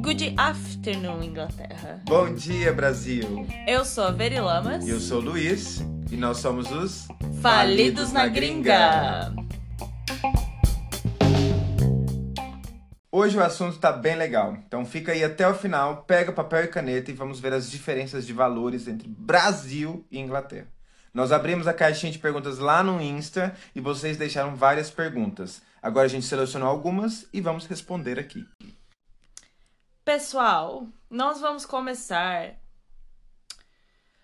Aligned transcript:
Good 0.00 0.34
afternoon, 0.38 1.24
Inglaterra. 1.24 2.00
Bom 2.04 2.32
dia, 2.32 2.72
Brasil! 2.72 3.44
Eu 3.66 3.84
sou 3.84 4.04
a 4.04 4.12
Veri 4.12 4.38
Lamas. 4.38 4.86
E 4.86 4.90
eu 4.90 5.00
sou 5.00 5.18
o 5.18 5.24
Luiz 5.24 5.84
e 6.10 6.16
nós 6.16 6.38
somos 6.38 6.70
os 6.70 7.08
Falidos 7.42 8.12
na 8.12 8.28
Gringa. 8.28 9.34
Hoje 13.10 13.36
o 13.36 13.42
assunto 13.42 13.78
tá 13.78 13.90
bem 13.90 14.14
legal, 14.14 14.56
então 14.66 14.84
fica 14.84 15.10
aí 15.10 15.24
até 15.24 15.48
o 15.48 15.54
final, 15.54 16.04
pega 16.04 16.30
papel 16.30 16.64
e 16.64 16.68
caneta 16.68 17.10
e 17.10 17.14
vamos 17.14 17.40
ver 17.40 17.52
as 17.52 17.68
diferenças 17.68 18.24
de 18.24 18.32
valores 18.32 18.86
entre 18.86 19.08
Brasil 19.08 20.06
e 20.12 20.20
Inglaterra. 20.20 20.75
Nós 21.16 21.32
abrimos 21.32 21.66
a 21.66 21.72
caixinha 21.72 22.12
de 22.12 22.18
perguntas 22.18 22.58
lá 22.58 22.82
no 22.82 23.00
Insta 23.00 23.56
e 23.74 23.80
vocês 23.80 24.18
deixaram 24.18 24.54
várias 24.54 24.90
perguntas. 24.90 25.62
Agora 25.80 26.04
a 26.04 26.10
gente 26.10 26.26
selecionou 26.26 26.68
algumas 26.68 27.26
e 27.32 27.40
vamos 27.40 27.64
responder 27.64 28.18
aqui. 28.18 28.46
Pessoal, 30.04 30.86
nós 31.08 31.40
vamos 31.40 31.64
começar. 31.64 32.56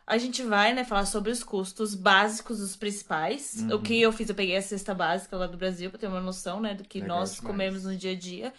A 0.07 0.19
gente 0.19 0.43
vai, 0.43 0.75
né, 0.75 0.85
falar 0.85 1.07
sobre 1.07 1.31
os 1.31 1.43
custos 1.43 1.95
básicos, 1.95 2.61
os 2.61 2.77
principais. 2.77 3.55
Uhum. 3.63 3.77
O 3.77 3.81
que 3.81 3.99
eu 3.99 4.13
fiz, 4.13 4.29
eu 4.29 4.35
peguei 4.35 4.59
a 4.59 4.61
cesta 4.61 4.95
básica 4.95 5.35
lá 5.35 5.47
do 5.47 5.57
Brasil 5.57 5.89
pra 5.89 5.99
ter 5.99 6.09
uma 6.09 6.21
noção, 6.21 6.61
né, 6.61 6.75
do 6.75 6.85
que 6.85 7.01
Legal 7.01 7.21
nós 7.21 7.37
demais. 7.37 7.47
comemos 7.47 7.85
no 7.85 7.97
dia 7.97 8.13
a 8.13 8.17
dia. 8.17 8.53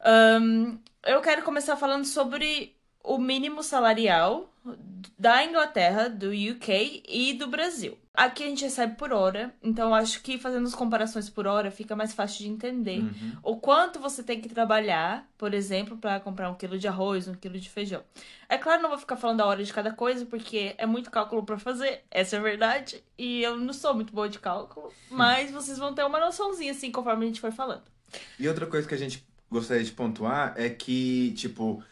Ahn, 0.00 0.78
eu 1.04 1.20
quero 1.20 1.44
começar 1.44 1.76
falando 1.76 2.06
sobre 2.06 2.74
o 3.04 3.18
mínimo 3.18 3.62
salarial 3.62 4.51
da 5.18 5.44
Inglaterra, 5.44 6.08
do 6.08 6.28
UK 6.30 7.02
e 7.08 7.32
do 7.34 7.46
Brasil. 7.48 7.98
Aqui 8.14 8.44
a 8.44 8.46
gente 8.46 8.62
recebe 8.64 8.94
por 8.96 9.12
hora, 9.12 9.52
então 9.62 9.94
acho 9.94 10.20
que 10.22 10.36
fazendo 10.38 10.66
as 10.66 10.74
comparações 10.74 11.30
por 11.30 11.46
hora 11.46 11.70
fica 11.70 11.96
mais 11.96 12.12
fácil 12.12 12.40
de 12.44 12.48
entender 12.50 12.98
Uhum. 13.00 13.32
o 13.42 13.56
quanto 13.56 13.98
você 13.98 14.22
tem 14.22 14.40
que 14.40 14.48
trabalhar, 14.50 15.26
por 15.38 15.54
exemplo, 15.54 15.96
para 15.96 16.20
comprar 16.20 16.50
um 16.50 16.54
quilo 16.54 16.78
de 16.78 16.86
arroz, 16.86 17.26
um 17.26 17.34
quilo 17.34 17.58
de 17.58 17.70
feijão. 17.70 18.02
É 18.48 18.58
claro, 18.58 18.82
não 18.82 18.90
vou 18.90 18.98
ficar 18.98 19.16
falando 19.16 19.40
a 19.40 19.46
hora 19.46 19.64
de 19.64 19.72
cada 19.72 19.92
coisa, 19.92 20.26
porque 20.26 20.74
é 20.76 20.84
muito 20.86 21.10
cálculo 21.10 21.42
para 21.42 21.58
fazer, 21.58 22.02
essa 22.10 22.36
é 22.36 22.38
a 22.38 22.42
verdade, 22.42 23.02
e 23.16 23.42
eu 23.42 23.56
não 23.56 23.72
sou 23.72 23.94
muito 23.94 24.12
boa 24.12 24.28
de 24.28 24.38
cálculo, 24.38 24.92
mas 25.10 25.50
vocês 25.50 25.78
vão 25.78 25.94
ter 25.94 26.04
uma 26.04 26.20
noçãozinha 26.20 26.72
assim 26.72 26.92
conforme 26.92 27.24
a 27.24 27.28
gente 27.28 27.40
for 27.40 27.52
falando. 27.52 27.84
E 28.38 28.46
outra 28.46 28.66
coisa 28.66 28.86
que 28.86 28.94
a 28.94 28.98
gente 28.98 29.24
gostaria 29.50 29.82
de 29.84 29.92
pontuar 29.92 30.52
é 30.56 30.68
que, 30.68 31.32
tipo, 31.32 31.82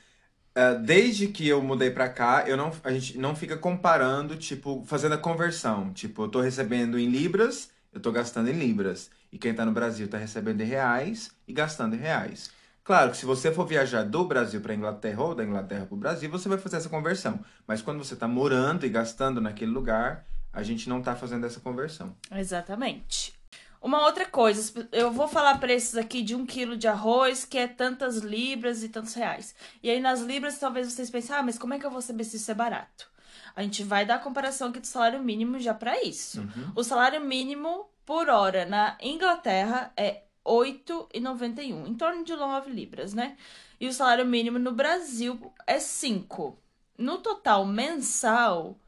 desde 0.82 1.28
que 1.28 1.46
eu 1.46 1.62
mudei 1.62 1.90
pra 1.90 2.08
cá, 2.08 2.44
eu 2.46 2.56
não, 2.56 2.72
a 2.82 2.92
gente 2.92 3.18
não 3.18 3.34
fica 3.34 3.56
comparando, 3.56 4.36
tipo, 4.36 4.84
fazendo 4.86 5.14
a 5.14 5.18
conversão. 5.18 5.92
Tipo, 5.92 6.24
eu 6.24 6.28
tô 6.28 6.40
recebendo 6.40 6.98
em 6.98 7.08
libras, 7.08 7.70
eu 7.92 8.00
tô 8.00 8.12
gastando 8.12 8.48
em 8.48 8.58
libras. 8.58 9.10
E 9.32 9.38
quem 9.38 9.54
tá 9.54 9.64
no 9.64 9.72
Brasil 9.72 10.08
tá 10.08 10.18
recebendo 10.18 10.60
em 10.60 10.66
reais 10.66 11.30
e 11.46 11.52
gastando 11.52 11.94
em 11.94 11.98
reais. 11.98 12.50
Claro 12.82 13.12
que 13.12 13.16
se 13.16 13.26
você 13.26 13.52
for 13.52 13.66
viajar 13.66 14.02
do 14.02 14.24
Brasil 14.24 14.60
pra 14.60 14.74
Inglaterra 14.74 15.22
ou 15.22 15.34
da 15.34 15.44
Inglaterra 15.44 15.86
pro 15.86 15.96
Brasil, 15.96 16.28
você 16.30 16.48
vai 16.48 16.58
fazer 16.58 16.78
essa 16.78 16.88
conversão. 16.88 17.38
Mas 17.66 17.80
quando 17.80 18.02
você 18.02 18.16
tá 18.16 18.26
morando 18.26 18.84
e 18.84 18.88
gastando 18.88 19.40
naquele 19.40 19.70
lugar, 19.70 20.26
a 20.52 20.62
gente 20.62 20.88
não 20.88 21.00
tá 21.00 21.14
fazendo 21.14 21.46
essa 21.46 21.60
conversão. 21.60 22.16
Exatamente. 22.34 23.39
Uma 23.80 24.04
outra 24.04 24.26
coisa, 24.26 24.88
eu 24.92 25.10
vou 25.10 25.26
falar 25.26 25.58
preços 25.58 25.96
aqui 25.96 26.22
de 26.22 26.34
um 26.34 26.44
quilo 26.44 26.76
de 26.76 26.86
arroz, 26.86 27.46
que 27.46 27.56
é 27.56 27.66
tantas 27.66 28.18
libras 28.18 28.82
e 28.82 28.90
tantos 28.90 29.14
reais. 29.14 29.54
E 29.82 29.88
aí 29.88 30.00
nas 30.00 30.20
libras 30.20 30.58
talvez 30.58 30.92
vocês 30.92 31.10
pensem, 31.10 31.34
ah, 31.34 31.42
mas 31.42 31.58
como 31.58 31.72
é 31.72 31.78
que 31.78 31.86
eu 31.86 31.90
vou 31.90 32.02
saber 32.02 32.24
se 32.24 32.36
isso 32.36 32.50
é 32.50 32.54
barato? 32.54 33.10
A 33.56 33.62
gente 33.62 33.82
vai 33.82 34.04
dar 34.04 34.16
a 34.16 34.18
comparação 34.18 34.68
aqui 34.68 34.80
do 34.80 34.86
salário 34.86 35.22
mínimo 35.22 35.58
já 35.58 35.72
pra 35.72 36.02
isso. 36.02 36.40
Uhum. 36.40 36.72
O 36.76 36.84
salário 36.84 37.20
mínimo 37.20 37.88
por 38.04 38.28
hora 38.28 38.66
na 38.66 38.98
Inglaterra 39.00 39.92
é 39.96 40.24
8,91, 40.44 41.86
em 41.86 41.94
torno 41.94 42.24
de 42.24 42.34
9 42.34 42.70
libras, 42.70 43.14
né? 43.14 43.36
E 43.80 43.88
o 43.88 43.92
salário 43.92 44.26
mínimo 44.26 44.58
no 44.58 44.72
Brasil 44.72 45.52
é 45.66 45.78
5. 45.78 46.58
No 46.98 47.18
total 47.18 47.64
mensal, 47.64 48.78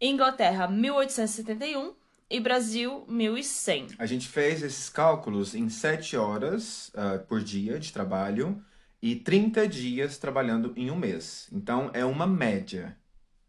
Inglaterra 0.00 0.66
1871 0.66 1.94
e 2.30 2.40
Brasil 2.40 3.04
1100. 3.08 3.88
A 3.98 4.06
gente 4.06 4.28
fez 4.28 4.62
esses 4.62 4.88
cálculos 4.88 5.54
em 5.54 5.68
7 5.68 6.16
horas 6.16 6.90
ah, 6.94 7.18
por 7.18 7.42
dia 7.42 7.78
de 7.78 7.92
trabalho 7.92 8.62
e 9.00 9.14
30 9.16 9.68
dias 9.68 10.18
trabalhando 10.18 10.72
em 10.76 10.90
um 10.90 10.96
mês. 10.96 11.48
Então 11.52 11.90
é 11.92 12.04
uma 12.04 12.26
média. 12.26 12.96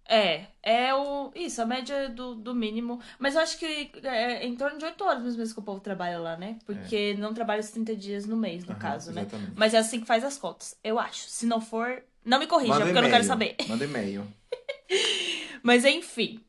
É, 0.09 0.45
é 0.63 0.95
o. 0.95 1.31
Isso, 1.35 1.61
a 1.61 1.65
média 1.65 2.07
do, 2.07 2.33
do 2.35 2.55
mínimo. 2.55 3.01
Mas 3.19 3.35
eu 3.35 3.41
acho 3.41 3.57
que 3.57 3.91
é 4.03 4.45
em 4.45 4.55
torno 4.55 4.77
de 4.77 4.85
8 4.85 5.03
horas 5.03 5.21
menos 5.35 5.51
que 5.51 5.59
o 5.59 5.63
povo 5.63 5.81
trabalha 5.81 6.17
lá, 6.17 6.37
né? 6.37 6.57
Porque 6.65 7.13
não 7.15 7.33
trabalha 7.33 7.59
os 7.59 7.69
30 7.71 7.93
dias 7.95 8.25
no 8.25 8.37
mês, 8.37 8.63
no 8.63 8.71
Aham, 8.71 8.79
caso, 8.79 9.11
né? 9.11 9.21
exatamente. 9.21 9.53
Mas 9.55 9.73
é 9.73 9.79
assim 9.79 9.99
que 9.99 10.05
faz 10.05 10.23
as 10.23 10.37
contas, 10.37 10.77
eu 10.81 10.97
acho. 10.97 11.27
Se 11.27 11.45
não 11.45 11.59
for, 11.59 12.01
não 12.23 12.39
me 12.39 12.47
corrija, 12.47 12.73
Manda 12.73 12.85
porque 12.85 12.97
eu 12.97 13.01
não 13.01 13.09
quero 13.09 13.23
saber. 13.25 13.57
Manda 13.67 13.83
e-mail. 13.83 14.25
Mas 15.61 15.83
enfim. 15.83 16.39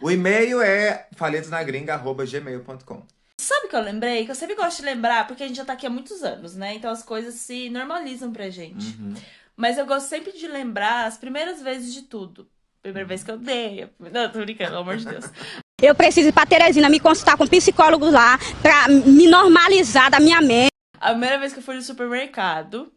O 0.00 0.10
e-mail 0.10 0.60
é 0.62 1.08
falidosnagringa.gmail.com. 1.16 3.02
Sabe 3.40 3.66
o 3.66 3.68
que 3.68 3.76
eu 3.76 3.80
lembrei? 3.80 4.24
Que 4.24 4.30
eu 4.30 4.34
sempre 4.34 4.56
gosto 4.56 4.78
de 4.78 4.84
lembrar, 4.84 5.26
porque 5.26 5.42
a 5.42 5.46
gente 5.46 5.56
já 5.56 5.64
tá 5.64 5.72
aqui 5.72 5.86
há 5.86 5.90
muitos 5.90 6.22
anos, 6.22 6.54
né? 6.56 6.74
Então 6.74 6.90
as 6.90 7.02
coisas 7.02 7.34
se 7.34 7.70
normalizam 7.70 8.32
pra 8.32 8.50
gente. 8.50 8.96
Uhum. 8.98 9.14
Mas 9.56 9.78
eu 9.78 9.86
gosto 9.86 10.08
sempre 10.08 10.32
de 10.32 10.46
lembrar 10.46 11.06
as 11.06 11.16
primeiras 11.16 11.62
vezes 11.62 11.92
de 11.92 12.02
tudo. 12.02 12.48
Primeira 12.82 13.06
vez 13.08 13.24
que 13.24 13.30
eu 13.30 13.38
dei. 13.38 13.88
Não, 13.98 14.30
tô 14.30 14.38
brincando, 14.40 14.70
pelo 14.70 14.82
amor 14.82 14.96
de 14.96 15.06
Deus. 15.06 15.24
Eu 15.80 15.94
preciso 15.94 16.30
ir 16.30 16.32
pra 16.32 16.44
Teresina 16.44 16.88
me 16.88 16.98
consultar 16.98 17.36
com 17.36 17.46
psicólogos 17.46 18.12
lá 18.12 18.36
pra 18.60 18.88
me 18.88 19.28
normalizar 19.28 20.10
da 20.10 20.18
minha 20.18 20.40
mente. 20.40 20.72
A 20.98 21.10
primeira 21.10 21.38
vez 21.38 21.52
que 21.52 21.60
eu 21.60 21.62
fui 21.62 21.76
no 21.76 21.82
supermercado 21.82 22.92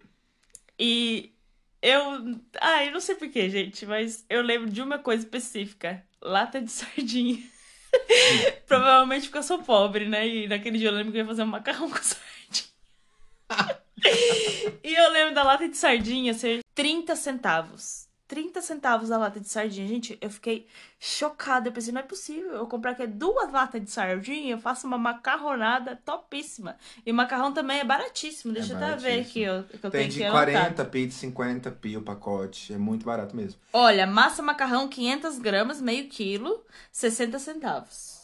e 0.79 1.31
eu. 1.79 2.01
Ah, 2.59 2.83
eu 2.83 2.91
não 2.91 3.00
sei 3.00 3.13
porquê, 3.13 3.51
gente, 3.51 3.85
mas 3.85 4.25
eu 4.28 4.41
lembro 4.41 4.68
de 4.68 4.81
uma 4.81 4.97
coisa 4.97 5.23
específica: 5.23 6.03
lata 6.21 6.61
de 6.61 6.69
sardinha. 6.71 7.39
Provavelmente 8.67 9.23
porque 9.23 9.39
eu 9.39 9.43
sou 9.43 9.59
pobre, 9.59 10.07
né? 10.07 10.27
E 10.27 10.47
naquele 10.47 10.77
dia 10.77 10.89
eu 10.89 10.93
lembro 10.93 11.11
que 11.11 11.17
eu 11.17 11.21
ia 11.21 11.27
fazer 11.27 11.43
um 11.43 11.47
macarrão 11.47 11.89
com 11.91 11.97
sardinha. 11.97 12.71
e 14.83 14.93
eu 14.93 15.11
lembro 15.11 15.35
da 15.35 15.43
lata 15.43 15.67
de 15.67 15.75
sardinha 15.75 16.33
ser 16.33 16.61
30 16.73 17.15
centavos. 17.15 18.07
30 18.31 18.62
centavos 18.62 19.12
a 19.12 19.18
lata 19.18 19.42
de 19.42 19.50
sardinha. 19.50 19.86
Gente, 19.86 20.18
eu 20.22 20.30
fiquei 20.30 20.66
chocada. 20.97 21.68
Eu 21.68 21.74
pensei, 21.74 21.92
não 21.92 22.00
é 22.00 22.03
possível. 22.03 22.53
Eu 22.53 22.66
comprar 22.66 22.92
aqui 22.92 23.06
duas 23.06 23.52
latas 23.52 23.84
de 23.84 23.92
sardinha, 23.92 24.53
eu 24.53 24.58
faço 24.58 24.88
uma 24.88 24.97
macarronada 24.97 25.97
topíssima. 25.97 26.78
E 27.06 27.12
o 27.12 27.14
macarrão 27.14 27.53
também 27.53 27.80
é 27.81 27.84
baratíssimo. 27.84 28.53
Deixa 28.53 28.72
É 28.72 28.75
eu 28.75 28.78
até 28.78 28.96
ver 28.96 29.19
aqui, 29.19 29.46
ó, 29.50 29.64
que 29.64 29.86
eu 29.86 29.92
Tem 29.92 30.08
tenho 30.08 30.12
de 30.14 30.24
aqui 30.24 30.31
40 30.31 30.59
anotado. 30.59 30.90
pi, 30.90 31.08
de 31.08 31.14
50 31.14 31.72
pi 31.72 31.97
o 31.97 32.02
pacote. 32.02 32.72
É 32.74 32.78
muito 32.78 33.06
barato 33.06 33.36
mesmo. 33.36 33.59
Olha, 33.74 34.08
massa 34.08 34.42
macarrão 34.42 34.88
500 34.88 35.38
gramas, 35.38 35.81
meio 35.81 36.08
quilo, 36.08 36.63
60 36.90 37.38
centavos. 37.38 38.22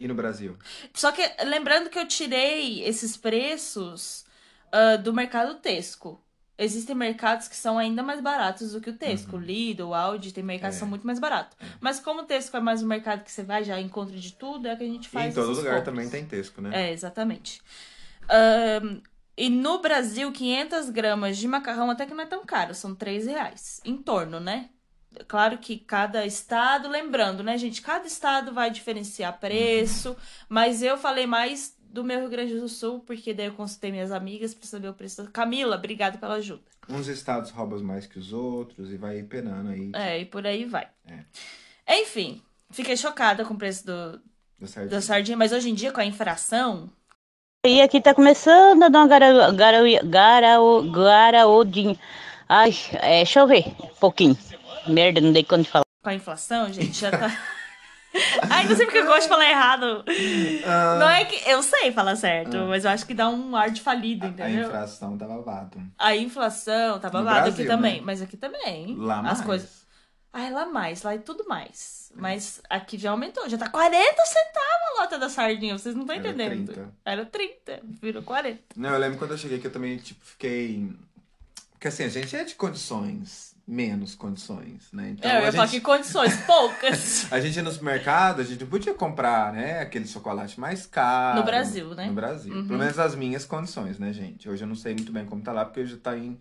E 0.00 0.08
no 0.08 0.14
Brasil? 0.16 0.58
Só 0.92 1.12
que 1.12 1.22
lembrando 1.44 1.88
que 1.88 1.98
eu 1.98 2.08
tirei 2.08 2.82
esses 2.82 3.16
preços 3.16 4.24
ah, 4.72 4.96
do 4.96 5.12
mercado 5.12 5.54
Tesco. 5.60 6.20
Existem 6.56 6.94
mercados 6.94 7.48
que 7.48 7.56
são 7.56 7.76
ainda 7.78 8.02
mais 8.02 8.20
baratos 8.20 8.72
do 8.72 8.80
que 8.80 8.90
o 8.90 8.96
Tesco. 8.96 9.36
Lidl, 9.36 9.92
Aldi, 9.92 10.32
tem 10.32 10.44
mercados 10.44 10.76
que 10.76 10.82
Uhum. 10.82 10.86
É. 10.86 10.86
são 10.86 10.88
muito 10.88 11.06
mais 11.06 11.18
baratos. 11.18 11.56
Mas 11.80 11.98
como 11.98 12.22
o 12.22 12.24
Tesco 12.24 12.56
é 12.56 12.60
mais 12.60 12.82
um 12.82 12.86
mercado 12.86 13.24
que 13.24 13.32
você 13.32 13.42
vai 13.42 13.64
já 13.64 13.80
encontra 13.80 14.16
de 14.16 14.32
tudo, 14.34 14.68
é 14.68 14.76
que 14.76 14.84
a 14.84 14.86
gente 14.86 15.06
E 15.06 15.10
faz 15.10 15.32
em 15.32 15.34
todo 15.34 15.48
lugar 15.50 15.76
compras. 15.76 15.84
também 15.84 16.08
tem 16.08 16.24
Tesco, 16.24 16.60
né? 16.60 16.70
É, 16.88 16.92
exatamente. 16.92 17.60
Ahn, 18.28 19.00
e 19.36 19.50
no 19.50 19.80
Brasil, 19.80 20.30
500 20.30 20.90
gramas 20.90 21.36
de 21.36 21.48
macarrão 21.48 21.90
até 21.90 22.06
que 22.06 22.14
não 22.14 22.22
é 22.22 22.26
tão 22.26 22.44
caro, 22.46 22.72
são 22.74 22.94
3 22.94 23.26
reais. 23.26 23.80
Em 23.84 23.96
torno, 23.96 24.38
né? 24.38 24.70
Claro 25.28 25.58
que 25.58 25.78
cada 25.78 26.24
estado, 26.26 26.88
lembrando, 26.88 27.42
né, 27.42 27.56
gente? 27.58 27.80
Cada 27.82 28.06
estado 28.06 28.52
vai 28.52 28.70
diferenciar 28.70 29.38
preço, 29.38 30.16
mas 30.48 30.82
eu 30.82 30.96
falei 30.96 31.26
mais 31.26 31.76
do 31.94 32.02
meu 32.02 32.18
Rio 32.20 32.28
Grande 32.28 32.58
do 32.58 32.68
Sul, 32.68 33.00
porque 33.06 33.32
daí 33.32 33.46
eu 33.46 33.52
consultei 33.52 33.92
minhas 33.92 34.10
amigas 34.10 34.52
pra 34.52 34.66
saber 34.66 34.88
o 34.88 34.92
preço. 34.94 35.24
Camila, 35.32 35.76
obrigada 35.76 36.18
pela 36.18 36.34
ajuda. 36.34 36.62
Uns 36.88 37.06
estados 37.06 37.50
roubam 37.52 37.80
mais 37.82 38.04
que 38.06 38.18
os 38.18 38.32
outros 38.32 38.92
e 38.92 38.96
vai 38.96 39.22
penando 39.22 39.70
aí. 39.70 39.90
É, 39.94 40.18
e 40.20 40.24
por 40.24 40.44
aí 40.46 40.64
vai. 40.64 40.88
É. 41.06 42.00
Enfim, 42.02 42.42
fiquei 42.70 42.96
chocada 42.96 43.44
com 43.44 43.54
o 43.54 43.56
preço 43.56 43.86
do, 43.86 44.20
Da 44.58 44.66
sardinha. 44.66 44.90
da 44.90 45.00
sardinha, 45.00 45.36
mas 45.36 45.52
hoje 45.52 45.70
em 45.70 45.74
dia, 45.74 45.92
com 45.92 46.00
a 46.00 46.04
infração, 46.04 46.90
E 47.64 47.80
aqui 47.80 48.00
tá 48.00 48.12
começando 48.12 48.82
a 48.82 48.88
dar 48.88 48.98
uma 48.98 49.08
gara, 49.08 49.50
gara, 49.52 49.78
garao, 50.02 50.82
garaodinha. 50.90 51.98
Ai, 52.48 52.70
é, 52.94 53.18
deixa 53.18 53.40
eu 53.40 53.46
ver 53.46 53.64
um 53.80 53.94
pouquinho. 54.00 54.36
Merda, 54.86 55.20
não 55.20 55.32
dei 55.32 55.44
conta 55.44 55.62
de 55.62 55.70
falar. 55.70 55.84
com 56.02 56.10
a 56.10 56.14
inflação, 56.14 56.70
gente, 56.72 56.98
já 57.00 57.10
tá. 57.10 57.30
Ai, 58.48 58.68
não 58.68 58.76
sei 58.76 58.86
porque 58.86 58.98
eu 58.98 59.06
gosto 59.06 59.22
de 59.22 59.28
falar 59.28 59.48
errado. 59.50 60.04
Ah, 60.64 60.96
Não 61.00 61.08
é 61.10 61.24
que. 61.24 61.48
Eu 61.50 61.62
sei 61.62 61.90
falar 61.92 62.16
certo, 62.16 62.56
mas 62.68 62.84
eu 62.84 62.90
acho 62.90 63.04
que 63.06 63.14
dá 63.14 63.28
um 63.28 63.56
ar 63.56 63.70
de 63.70 63.80
falido, 63.80 64.26
a 64.26 64.28
entendeu? 64.28 64.66
infração 64.68 65.18
tá 65.18 65.26
babado. 65.26 65.80
A 65.98 66.14
inflação 66.16 66.98
tá 67.00 67.10
babado 67.10 67.48
aqui 67.48 67.64
Brasil, 67.64 67.66
também, 67.66 67.96
né? 67.96 68.02
mas 68.04 68.22
aqui 68.22 68.36
também. 68.36 68.94
Lá 68.96 69.18
As 69.18 69.24
mais. 69.24 69.40
coisas. 69.42 69.84
Ai, 70.32 70.50
lá 70.50 70.66
mais, 70.66 71.02
lá 71.02 71.14
é 71.14 71.18
tudo 71.18 71.44
mais. 71.48 72.12
Mas 72.16 72.60
aqui 72.70 72.98
já 72.98 73.10
aumentou, 73.10 73.48
já 73.48 73.56
tá 73.58 73.68
40 73.68 73.96
centavos 74.26 74.98
a 74.98 75.00
lata 75.00 75.18
da 75.18 75.28
sardinha, 75.28 75.76
vocês 75.78 75.94
não 75.94 76.02
estão 76.02 76.16
Era 76.16 76.28
entendendo. 76.28 76.66
30. 76.72 76.92
Era 77.04 77.24
30, 77.24 77.80
virou 78.00 78.22
40. 78.22 78.60
Não, 78.76 78.90
eu 78.90 78.98
lembro 78.98 79.18
quando 79.18 79.32
eu 79.32 79.38
cheguei 79.38 79.58
que 79.58 79.66
eu 79.66 79.72
também, 79.72 79.96
tipo, 79.98 80.24
fiquei. 80.24 80.92
Porque 81.72 81.88
assim, 81.88 82.04
a 82.04 82.08
gente 82.08 82.34
é 82.36 82.44
de 82.44 82.54
condições, 82.54 83.53
menos 83.66 84.14
condições, 84.14 84.92
né? 84.92 85.10
Então, 85.10 85.30
é, 85.30 85.38
eu 85.38 85.42
ia 85.42 85.48
a, 85.48 85.52
falar 85.52 85.66
gente, 85.66 85.80
que 85.80 85.86
condições, 85.86 86.36
poucas. 86.42 87.26
a 87.32 87.40
gente 87.40 87.56
ia 87.56 87.62
no 87.62 87.72
supermercado, 87.72 88.40
a 88.40 88.44
gente 88.44 88.60
não 88.60 88.68
podia 88.68 88.92
comprar, 88.92 89.52
né, 89.52 89.80
aquele 89.80 90.06
chocolate 90.06 90.60
mais 90.60 90.86
caro. 90.86 91.38
No 91.38 91.44
Brasil, 91.44 91.94
né? 91.94 92.06
No 92.06 92.12
Brasil. 92.12 92.54
Uhum. 92.54 92.66
Pelo 92.66 92.78
menos 92.78 92.98
as 92.98 93.14
minhas 93.14 93.44
condições, 93.44 93.98
né, 93.98 94.12
gente? 94.12 94.48
Hoje 94.48 94.64
eu 94.64 94.68
não 94.68 94.74
sei 94.74 94.94
muito 94.94 95.10
bem 95.10 95.24
como 95.24 95.42
tá 95.42 95.52
lá, 95.52 95.64
porque 95.64 95.86
já 95.86 95.96
tá 95.96 96.16
em 96.16 96.38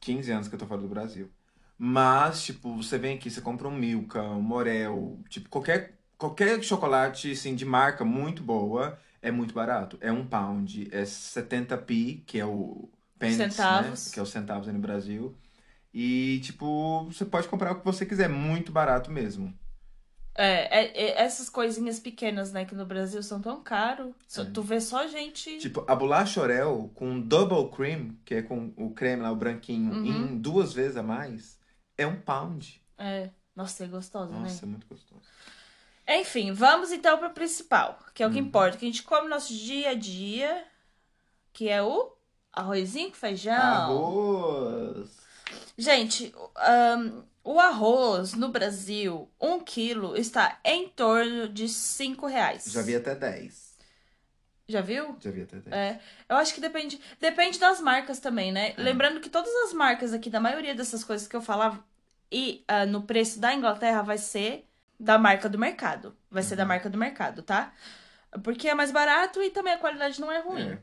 15 0.00 0.32
anos 0.32 0.48
que 0.48 0.54
eu 0.54 0.58
tô 0.58 0.66
fora 0.66 0.80
do 0.80 0.88
Brasil. 0.88 1.30
Mas, 1.78 2.42
tipo, 2.42 2.74
você 2.76 2.96
vem 2.96 3.16
aqui, 3.16 3.30
você 3.30 3.40
compra 3.42 3.68
um 3.68 3.76
Milka, 3.76 4.22
um 4.22 4.40
Morel, 4.40 5.20
tipo, 5.28 5.50
qualquer, 5.50 5.98
qualquer 6.16 6.62
chocolate, 6.62 7.32
assim, 7.32 7.54
de 7.54 7.66
marca 7.66 8.02
muito 8.02 8.42
boa, 8.42 8.98
é 9.20 9.30
muito 9.30 9.52
barato. 9.52 9.98
É 10.00 10.10
um 10.10 10.26
pound, 10.26 10.88
é 10.90 11.02
70p, 11.02 12.22
que 12.24 12.38
é 12.38 12.46
o 12.46 12.88
pence, 13.18 13.36
Centavos. 13.36 14.06
né? 14.06 14.12
Que 14.14 14.20
é 14.20 14.22
os 14.22 14.30
centavos 14.30 14.68
aí 14.68 14.72
no 14.72 14.80
Brasil. 14.80 15.36
E, 15.98 16.40
tipo, 16.40 17.04
você 17.06 17.24
pode 17.24 17.48
comprar 17.48 17.72
o 17.72 17.78
que 17.78 17.84
você 17.84 18.04
quiser, 18.04 18.28
muito 18.28 18.70
barato 18.70 19.10
mesmo. 19.10 19.58
É, 20.34 20.80
é- 20.80 21.04
é- 21.04 21.22
essas 21.22 21.48
coisinhas 21.48 21.98
pequenas, 21.98 22.52
né, 22.52 22.66
que 22.66 22.74
no 22.74 22.84
Brasil 22.84 23.22
são 23.22 23.40
tão 23.40 23.62
caros. 23.62 24.12
Só- 24.28 24.42
É. 24.42 24.44
Tu 24.44 24.60
vê 24.62 24.78
só 24.78 25.06
gente. 25.06 25.56
Tipo, 25.56 25.82
a 25.88 25.96
bolacha 25.96 26.38
Oreo 26.42 26.90
com 26.94 27.18
double 27.18 27.74
cream, 27.74 28.14
que 28.26 28.34
é 28.34 28.42
com 28.42 28.74
o 28.76 28.90
creme 28.90 29.22
lá, 29.22 29.32
o 29.32 29.36
branquinho, 29.36 29.90
Uhum. 29.90 30.04
em 30.04 30.36
duas 30.38 30.74
vezes 30.74 30.98
a 30.98 31.02
mais, 31.02 31.58
é 31.96 32.06
um 32.06 32.20
pound. 32.20 32.78
É. 32.98 33.30
Nossa, 33.54 33.84
é 33.84 33.86
gostosa, 33.88 34.32
né? 34.34 34.40
Nossa, 34.40 34.66
é 34.66 34.68
muito 34.68 34.86
gostoso. 34.86 35.22
Enfim, 36.06 36.52
vamos 36.52 36.92
então 36.92 37.16
pro 37.16 37.30
principal, 37.30 37.98
que 38.12 38.22
é 38.22 38.26
o 38.26 38.30
que 38.30 38.38
Uhum. 38.38 38.48
importa, 38.48 38.76
que 38.76 38.84
a 38.84 38.88
gente 38.88 39.02
come 39.02 39.22
no 39.24 39.30
nosso 39.30 39.54
dia 39.54 39.88
a 39.92 39.94
dia, 39.94 40.62
que 41.54 41.70
é 41.70 41.82
o 41.82 42.12
arrozinho 42.52 43.08
com 43.08 43.16
feijão. 43.16 43.54
Arroz. 43.54 45.24
Gente, 45.78 46.34
ahn, 46.56 47.22
o 47.44 47.60
arroz 47.60 48.32
no 48.34 48.48
Brasil, 48.48 49.30
um 49.40 49.60
quilo, 49.60 50.16
está 50.16 50.58
em 50.64 50.88
torno 50.88 51.48
de 51.48 51.68
cinco 51.68 52.26
reais. 52.26 52.64
Já 52.66 52.82
vi 52.82 52.96
até 52.96 53.14
10. 53.14 53.66
Já 54.68 54.80
viu? 54.80 55.16
Já 55.20 55.30
vi 55.30 55.42
até 55.42 55.58
10. 55.58 55.72
É, 55.76 56.00
eu 56.28 56.36
acho 56.36 56.54
que 56.54 56.60
depende, 56.60 57.00
depende 57.20 57.58
das 57.58 57.80
marcas 57.80 58.18
também, 58.18 58.50
né? 58.50 58.70
É. 58.76 58.82
Lembrando 58.82 59.20
que 59.20 59.28
todas 59.30 59.52
as 59.66 59.72
marcas 59.72 60.12
aqui, 60.12 60.28
da 60.28 60.40
maioria 60.40 60.74
dessas 60.74 61.04
coisas 61.04 61.28
que 61.28 61.36
eu 61.36 61.42
falava, 61.42 61.84
e 62.32 62.64
ah, 62.66 62.84
no 62.84 63.02
preço 63.02 63.38
da 63.38 63.54
Inglaterra 63.54 64.02
vai 64.02 64.18
ser 64.18 64.66
da 64.98 65.18
marca 65.18 65.48
do 65.48 65.58
mercado. 65.58 66.16
Vai 66.30 66.42
ser 66.42 66.56
da 66.56 66.62
Uhum. 66.64 66.68
marca 66.68 66.90
do 66.90 66.98
mercado, 66.98 67.42
tá? 67.42 67.72
Porque 68.42 68.66
é 68.68 68.74
mais 68.74 68.90
barato 68.90 69.40
e 69.42 69.50
também 69.50 69.74
a 69.74 69.78
qualidade 69.78 70.20
não 70.20 70.32
é 70.32 70.40
ruim. 70.40 70.70
É. 70.72 70.78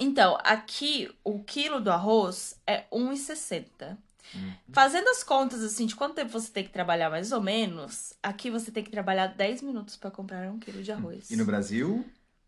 Então, 0.00 0.38
aqui 0.42 1.10
o 1.24 1.42
quilo 1.42 1.80
do 1.80 1.90
arroz 1.90 2.60
é 2.66 2.84
1,60. 2.92 3.96
Uhum. 4.34 4.52
Fazendo 4.72 5.08
as 5.08 5.22
contas 5.22 5.62
assim 5.62 5.86
de 5.86 5.94
quanto 5.94 6.14
tempo 6.14 6.30
você 6.30 6.50
tem 6.50 6.64
que 6.64 6.70
trabalhar 6.70 7.10
mais 7.10 7.32
ou 7.32 7.40
menos, 7.40 8.14
aqui 8.22 8.50
você 8.50 8.70
tem 8.70 8.82
que 8.82 8.90
trabalhar 8.90 9.26
10 9.26 9.62
minutos 9.62 9.96
para 9.96 10.10
comprar 10.10 10.50
um 10.50 10.58
quilo 10.58 10.82
de 10.82 10.90
arroz. 10.90 11.30
E 11.30 11.36
no 11.36 11.44
Brasil? 11.44 12.04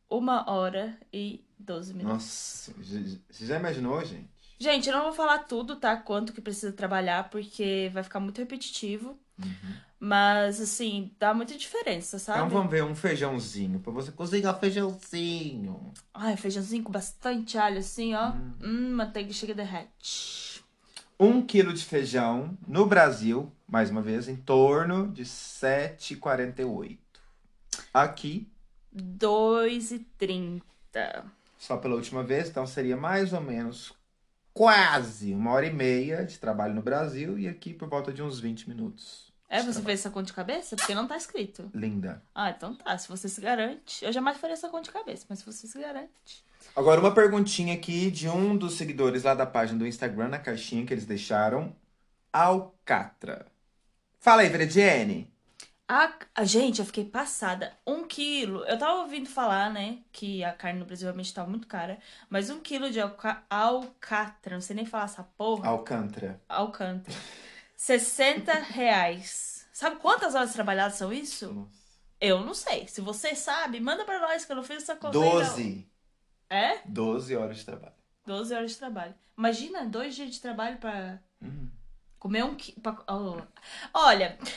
Uma 0.08 0.50
hora 0.50 0.98
e 1.12 1.44
12 1.58 1.92
minutos. 1.94 2.14
Nossa, 2.14 2.72
você 3.30 3.46
já 3.46 3.58
imaginou, 3.58 4.04
gente? 4.04 4.28
Gente, 4.58 4.88
eu 4.88 4.94
não 4.94 5.04
vou 5.04 5.12
falar 5.12 5.40
tudo, 5.40 5.76
tá? 5.76 5.96
Quanto 5.96 6.32
que 6.32 6.40
precisa 6.40 6.72
trabalhar, 6.72 7.28
porque 7.28 7.90
vai 7.92 8.02
ficar 8.02 8.20
muito 8.20 8.38
repetitivo. 8.38 9.18
Mas, 9.98 10.60
assim, 10.60 11.12
dá 11.18 11.32
muita 11.32 11.56
diferença, 11.56 12.18
sabe? 12.18 12.38
Então 12.38 12.50
vamos 12.50 12.70
ver 12.70 12.84
um 12.84 12.94
feijãozinho, 12.94 13.80
pra 13.80 13.90
você 13.92 14.12
cozinhar 14.12 14.58
feijãozinho. 14.58 15.92
Ai, 16.12 16.36
feijãozinho 16.36 16.82
com 16.84 16.92
bastante 16.92 17.56
alho, 17.56 17.78
assim, 17.78 18.14
ó. 18.14 18.32
Hum, 18.62 18.94
manteiga 18.94 19.32
chega 19.32 19.54
derrete. 19.54 20.62
Um 21.18 21.40
quilo 21.40 21.72
de 21.72 21.84
feijão 21.84 22.58
no 22.66 22.84
Brasil, 22.86 23.50
mais 23.66 23.88
uma 23.88 24.02
vez, 24.02 24.28
em 24.28 24.36
torno 24.36 25.08
de 25.08 25.24
7,48. 25.24 26.98
Aqui, 27.92 28.46
2,30. 28.94 30.62
só 31.58 31.76
pela 31.76 31.94
última 31.94 32.22
vez, 32.22 32.48
então 32.48 32.66
seria 32.66 32.96
mais 32.96 33.32
ou 33.32 33.40
menos 33.40 33.92
quase 34.54 35.34
uma 35.34 35.50
hora 35.50 35.66
e 35.66 35.72
meia 35.72 36.24
de 36.24 36.38
trabalho 36.38 36.74
no 36.74 36.80
Brasil 36.82 37.38
e 37.38 37.48
aqui 37.48 37.74
por 37.74 37.88
volta 37.88 38.12
de 38.12 38.22
uns 38.22 38.40
20 38.40 38.68
minutos. 38.68 39.32
É, 39.48 39.58
você 39.58 39.64
trabalho. 39.64 39.84
fez 39.84 40.00
essa 40.00 40.10
conta 40.10 40.26
de 40.26 40.32
cabeça? 40.32 40.76
Porque 40.76 40.94
não 40.94 41.06
tá 41.06 41.16
escrito. 41.16 41.70
Linda. 41.74 42.22
Ah, 42.34 42.50
então 42.50 42.74
tá. 42.74 42.96
Se 42.96 43.08
você 43.08 43.28
se 43.28 43.40
garante. 43.40 44.04
Eu 44.04 44.12
jamais 44.12 44.38
faria 44.38 44.54
essa 44.54 44.68
conta 44.68 44.84
de 44.84 44.92
cabeça, 44.92 45.26
mas 45.28 45.40
se 45.40 45.46
você 45.46 45.66
se 45.66 45.78
garante. 45.78 46.44
Agora, 46.74 47.00
uma 47.00 47.14
perguntinha 47.14 47.74
aqui 47.74 48.10
de 48.10 48.28
um 48.28 48.56
dos 48.56 48.74
seguidores 48.74 49.22
lá 49.24 49.34
da 49.34 49.46
página 49.46 49.78
do 49.78 49.86
Instagram, 49.86 50.28
na 50.28 50.38
caixinha 50.38 50.86
que 50.86 50.94
eles 50.94 51.04
deixaram. 51.06 51.74
Alcatra. 52.32 53.46
Fala 54.18 54.42
aí, 54.42 54.48
Verediene. 54.48 55.33
A, 55.86 56.12
a- 56.34 56.44
gente, 56.44 56.78
eu 56.78 56.84
fiquei 56.86 57.04
passada. 57.04 57.76
Um 57.86 58.06
quilo. 58.06 58.64
Eu 58.64 58.78
tava 58.78 59.00
ouvindo 59.02 59.28
falar, 59.28 59.70
né? 59.70 59.98
Que 60.12 60.42
a 60.42 60.52
carne 60.52 60.78
no 60.80 60.86
Brasil 60.86 61.04
realmente 61.06 61.32
tá 61.34 61.44
muito 61.46 61.66
cara. 61.68 61.98
Mas 62.30 62.48
um 62.48 62.58
quilo 62.60 62.90
de 62.90 63.00
alca, 63.00 63.44
alcatra, 63.50 64.54
não 64.54 64.62
sei 64.62 64.76
nem 64.76 64.86
falar 64.86 65.04
essa 65.04 65.22
porra. 65.22 65.68
Alcântara. 65.68 66.40
Alcântara. 66.48 67.16
60 67.76 68.52
reais. 68.54 69.66
Sabe 69.72 69.96
quantas 69.96 70.34
horas 70.34 70.52
trabalhadas 70.52 70.94
são 70.96 71.12
isso? 71.12 71.52
Nossa. 71.52 71.84
Eu 72.20 72.40
não 72.44 72.54
sei. 72.54 72.86
Se 72.88 73.00
você 73.02 73.34
sabe, 73.34 73.78
manda 73.80 74.04
pra 74.04 74.20
nós 74.20 74.44
que 74.44 74.52
eu 74.52 74.56
não 74.56 74.62
fiz 74.62 74.78
essa 74.78 74.96
conta. 74.96 75.18
não. 75.18 75.30
12. 75.32 75.86
É? 76.48 76.78
12 76.86 77.36
horas 77.36 77.58
de 77.58 77.64
trabalho. 77.66 77.94
12 78.24 78.54
horas 78.54 78.70
de 78.70 78.78
trabalho. 78.78 79.14
Imagina, 79.36 79.84
dois 79.84 80.14
dias 80.14 80.30
de 80.30 80.40
trabalho 80.40 80.78
pra 80.78 81.18
Hum. 81.42 81.68
comer 82.18 82.44
um 82.44 82.54
quilo. 82.54 82.80
Olha, 83.92 84.38
vou 84.40 84.48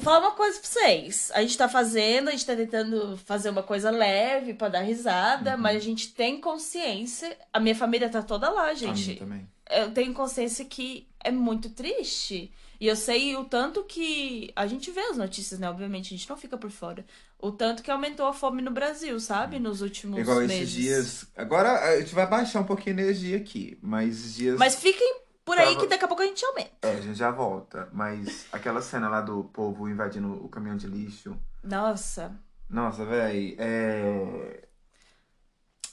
falar 0.00 0.20
uma 0.20 0.32
coisa 0.32 0.58
pra 0.58 0.68
vocês. 0.68 1.30
A 1.34 1.40
gente 1.42 1.56
tá 1.56 1.68
fazendo, 1.68 2.28
a 2.28 2.32
gente 2.32 2.46
tá 2.46 2.56
tentando 2.56 3.16
fazer 3.18 3.50
uma 3.50 3.62
coisa 3.62 3.90
leve 3.90 4.54
pra 4.54 4.68
dar 4.68 4.80
risada, 4.82 5.54
Uhum. 5.54 5.58
mas 5.60 5.76
a 5.76 5.80
gente 5.80 6.12
tem 6.12 6.40
consciência. 6.40 7.36
A 7.52 7.60
minha 7.60 7.74
família 7.74 8.08
tá 8.08 8.22
toda 8.22 8.48
lá, 8.50 8.70
A 8.70 8.74
minha 8.74 8.94
gente. 8.94 9.16
também. 9.16 9.48
Eu 9.70 9.90
tenho 9.92 10.12
consciência 10.14 10.64
que 10.64 11.08
é 11.22 11.30
muito 11.30 11.70
triste. 11.70 12.52
E 12.78 12.86
eu 12.86 12.94
sei 12.94 13.34
o 13.36 13.44
tanto 13.44 13.82
que. 13.84 14.52
A 14.54 14.66
gente 14.66 14.90
vê 14.90 15.00
as 15.00 15.16
notícias, 15.16 15.58
né? 15.58 15.68
Obviamente, 15.68 16.12
a 16.12 16.16
gente 16.16 16.28
não 16.28 16.36
fica 16.36 16.58
por 16.58 16.70
fora. 16.70 17.04
O 17.38 17.50
tanto 17.50 17.82
que 17.82 17.90
aumentou 17.90 18.26
a 18.26 18.34
fome 18.34 18.60
no 18.60 18.70
Brasil, 18.70 19.18
sabe? 19.18 19.58
Nos 19.58 19.80
últimos 19.80 20.20
Igual 20.20 20.40
meses. 20.40 20.56
esses 20.56 20.70
dias. 20.70 21.26
Agora 21.34 21.70
a 21.90 21.98
gente 21.98 22.14
vai 22.14 22.26
baixar 22.26 22.60
um 22.60 22.64
pouquinho 22.64 22.96
a 22.98 23.00
energia 23.00 23.38
aqui, 23.38 23.78
mas 23.82 24.34
dias. 24.34 24.58
Mas 24.58 24.74
fiquem 24.76 25.20
por 25.46 25.56
aí 25.56 25.68
Tava- 25.74 25.80
que 25.80 25.86
daqui 25.86 26.04
a 26.04 26.08
pouco 26.08 26.22
a 26.22 26.26
gente 26.26 26.44
aumenta. 26.44 26.70
É, 26.88 26.90
a 26.96 27.00
gente 27.00 27.14
já 27.14 27.30
volta. 27.30 27.88
Mas 27.92 28.46
aquela 28.52 28.82
cena 28.82 29.08
lá 29.08 29.22
do 29.22 29.44
povo 29.44 29.88
invadindo 29.88 30.44
o 30.44 30.48
caminhão 30.50 30.76
de 30.76 30.86
lixo. 30.88 31.34
Nossa. 31.64 32.34
Nossa, 32.68 33.04
véi, 33.06 33.54
é. 33.58 34.64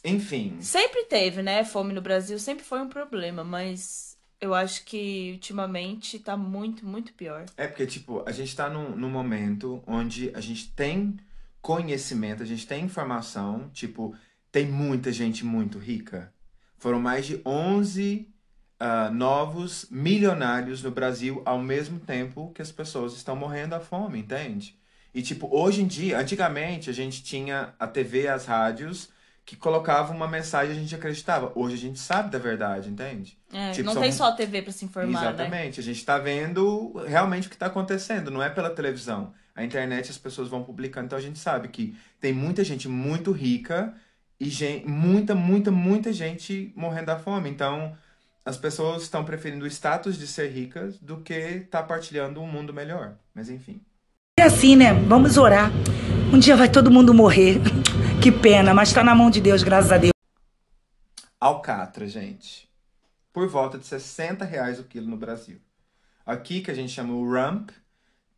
Enfim. 0.04 0.60
Sempre 0.60 1.06
teve, 1.06 1.42
né? 1.42 1.64
Fome 1.64 1.94
no 1.94 2.02
Brasil 2.02 2.38
sempre 2.38 2.66
foi 2.66 2.82
um 2.82 2.90
problema, 2.90 3.44
mas 3.44 4.18
eu 4.42 4.54
acho 4.54 4.84
que 4.84 5.32
ultimamente 5.34 6.20
tá 6.20 6.36
muito, 6.36 6.86
muito 6.86 7.14
pior. 7.14 7.46
É 7.56 7.68
porque, 7.68 7.86
tipo, 7.86 8.22
a 8.28 8.32
gente 8.32 8.54
tá 8.56 8.70
num, 8.70 8.96
num 8.98 9.10
momento 9.10 9.82
onde 9.88 10.30
a 10.36 10.42
gente 10.42 10.70
tem 10.74 11.18
conhecimento, 11.62 12.44
a 12.44 12.46
gente 12.46 12.68
tem 12.68 12.84
informação, 12.84 13.70
tipo, 13.72 14.14
tem 14.52 14.66
muita 14.68 15.12
gente 15.14 15.46
muito 15.46 15.78
rica. 15.80 16.34
Foram 16.78 17.00
mais 17.00 17.26
de 17.26 17.40
11 17.46 18.28
ah, 18.86 19.10
novos 19.10 19.88
milionários 19.90 20.84
no 20.84 20.92
Brasil 20.92 21.42
ao 21.46 21.58
mesmo 21.58 22.00
tempo 22.00 22.52
que 22.54 22.62
as 22.62 22.72
pessoas 22.72 23.14
estão 23.14 23.34
morrendo 23.36 23.76
à 23.76 23.80
fome, 23.80 24.20
entende? 24.20 24.76
E, 25.14 25.22
tipo, 25.22 25.48
hoje 25.56 25.82
em 25.82 25.88
dia, 25.88 26.18
antigamente 26.20 26.90
a 26.90 26.94
gente 26.94 27.24
tinha 27.24 27.74
a 27.80 27.88
TV, 27.88 28.28
as 28.28 28.46
rádios, 28.46 29.10
que 29.46 29.56
colocavam 29.56 30.16
uma 30.16 30.28
mensagem 30.28 30.74
e 30.74 30.78
a 30.78 30.82
gente 30.82 30.96
acreditava. 30.96 31.52
Hoje 31.56 31.76
a 31.76 31.78
gente 31.78 32.00
sabe 32.00 32.30
da 32.32 32.40
verdade, 32.40 32.90
entende? 32.90 33.38
É, 33.54 33.72
Tipo, 33.72 33.86
não 33.86 33.94
são- 33.94 34.02
tem 34.02 34.12
só 34.12 34.26
a 34.26 34.32
TV 34.34 34.62
pra 34.64 34.72
se 34.74 34.84
informar, 34.86 35.22
né? 35.22 35.28
Exatamente. 35.30 35.80
A 35.80 35.84
gente 35.84 35.98
está 35.98 36.18
vendo 36.18 36.94
realmente 37.08 37.48
o 37.48 37.50
que 37.50 37.56
está 37.56 37.68
acontecendo, 37.68 38.32
não 38.32 38.42
é 38.44 38.50
pela 38.50 38.70
televisão. 38.70 39.34
A 39.56 39.64
internet 39.64 40.10
as 40.10 40.18
pessoas 40.18 40.48
vão 40.50 40.64
publicando, 40.64 41.06
então 41.06 41.18
a 41.18 41.22
gente 41.22 41.38
sabe 41.40 41.68
que 41.70 41.96
tem 42.20 42.34
muita 42.34 42.64
gente 42.64 42.88
muito 42.90 43.32
rica 43.32 43.94
e 44.40 44.50
gen- 44.50 44.84
muita, 44.86 45.36
muita, 45.36 45.70
muita 45.72 46.12
gente 46.12 46.74
morrendo 46.76 47.06
da 47.08 47.20
fome. 47.20 47.50
Então 47.50 47.96
as 48.46 48.58
pessoas 48.58 49.04
estão 49.04 49.24
preferindo 49.24 49.66
o 49.66 49.68
status 49.68 50.18
de 50.18 50.28
ser 50.28 50.50
ricas 50.50 50.98
do 51.00 51.18
que 51.18 51.34
estar 51.34 51.84
partilhando 51.84 52.42
um 52.42 52.48
mundo 52.48 52.74
melhor. 52.74 53.16
Mas 53.34 53.50
enfim. 53.50 53.82
É 54.38 54.44
assim, 54.44 54.76
né? 54.76 54.94
Vamos 54.94 55.38
orar. 55.38 55.72
Um 56.34 56.40
dia 56.40 56.56
vai 56.56 56.70
todo 56.70 56.92
mundo 56.92 57.14
morrer. 57.14 57.60
Que 58.22 58.32
pena, 58.32 58.74
mas 58.74 58.94
tá 58.94 59.04
na 59.04 59.14
mão 59.14 59.30
de 59.30 59.42
Deus, 59.42 59.64
graças 59.64 59.92
a 59.92 59.98
Deus. 59.98 60.14
Alcatra, 61.38 62.08
gente. 62.08 62.70
Por 63.34 63.50
volta 63.50 63.78
de 63.78 63.86
60 63.86 64.46
reais 64.46 64.80
o 64.80 64.86
quilo 64.86 65.10
no 65.10 65.18
Brasil. 65.18 65.58
Aqui, 66.26 66.62
que 66.62 66.72
a 66.72 66.74
gente 66.74 66.94
chama 66.94 67.14
o 67.14 67.26
rump, 67.30 67.72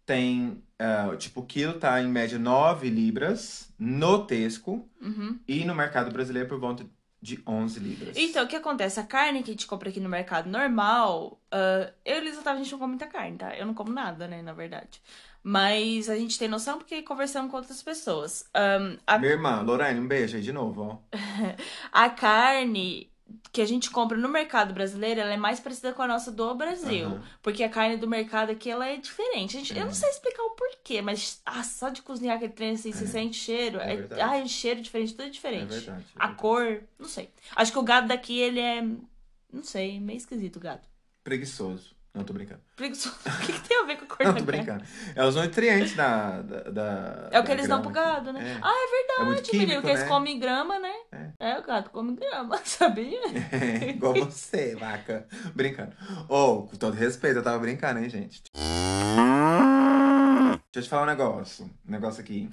tem. 0.04 0.64
ah, 0.80 1.16
tipo, 1.16 1.42
o 1.42 1.46
quilo 1.46 1.74
tá 1.74 2.02
em 2.02 2.08
média 2.08 2.40
9 2.40 2.90
libras 2.90 3.70
no 3.78 4.26
Tesco. 4.26 4.90
Uhum. 5.00 5.38
E 5.48 5.64
no 5.64 5.76
mercado 5.76 6.12
brasileiro 6.12 6.50
por 6.50 6.60
volta 6.60 6.84
de 7.26 7.42
11 7.46 7.80
libras. 7.80 8.16
Então, 8.16 8.46
o 8.46 8.48
que 8.48 8.56
acontece? 8.56 9.00
A 9.00 9.04
carne 9.04 9.42
que 9.42 9.50
a 9.50 9.54
gente 9.54 9.66
compra 9.66 9.90
aqui 9.90 10.00
no 10.00 10.08
mercado 10.08 10.50
normal, 10.50 11.40
ah, 11.52 11.92
eu 12.06 12.24
e 12.24 12.30
Otávio, 12.38 12.60
a 12.60 12.64
gente 12.64 12.72
não 12.72 12.80
come 12.80 12.92
muita 12.92 13.08
carne, 13.08 13.38
tá? 13.38 13.56
Eu 13.58 13.66
não 13.66 13.74
como 13.74 13.92
nada, 13.92 14.28
né, 14.28 14.42
na 14.42 14.54
verdade. 14.54 15.02
Mas 15.42 16.10
a 16.10 16.16
gente 16.16 16.38
tem 16.40 16.48
noção 16.48 16.78
porque 16.78 17.02
conversamos 17.02 17.52
com 17.52 17.58
outras 17.58 17.82
pessoas. 17.82 18.50
Ahn, 18.54 18.98
a, 19.06 19.18
Minha 19.18 19.34
irmã, 19.34 19.62
Lorraine, 19.62 20.00
um 20.00 20.08
beijo 20.08 20.38
aí 20.38 20.44
de 20.44 20.52
novo, 20.52 20.82
ó. 20.82 20.98
a 21.92 22.10
carne 22.10 23.12
que 23.52 23.62
a 23.62 23.66
gente 23.66 23.90
compra 23.90 24.18
no 24.18 24.28
mercado 24.30 24.74
brasileiro, 24.74 25.20
ela 25.22 25.34
é 25.34 25.38
mais 25.38 25.60
parecida 25.60 25.94
com 25.94 26.02
a 26.02 26.08
nossa 26.08 26.32
do 26.32 26.54
Brasil. 26.56 27.08
Aham. 27.08 27.24
Porque 27.42 27.64
a 27.64 27.70
carne 27.70 27.98
do 27.98 28.08
mercado 28.08 28.52
aqui, 28.52 28.70
ela 28.70 28.86
é 28.88 28.98
diferente. 28.98 29.56
A 29.56 29.60
gente, 29.60 29.74
Eu 29.76 29.84
É. 29.84 29.86
não 29.86 29.94
sei 29.94 30.10
explicar 30.10 30.44
o 30.44 30.52
porquê, 30.52 31.02
mas 31.02 31.42
ah, 31.46 31.64
só 31.64 31.90
de 31.90 32.02
cozinhar 32.02 32.36
aquele 32.36 32.52
trem 32.54 32.72
assim, 32.72 32.92
você 32.92 33.08
sente 33.08 33.38
cheiro. 33.38 33.80
É 33.80 33.94
É, 33.96 34.22
ah, 34.22 34.38
o 34.44 34.48
cheiro 34.48 34.82
diferente, 34.82 35.12
tudo 35.14 35.24
é 35.24 35.28
É 35.28 35.30
diferente. 35.30 35.70
verdade. 35.70 35.88
é 35.90 36.12
A 36.18 36.28
verdade. 36.28 36.36
cor, 36.38 36.84
não 37.00 37.08
sei. 37.08 37.30
Acho 37.56 37.72
que 37.72 37.80
o 37.80 37.84
gado 37.84 38.08
daqui, 38.10 38.38
ele 38.38 38.60
é. 38.60 38.82
Não 38.82 39.64
sei, 39.64 40.00
meio 40.02 40.18
esquisito 40.18 40.58
o 40.58 40.60
gado. 40.60 40.82
Preguiçoso. 41.24 41.95
Não, 42.16 42.24
tô 42.24 42.32
brincando. 42.34 42.62
Preguiçoso. 42.78 43.16
O 43.28 43.40
que, 43.46 43.52
que 43.54 43.68
tem 43.68 43.78
a 43.78 43.84
ver 43.86 43.98
com 43.98 44.06
a 44.06 44.08
cor 44.08 44.26
Não, 44.26 44.34
da 44.34 44.40
tô 44.40 44.46
carne? 44.46 44.64
brincando. 44.64 44.84
É 45.16 45.26
os 45.26 45.36
nutrientes 45.36 45.96
da. 45.96 46.42
da, 46.42 46.60
da- 46.72 47.30
É 47.32 47.40
o 47.40 47.44
que 47.44 47.52
eles 47.52 47.68
dão 47.68 47.82
pro 47.82 47.92
gado, 47.92 48.32
né? 48.32 48.54
É. 48.54 48.60
Ah, 48.62 48.74
é 48.74 48.98
verdade, 48.98 49.22
É 49.22 49.26
muito 49.26 49.52
menino, 49.52 49.68
químico, 49.70 49.82
que 49.82 49.88
eles 49.90 50.02
né? 50.02 50.08
comem 50.08 50.40
grama, 50.40 50.80
né? 50.80 50.94
É. 51.40 51.60
o 51.60 51.64
gado 51.64 51.90
come 51.90 52.16
grama, 52.16 52.58
sabia? 52.64 53.20
É, 53.52 53.90
igual 53.90 54.14
você, 54.14 54.76
vaca. 54.76 55.28
Brincando. 55.54 55.92
Ô, 56.30 56.64
com 56.64 56.78
todo 56.78 56.94
respeito, 56.94 57.38
eu 57.40 57.44
tava 57.44 57.60
brincando, 57.60 58.00
hein, 58.00 58.10
gente? 58.10 58.42
Deixa 60.72 60.76
eu 60.76 60.84
te 60.84 60.90
falar 60.90 61.04
um 61.04 61.08
negócio. 61.08 61.66
Um 61.88 61.92
negócio 61.92 62.22
aqui. 62.22 62.50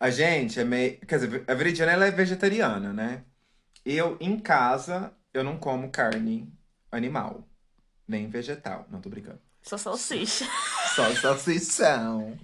A 0.00 0.10
gente 0.10 0.58
é 0.58 0.64
meio. 0.64 0.98
Quer 1.06 1.18
dizer, 1.18 1.44
a 1.46 1.54
Veridiana 1.54 1.92
ela 1.92 2.06
é 2.06 2.10
vegetariana, 2.10 2.92
né? 2.92 3.22
Eu, 3.84 4.16
em 4.20 4.38
casa, 4.38 5.12
eu 5.32 5.44
não 5.44 5.58
como 5.58 5.90
carne 5.90 6.50
animal. 6.90 7.46
Nem 8.06 8.28
vegetal. 8.28 8.86
Não 8.90 9.00
tô 9.00 9.08
brincando. 9.08 9.38
Só 9.62 9.78
salsicha. 9.78 10.46
Só 10.94 11.10
salsichão. 11.14 12.36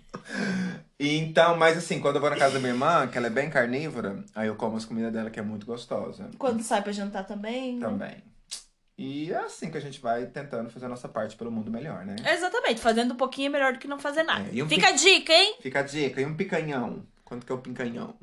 Então, 0.98 1.56
mas 1.56 1.76
assim, 1.76 2.00
quando 2.00 2.16
eu 2.16 2.20
vou 2.20 2.30
na 2.30 2.36
casa 2.36 2.54
da 2.54 2.60
minha 2.60 2.72
irmã, 2.72 3.06
que 3.06 3.18
ela 3.18 3.26
é 3.26 3.30
bem 3.30 3.50
carnívora, 3.50 4.24
aí 4.34 4.48
eu 4.48 4.56
como 4.56 4.76
as 4.76 4.84
comidas 4.86 5.12
dela, 5.12 5.28
que 5.30 5.38
é 5.38 5.42
muito 5.42 5.66
gostosa. 5.66 6.30
Quando 6.38 6.62
sai 6.62 6.82
pra 6.82 6.92
jantar 6.92 7.26
também. 7.26 7.76
né? 7.76 7.86
Também. 7.86 8.16
E 8.96 9.32
é 9.32 9.36
assim 9.38 9.70
que 9.70 9.78
a 9.78 9.80
gente 9.80 10.00
vai 10.00 10.26
tentando 10.26 10.68
fazer 10.70 10.86
a 10.86 10.88
nossa 10.88 11.08
parte 11.08 11.36
pelo 11.36 11.50
mundo 11.50 11.70
melhor, 11.70 12.04
né? 12.04 12.16
Exatamente, 12.26 12.80
fazendo 12.80 13.14
um 13.14 13.16
pouquinho 13.16 13.46
é 13.46 13.50
melhor 13.50 13.72
do 13.72 13.78
que 13.78 13.88
não 13.88 13.98
fazer 13.98 14.22
nada. 14.22 14.46
É, 14.54 14.62
um 14.62 14.68
Fica 14.68 14.88
a 14.88 14.92
dica, 14.92 15.32
hein? 15.32 15.56
Fica 15.60 15.80
a 15.80 15.82
dica. 15.82 16.20
E 16.20 16.26
um 16.26 16.34
picanhão? 16.34 17.06
Quanto 17.24 17.46
que 17.46 17.52
é 17.52 17.54
o 17.54 17.58
picanhão? 17.58 18.14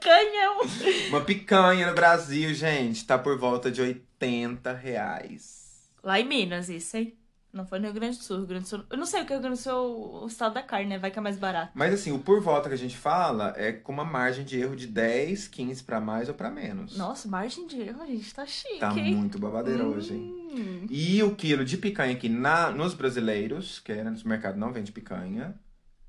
Canhão. 0.00 0.60
Uma 1.08 1.20
picanha 1.22 1.86
no 1.88 1.94
Brasil, 1.94 2.52
gente, 2.54 3.04
tá 3.06 3.18
por 3.18 3.38
volta 3.38 3.70
de 3.70 3.80
80 3.82 4.72
reais. 4.72 5.57
Lá 6.02 6.18
em 6.20 6.26
Minas, 6.26 6.68
isso, 6.68 6.96
hein? 6.96 7.14
Não 7.50 7.66
foi 7.66 7.78
no 7.78 7.86
Rio 7.86 7.94
Grande 7.94 8.18
do 8.18 8.22
Sul. 8.24 8.36
Rio 8.38 8.46
Grande 8.46 8.64
do 8.64 8.68
Sul. 8.68 8.84
Eu 8.90 8.98
não 8.98 9.06
sei 9.06 9.22
o 9.22 9.26
que 9.26 9.32
é 9.32 9.36
o 9.36 9.38
Rio 9.38 9.48
Grande 9.48 9.58
do 9.58 9.62
Sul, 9.62 10.20
é 10.20 10.24
o 10.24 10.26
estado 10.26 10.52
da 10.54 10.62
carne, 10.62 10.90
né? 10.90 10.98
Vai 10.98 11.10
que 11.10 11.18
é 11.18 11.22
mais 11.22 11.38
barato. 11.38 11.72
Mas 11.74 11.94
assim, 11.94 12.12
o 12.12 12.18
por 12.18 12.42
volta 12.42 12.68
que 12.68 12.74
a 12.74 12.78
gente 12.78 12.96
fala 12.96 13.54
é 13.56 13.72
com 13.72 13.90
uma 13.90 14.04
margem 14.04 14.44
de 14.44 14.60
erro 14.60 14.76
de 14.76 14.86
10, 14.86 15.48
15 15.48 15.82
pra 15.82 15.98
mais 16.00 16.28
ou 16.28 16.34
pra 16.34 16.50
menos. 16.50 16.96
Nossa, 16.96 17.26
margem 17.26 17.66
de 17.66 17.80
erro, 17.80 18.02
a 18.02 18.06
gente 18.06 18.32
tá 18.34 18.46
chique, 18.46 18.78
Tá 18.78 18.92
hein? 18.94 19.14
muito 19.16 19.38
babadeira 19.38 19.82
hoje, 19.86 20.12
hein? 20.14 20.48
Hum. 20.52 20.86
E 20.90 21.22
o 21.22 21.34
quilo 21.34 21.64
de 21.64 21.78
picanha 21.78 22.12
aqui 22.14 22.28
na, 22.28 22.70
nos 22.70 22.92
brasileiros, 22.94 23.80
que 23.80 23.92
é 23.92 24.04
no 24.04 24.14
supermercado 24.16 24.56
não 24.56 24.70
vende 24.72 24.92
picanha, 24.92 25.58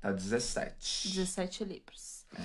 tá 0.00 0.12
17. 0.12 1.08
17 1.08 1.64
libras. 1.64 2.26
É. 2.36 2.42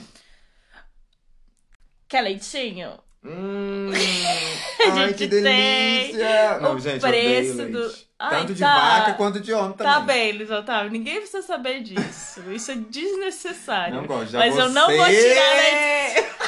Quer 2.07 2.21
leitinho? 2.21 2.97
Hum, 3.25 3.91
ai, 4.97 5.13
que 5.13 5.25
delícia! 5.27 6.59
Não, 6.61 6.75
o 6.75 6.79
gente, 6.79 7.01
preço 7.01 7.65
do-. 7.65 8.05
Ai, 8.19 8.39
Tanto 8.41 8.53
de 8.53 8.61
tá. 8.61 8.99
vaca 8.99 9.13
quanto 9.13 9.39
de 9.39 9.51
homem 9.51 9.73
também. 9.75 9.93
Tá 9.93 9.99
bem, 9.99 10.31
Luiz 10.33 10.49
Otávio. 10.51 10.91
Ninguém 10.91 11.17
precisa 11.17 11.41
saber 11.41 11.81
disso. 11.81 12.41
Isso 12.51 12.71
é 12.71 12.75
desnecessário. 12.75 13.95
Não 13.95 14.05
gosto. 14.05 14.31
Já 14.31 14.39
Mas 14.39 14.57
eu 14.57 14.69
não 14.69 14.85
você- 14.85 14.97
vou 14.97 15.05
tirar. 15.07 16.35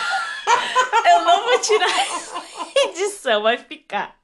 Eu 1.10 1.24
não 1.24 1.44
vou 1.44 1.60
tirar 1.60 1.88
a 1.88 2.88
edição, 2.90 3.42
vai 3.42 3.58
ficar. 3.58 4.16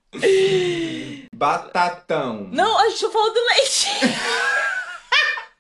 Batatão. 1.36 2.48
Não, 2.52 2.80
a 2.80 2.90
gente 2.90 3.12
falou 3.12 3.34
do 3.34 3.40
leite. 3.56 3.88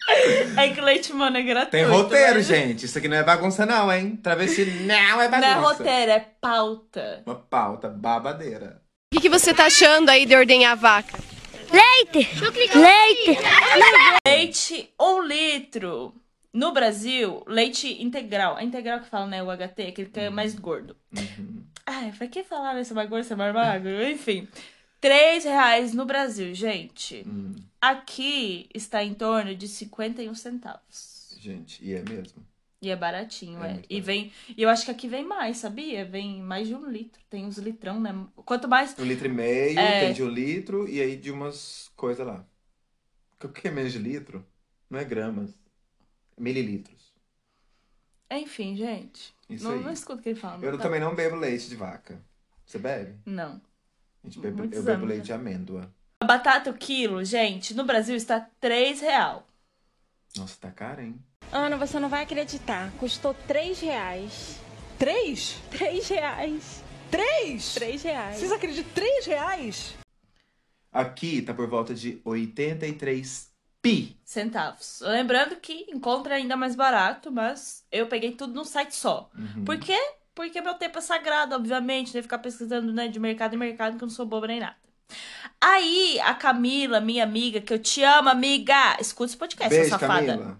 É 0.57 0.69
que 0.69 0.79
o 0.79 0.83
leite, 0.83 1.13
mano, 1.13 1.37
é 1.37 1.41
gratuito. 1.41 1.71
Tem 1.71 1.85
roteiro, 1.85 2.35
mas- 2.35 2.45
gente. 2.45 2.85
Isso 2.85 2.97
aqui 2.97 3.07
não 3.07 3.17
é 3.17 3.23
bagunça, 3.23 3.65
não, 3.65 3.91
hein? 3.91 4.15
Travesti 4.21 4.65
não 4.65 5.21
é 5.21 5.29
Não 5.29 5.31
bagunça. 5.31 5.45
é 5.47 5.53
roteiro, 5.53 6.11
é 6.11 6.19
pauta. 6.41 7.23
Uma 7.25 7.35
pauta 7.35 7.89
babadeira. 7.89 8.81
O 9.13 9.15
que, 9.15 9.21
que 9.21 9.29
você 9.29 9.53
tá 9.53 9.65
achando 9.65 10.09
aí 10.09 10.25
de 10.25 10.35
ordenhar 10.35 10.73
a 10.73 10.75
vaca? 10.75 11.17
Leite! 11.71 12.29
Leite! 12.77 13.39
Leite, 14.27 14.89
um 14.99 15.21
litro. 15.21 16.13
No 16.53 16.71
Brasil, 16.71 17.43
leite 17.47 18.01
integral. 18.03 18.59
É 18.59 18.63
integral 18.63 18.99
que 18.99 19.09
fala, 19.09 19.25
né? 19.25 19.41
O 19.41 19.47
HT, 19.51 19.87
aquele 19.87 20.09
que 20.09 20.19
é 20.19 20.29
mais 20.29 20.53
gordo. 20.53 20.95
Uhum. 21.17 21.63
Ai, 21.85 22.13
pra 22.15 22.27
que 22.27 22.43
falar 22.43 22.75
nesse 22.75 22.93
mais 22.93 23.09
gordo, 23.09 23.23
ser 23.25 23.35
mais 23.35 23.53
magro? 23.53 24.03
Enfim. 24.07 24.47
Três 25.01 25.43
reais 25.43 25.93
no 25.93 26.05
Brasil, 26.05 26.53
gente. 26.53 27.23
Hum, 27.27 27.55
Aqui 27.83 28.69
está 28.73 29.03
em 29.03 29.13
torno 29.13 29.53
de 29.53 29.67
51 29.67 30.33
centavos. 30.35 31.35
gente, 31.37 31.83
e 31.83 31.93
é 31.93 32.01
mesmo? 32.01 32.41
E 32.81 32.89
é 32.89 32.95
baratinho, 32.95 33.61
É 33.61 33.73
é. 33.73 33.81
E 33.89 33.99
vem. 33.99 34.31
E 34.55 34.63
eu 34.63 34.69
acho 34.69 34.85
que 34.85 34.91
aqui 34.91 35.05
vem 35.05 35.25
mais, 35.25 35.57
sabia? 35.57 36.05
Vem 36.05 36.41
mais 36.41 36.65
de 36.65 36.75
um 36.75 36.89
litro. 36.89 37.21
Tem 37.29 37.45
uns 37.45 37.57
litrão, 37.57 37.99
né? 37.99 38.25
Quanto 38.45 38.69
mais. 38.69 38.97
Um 38.97 39.03
litro 39.03 39.25
e 39.25 39.29
meio, 39.29 39.77
É. 39.77 39.99
tem 39.99 40.13
de 40.13 40.23
um 40.23 40.29
litro 40.29 40.87
e 40.87 41.01
aí 41.01 41.17
de 41.17 41.29
umas 41.29 41.91
coisas 41.97 42.25
lá. 42.25 42.45
O 43.43 43.49
que 43.49 43.67
é 43.67 43.71
menos 43.71 43.91
de 43.91 43.99
litro? 43.99 44.45
Não 44.89 44.97
é 44.97 45.03
gramas. 45.03 45.53
Mililitros. 46.37 47.13
Enfim, 48.31 48.77
gente. 48.77 49.35
Isso 49.49 49.65
não, 49.65 49.73
aí. 49.73 49.83
não 49.83 49.91
escuta 49.91 50.21
o 50.21 50.23
que 50.23 50.29
ele 50.29 50.39
fala. 50.39 50.63
Eu 50.63 50.77
tá? 50.77 50.83
também 50.83 51.01
não 51.01 51.13
bebo 51.13 51.35
leite 51.35 51.67
de 51.67 51.75
vaca. 51.75 52.23
Você 52.65 52.79
bebe? 52.79 53.17
Não. 53.25 53.61
A 54.23 54.27
gente 54.27 54.39
bebe, 54.39 54.55
Muitos 54.55 54.79
eu 54.79 54.85
bebo 54.85 55.05
leite 55.05 55.25
de 55.25 55.33
amêndoa. 55.33 55.93
A 56.23 56.25
batata 56.25 56.69
o 56.69 56.73
quilo, 56.73 57.21
gente, 57.25 57.73
no 57.73 57.83
Brasil 57.83 58.15
está 58.15 58.47
3 58.61 59.01
real. 59.01 59.45
Nossa, 60.37 60.55
tá 60.57 60.71
caro, 60.71 61.01
hein? 61.01 61.19
Ana, 61.51 61.75
você 61.75 61.99
não 61.99 62.07
vai 62.07 62.23
acreditar. 62.23 62.93
Custou 62.93 63.33
3 63.45 63.81
reais. 63.81 64.57
Três? 64.97 65.57
3 65.69 66.07
reais. 66.07 66.81
Três? 67.11 67.73
3 67.73 68.03
reais. 68.03 68.37
Vocês 68.37 68.53
acreditam? 68.53 68.93
Três 68.93 69.25
reais? 69.25 69.95
Aqui 70.93 71.41
tá 71.41 71.53
por 71.53 71.67
volta 71.67 71.93
de 71.93 72.21
83 72.23 73.51
pi. 73.81 74.17
Centavos. 74.23 75.01
Lembrando 75.01 75.57
que 75.57 75.87
encontra 75.89 76.35
ainda 76.35 76.55
mais 76.55 76.73
barato, 76.73 77.33
mas 77.33 77.85
eu 77.91 78.07
peguei 78.07 78.31
tudo 78.31 78.53
num 78.53 78.63
site 78.63 78.95
só. 78.95 79.29
Uhum. 79.37 79.65
Por 79.65 79.77
quê? 79.77 79.99
Porque 80.33 80.61
meu 80.61 80.75
tempo 80.75 80.99
é 80.99 81.01
sagrado, 81.01 81.53
obviamente. 81.53 82.13
Devo 82.13 82.23
ficar 82.23 82.37
pesquisando 82.37 82.93
né, 82.93 83.09
de 83.09 83.19
mercado 83.19 83.55
em 83.55 83.59
mercado, 83.59 83.97
que 83.97 84.03
eu 84.05 84.07
não 84.07 84.15
sou 84.15 84.25
boba 84.25 84.47
nem 84.47 84.61
nada. 84.61 84.81
Aí, 85.61 86.19
a 86.21 86.33
Camila, 86.33 86.99
minha 86.99 87.23
amiga, 87.23 87.61
que 87.61 87.73
eu 87.73 87.79
te 87.79 88.03
amo, 88.03 88.29
amiga, 88.29 88.97
escuta 88.99 89.29
esse 89.31 89.37
podcast, 89.37 89.69
Beijo, 89.73 89.89
sua 89.89 89.99
safada. 89.99 90.37
Camila. 90.37 90.59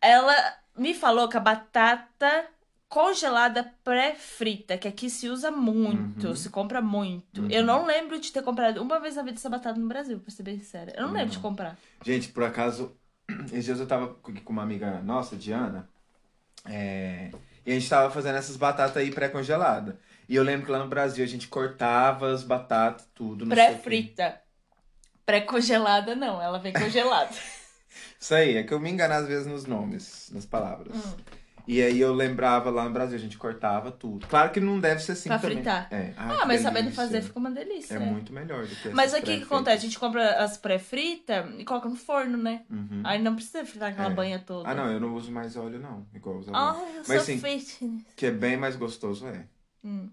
Ela 0.00 0.34
me 0.76 0.94
falou 0.94 1.28
que 1.28 1.36
a 1.36 1.40
batata 1.40 2.44
congelada 2.88 3.72
pré-frita, 3.82 4.78
que 4.78 4.86
aqui 4.86 5.10
se 5.10 5.28
usa 5.28 5.50
muito, 5.50 6.28
Uhum. 6.28 6.36
se 6.36 6.48
compra 6.50 6.80
muito. 6.80 7.42
Uhum. 7.42 7.50
Eu 7.50 7.64
não 7.64 7.84
lembro 7.84 8.18
de 8.20 8.30
ter 8.30 8.42
comprado 8.42 8.80
uma 8.80 9.00
vez 9.00 9.16
na 9.16 9.22
vida 9.22 9.36
essa 9.36 9.50
batata 9.50 9.78
no 9.78 9.88
Brasil, 9.88 10.20
pra 10.20 10.30
ser 10.30 10.44
bem 10.44 10.56
sincera. 10.58 10.92
Eu 10.96 11.06
não 11.06 11.12
lembro 11.12 11.30
de 11.30 11.36
Não. 11.36 11.42
comprar. 11.42 11.76
Gente, 12.04 12.28
por 12.28 12.44
acaso, 12.44 12.96
esses 13.46 13.64
dias 13.64 13.80
eu 13.80 13.86
tava 13.88 14.08
com 14.14 14.32
com 14.36 14.52
uma 14.52 14.62
amiga 14.62 15.00
nossa, 15.02 15.34
Diana, 15.34 15.88
é, 16.64 17.30
e 17.64 17.72
a 17.72 17.74
gente 17.74 17.88
tava 17.88 18.10
fazendo 18.10 18.36
essas 18.36 18.56
batatas 18.56 18.96
aí 18.96 19.10
pré-congeladas. 19.10 19.94
E 20.28 20.34
eu 20.34 20.42
lembro 20.42 20.66
que 20.66 20.72
lá 20.72 20.78
no 20.78 20.88
Brasil 20.88 21.24
a 21.24 21.28
gente 21.28 21.46
cortava 21.48 22.32
as 22.32 22.42
batatas, 22.42 23.08
tudo. 23.14 23.46
Pré-frita. 23.46 24.40
Pré-congelada, 25.24 26.14
não. 26.14 26.40
Ela 26.40 26.58
vem 26.58 26.72
congelada. 26.72 27.30
Isso 28.20 28.34
aí, 28.34 28.56
é 28.56 28.62
que 28.62 28.72
eu 28.74 28.80
me 28.80 28.90
engano 28.90 29.14
às 29.14 29.26
vezes 29.26 29.46
nos 29.46 29.64
nomes, 29.66 30.30
nas 30.32 30.44
palavras. 30.44 30.94
Hum. 30.96 31.14
E 31.68 31.82
aí 31.82 31.98
eu 32.00 32.14
lembrava 32.14 32.70
lá 32.70 32.84
no 32.84 32.90
Brasil, 32.90 33.16
a 33.16 33.20
gente 33.20 33.36
cortava 33.36 33.90
tudo. 33.90 34.24
Claro 34.28 34.52
que 34.52 34.60
não 34.60 34.78
deve 34.78 35.02
ser 35.02 35.12
assim 35.12 35.28
Pra 35.28 35.38
também. 35.38 35.56
fritar. 35.56 35.88
É. 35.90 36.12
Ai, 36.16 36.36
ah, 36.36 36.40
que 36.42 36.46
mas 36.46 36.60
sabendo 36.60 36.84
delícia. 36.84 37.02
fazer 37.04 37.22
fica 37.22 37.38
uma 37.40 37.50
delícia. 37.50 37.94
É 37.94 37.98
né? 37.98 38.06
muito 38.06 38.32
melhor 38.32 38.64
do 38.66 38.76
que 38.76 38.88
Mas 38.90 39.12
aqui 39.12 39.34
o 39.34 39.38
que 39.38 39.42
acontece? 39.42 39.76
A 39.78 39.80
gente 39.80 39.98
compra 39.98 40.44
as 40.44 40.56
pré-fritas 40.56 41.44
e 41.58 41.64
coloca 41.64 41.88
no 41.88 41.96
forno, 41.96 42.36
né? 42.36 42.62
Uhum. 42.70 43.00
Aí 43.02 43.20
não 43.20 43.34
precisa 43.34 43.64
fritar 43.64 43.90
aquela 43.90 44.12
É. 44.12 44.14
banha 44.14 44.38
toda. 44.38 44.68
Ah, 44.68 44.74
não, 44.76 44.92
eu 44.92 45.00
não 45.00 45.12
uso 45.16 45.32
mais 45.32 45.56
óleo, 45.56 45.80
não. 45.80 46.06
Igual 46.14 46.36
usava. 46.36 46.56
Ai, 46.56 46.98
eu 46.98 47.02
Mas 47.08 47.16
sou 47.16 47.20
sim. 47.24 47.40
fitness. 47.40 48.02
Que 48.14 48.26
é 48.26 48.30
bem 48.30 48.56
mais 48.56 48.76
gostoso, 48.76 49.26
é. 49.26 49.44
Hum. 49.86 50.10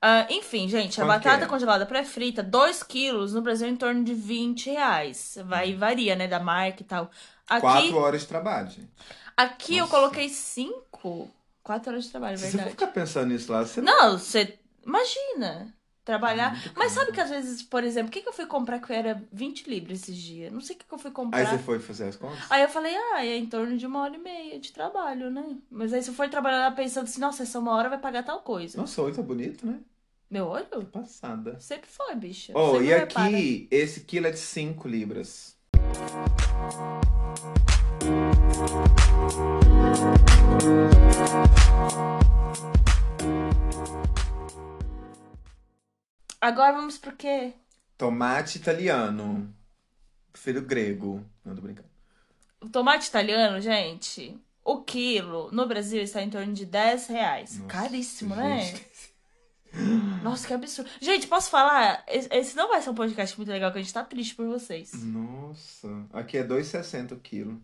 Ah, 0.00 0.26
enfim, 0.30 0.68
gente, 0.68 1.00
a 1.00 1.04
Quanto 1.04 1.24
batata 1.24 1.44
é? 1.44 1.48
congelada 1.48 1.86
pré-frita, 1.86 2.42
2 2.42 2.82
quilos, 2.82 3.32
no 3.34 3.42
Brasil 3.42 3.68
em 3.68 3.76
torno 3.76 4.02
de 4.04 4.14
20 4.14 4.70
reais. 4.70 5.38
Vai, 5.46 5.74
varia, 5.74 6.16
né, 6.16 6.26
da 6.28 6.40
marca 6.40 6.82
e 6.82 6.84
tal. 6.84 7.10
Aqui, 7.48 7.60
Quatro 7.60 7.96
horas 7.98 8.20
de 8.22 8.26
trabalho, 8.28 8.70
gente. 8.70 8.90
aqui 9.36 9.76
eu 9.76 9.80
Nossa. 9.82 9.90
coloquei 9.96 10.28
5. 10.28 11.30
4 11.62 11.92
horas 11.92 12.04
de 12.04 12.10
trabalho, 12.10 12.34
é 12.34 12.36
Se 12.36 12.44
você 12.50 12.50
verdade. 12.56 12.70
ficar 12.70 12.86
pensando 12.88 13.28
nisso 13.28 13.52
lá, 13.52 13.64
você 13.64 13.80
Não, 13.80 14.18
você. 14.18 14.58
Imagina. 14.84 15.72
Trabalhar. 16.04 16.50
Muito 16.52 16.72
Mas 16.76 16.92
sabe 16.92 17.12
que 17.12 17.20
às 17.20 17.30
vezes, 17.30 17.62
por 17.62 17.84
exemplo, 17.84 18.08
o 18.08 18.12
que, 18.12 18.22
que 18.22 18.28
eu 18.28 18.32
fui 18.32 18.46
comprar 18.46 18.80
que 18.80 18.92
era 18.92 19.22
20 19.32 19.70
libras 19.70 20.02
esses 20.02 20.16
dias? 20.16 20.52
Não 20.52 20.60
sei 20.60 20.74
o 20.74 20.78
que, 20.78 20.84
que 20.84 20.92
eu 20.92 20.98
fui 20.98 21.12
comprar. 21.12 21.38
Aí 21.38 21.46
você 21.46 21.58
foi 21.58 21.78
fazer 21.78 22.08
as 22.08 22.16
contas? 22.16 22.44
Aí 22.50 22.62
eu 22.62 22.68
falei, 22.68 22.94
ah, 22.96 23.24
é 23.24 23.36
em 23.36 23.46
torno 23.46 23.76
de 23.76 23.86
uma 23.86 24.00
hora 24.00 24.16
e 24.16 24.18
meia 24.18 24.58
de 24.58 24.72
trabalho, 24.72 25.30
né? 25.30 25.56
Mas 25.70 25.92
aí 25.92 26.02
se 26.02 26.10
eu 26.10 26.14
for 26.14 26.28
trabalhar 26.28 26.74
pensando 26.74 27.04
assim, 27.04 27.20
nossa, 27.20 27.44
essa 27.44 27.58
uma 27.58 27.72
hora 27.72 27.88
vai 27.88 27.98
pagar 27.98 28.24
tal 28.24 28.40
coisa. 28.40 28.76
Nossa, 28.78 29.00
oi, 29.00 29.12
tá 29.12 29.22
bonito, 29.22 29.64
né? 29.64 29.78
Meu 30.28 30.46
olho? 30.46 30.66
Passada. 30.90 31.60
Sempre 31.60 31.90
foi, 31.90 32.14
bicha. 32.16 32.52
Oh, 32.56 32.72
Sempre 32.72 32.86
e 32.86 32.94
aqui, 32.94 33.68
esse 33.70 34.00
quilo 34.00 34.26
é 34.26 34.30
de 34.30 34.38
5 34.38 34.88
libras. 34.88 35.56
Agora 46.42 46.72
vamos 46.72 46.98
pro 46.98 47.14
quê? 47.14 47.52
Tomate 47.96 48.58
italiano. 48.58 49.54
Filho 50.34 50.60
grego. 50.60 51.24
Não, 51.44 51.54
tô 51.54 51.62
brincando. 51.62 51.88
O 52.60 52.68
tomate 52.68 53.06
italiano, 53.06 53.60
gente, 53.60 54.36
o 54.64 54.82
quilo 54.82 55.52
no 55.52 55.68
Brasil 55.68 56.02
está 56.02 56.20
em 56.20 56.28
torno 56.28 56.52
de 56.52 56.66
10 56.66 57.06
reais. 57.06 57.58
Nossa, 57.58 57.68
Caríssimo, 57.68 58.34
né? 58.34 58.60
gente. 58.60 58.86
Nossa, 60.24 60.44
que 60.48 60.52
absurdo. 60.52 60.90
Gente, 61.00 61.28
posso 61.28 61.48
falar? 61.48 62.04
Esse 62.08 62.56
não 62.56 62.68
vai 62.68 62.82
ser 62.82 62.90
um 62.90 62.94
podcast 62.94 63.36
muito 63.36 63.48
legal, 63.50 63.70
que 63.70 63.78
a 63.78 63.80
gente 63.80 63.94
tá 63.94 64.02
triste 64.02 64.34
por 64.34 64.48
vocês. 64.48 64.92
Nossa. 64.94 65.88
Aqui 66.12 66.38
é 66.38 66.44
2,60 66.44 67.12
o 67.12 67.20
quilo. 67.20 67.62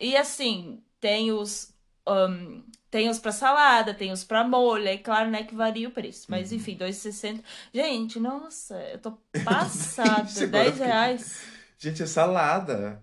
E 0.00 0.16
assim, 0.16 0.82
tem 0.98 1.32
os. 1.32 1.70
ahn, 2.06 2.62
tem 2.94 3.08
os 3.08 3.18
pra 3.18 3.32
salada, 3.32 3.92
tem 3.92 4.12
os 4.12 4.22
pra 4.22 4.44
molho. 4.44 4.86
É 4.86 4.96
claro, 4.96 5.28
né, 5.28 5.42
que 5.42 5.52
varia 5.52 5.88
o 5.88 5.90
preço. 5.90 6.26
Mas 6.28 6.52
Uhum. 6.52 6.58
enfim, 6.58 6.76
2,60. 6.76 7.42
Gente, 7.74 8.20
nossa, 8.20 8.76
eu 8.92 9.00
tô 9.00 9.18
passada. 9.44 10.20
Agora 10.20 10.40
eu 10.44 10.48
10 10.48 10.70
fiquei- 10.74 10.86
reais. 10.86 11.42
Gente, 11.76 12.02
é 12.04 12.06
salada. 12.06 13.02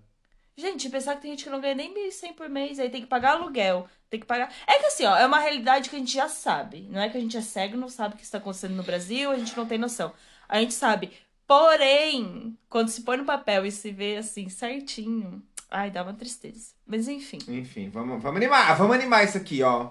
Gente, 0.56 0.88
pensar 0.88 1.16
que 1.16 1.20
tem 1.22 1.32
gente 1.32 1.44
que 1.44 1.50
não 1.50 1.60
ganha 1.60 1.74
nem 1.74 1.92
1.100 1.92 2.32
por 2.32 2.48
mês, 2.48 2.78
aí 2.78 2.88
tem 2.88 3.02
que 3.02 3.06
pagar 3.06 3.32
aluguel, 3.32 3.86
tem 4.08 4.18
que 4.18 4.24
pagar. 4.26 4.50
É 4.66 4.78
que 4.78 4.86
assim, 4.86 5.04
ó, 5.04 5.14
é 5.14 5.26
uma 5.26 5.38
realidade 5.40 5.90
que 5.90 5.96
a 5.96 5.98
gente 5.98 6.12
já 6.14 6.26
sabe. 6.28 6.88
Não 6.90 6.98
é 7.00 7.10
que 7.10 7.18
a 7.18 7.20
gente 7.20 7.36
é 7.36 7.42
cego, 7.42 7.76
não 7.76 7.88
sabe 7.90 8.14
o 8.14 8.16
que 8.16 8.24
está 8.24 8.38
acontecendo 8.38 8.74
no 8.74 8.82
Brasil, 8.82 9.30
a 9.30 9.36
gente 9.38 9.54
não 9.54 9.66
tem 9.66 9.76
noção. 9.78 10.10
A 10.48 10.58
gente 10.58 10.72
sabe. 10.72 11.12
Porém, 11.46 12.56
quando 12.70 12.88
se 12.88 13.02
põe 13.02 13.18
no 13.18 13.26
papel 13.26 13.66
e 13.66 13.70
se 13.70 13.90
vê 13.90 14.16
assim, 14.16 14.48
certinho, 14.48 15.42
ai, 15.72 15.90
dá 15.90 16.02
uma 16.02 16.14
tristeza. 16.14 16.74
Mas 16.86 17.08
enfim, 17.08 17.38
Enfim, 17.48 17.88
vamos, 17.90 18.22
vamos 18.22 18.36
animar. 18.36 18.76
Vamos 18.76 18.94
animar 18.96 19.24
isso 19.24 19.36
aqui, 19.38 19.62
ó. 19.62 19.90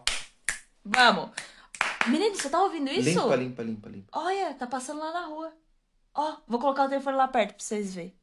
vamos. 0.83 1.29
Menino, 2.07 2.35
você 2.35 2.49
tá 2.49 2.61
ouvindo 2.61 2.89
isso? 2.91 3.09
Limpa, 3.09 3.35
limpa, 3.35 3.63
limpa, 3.63 3.89
limpa. 3.89 4.19
Olha, 4.19 4.53
tá 4.53 4.67
passando 4.67 4.99
lá 4.99 5.11
na 5.11 5.25
rua. 5.25 5.51
Ó, 6.13 6.37
vou 6.47 6.59
colocar 6.59 6.85
o 6.85 6.89
telefone 6.89 7.17
lá 7.17 7.27
perto 7.27 7.55
pra 7.55 7.63
vocês 7.63 7.95
verem. 7.95 8.13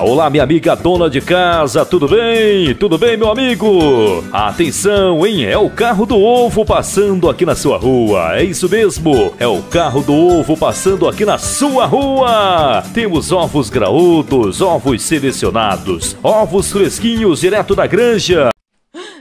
Olá, 0.00 0.30
minha 0.30 0.42
amiga 0.42 0.74
dona 0.74 1.10
de 1.10 1.20
casa, 1.20 1.84
tudo 1.84 2.08
bem? 2.08 2.74
Tudo 2.74 2.96
bem, 2.96 3.18
meu 3.18 3.30
amigo? 3.30 3.68
Atenção, 4.32 5.26
hein? 5.26 5.44
É 5.44 5.58
o 5.58 5.68
carro 5.68 6.06
do 6.06 6.18
ovo 6.18 6.64
passando 6.64 7.28
aqui 7.28 7.44
na 7.44 7.54
sua 7.54 7.76
rua. 7.76 8.36
É 8.38 8.42
isso 8.42 8.66
mesmo, 8.68 9.34
é 9.38 9.46
o 9.46 9.62
carro 9.62 10.02
do 10.02 10.14
ovo 10.14 10.56
passando 10.56 11.06
aqui 11.06 11.24
na 11.26 11.36
sua 11.36 11.84
rua. 11.84 12.82
Temos 12.94 13.30
ovos 13.30 13.68
graúdos, 13.68 14.62
ovos 14.62 15.02
selecionados, 15.02 16.16
ovos 16.22 16.72
fresquinhos 16.72 17.40
direto 17.40 17.74
da 17.76 17.86
granja. 17.86 18.48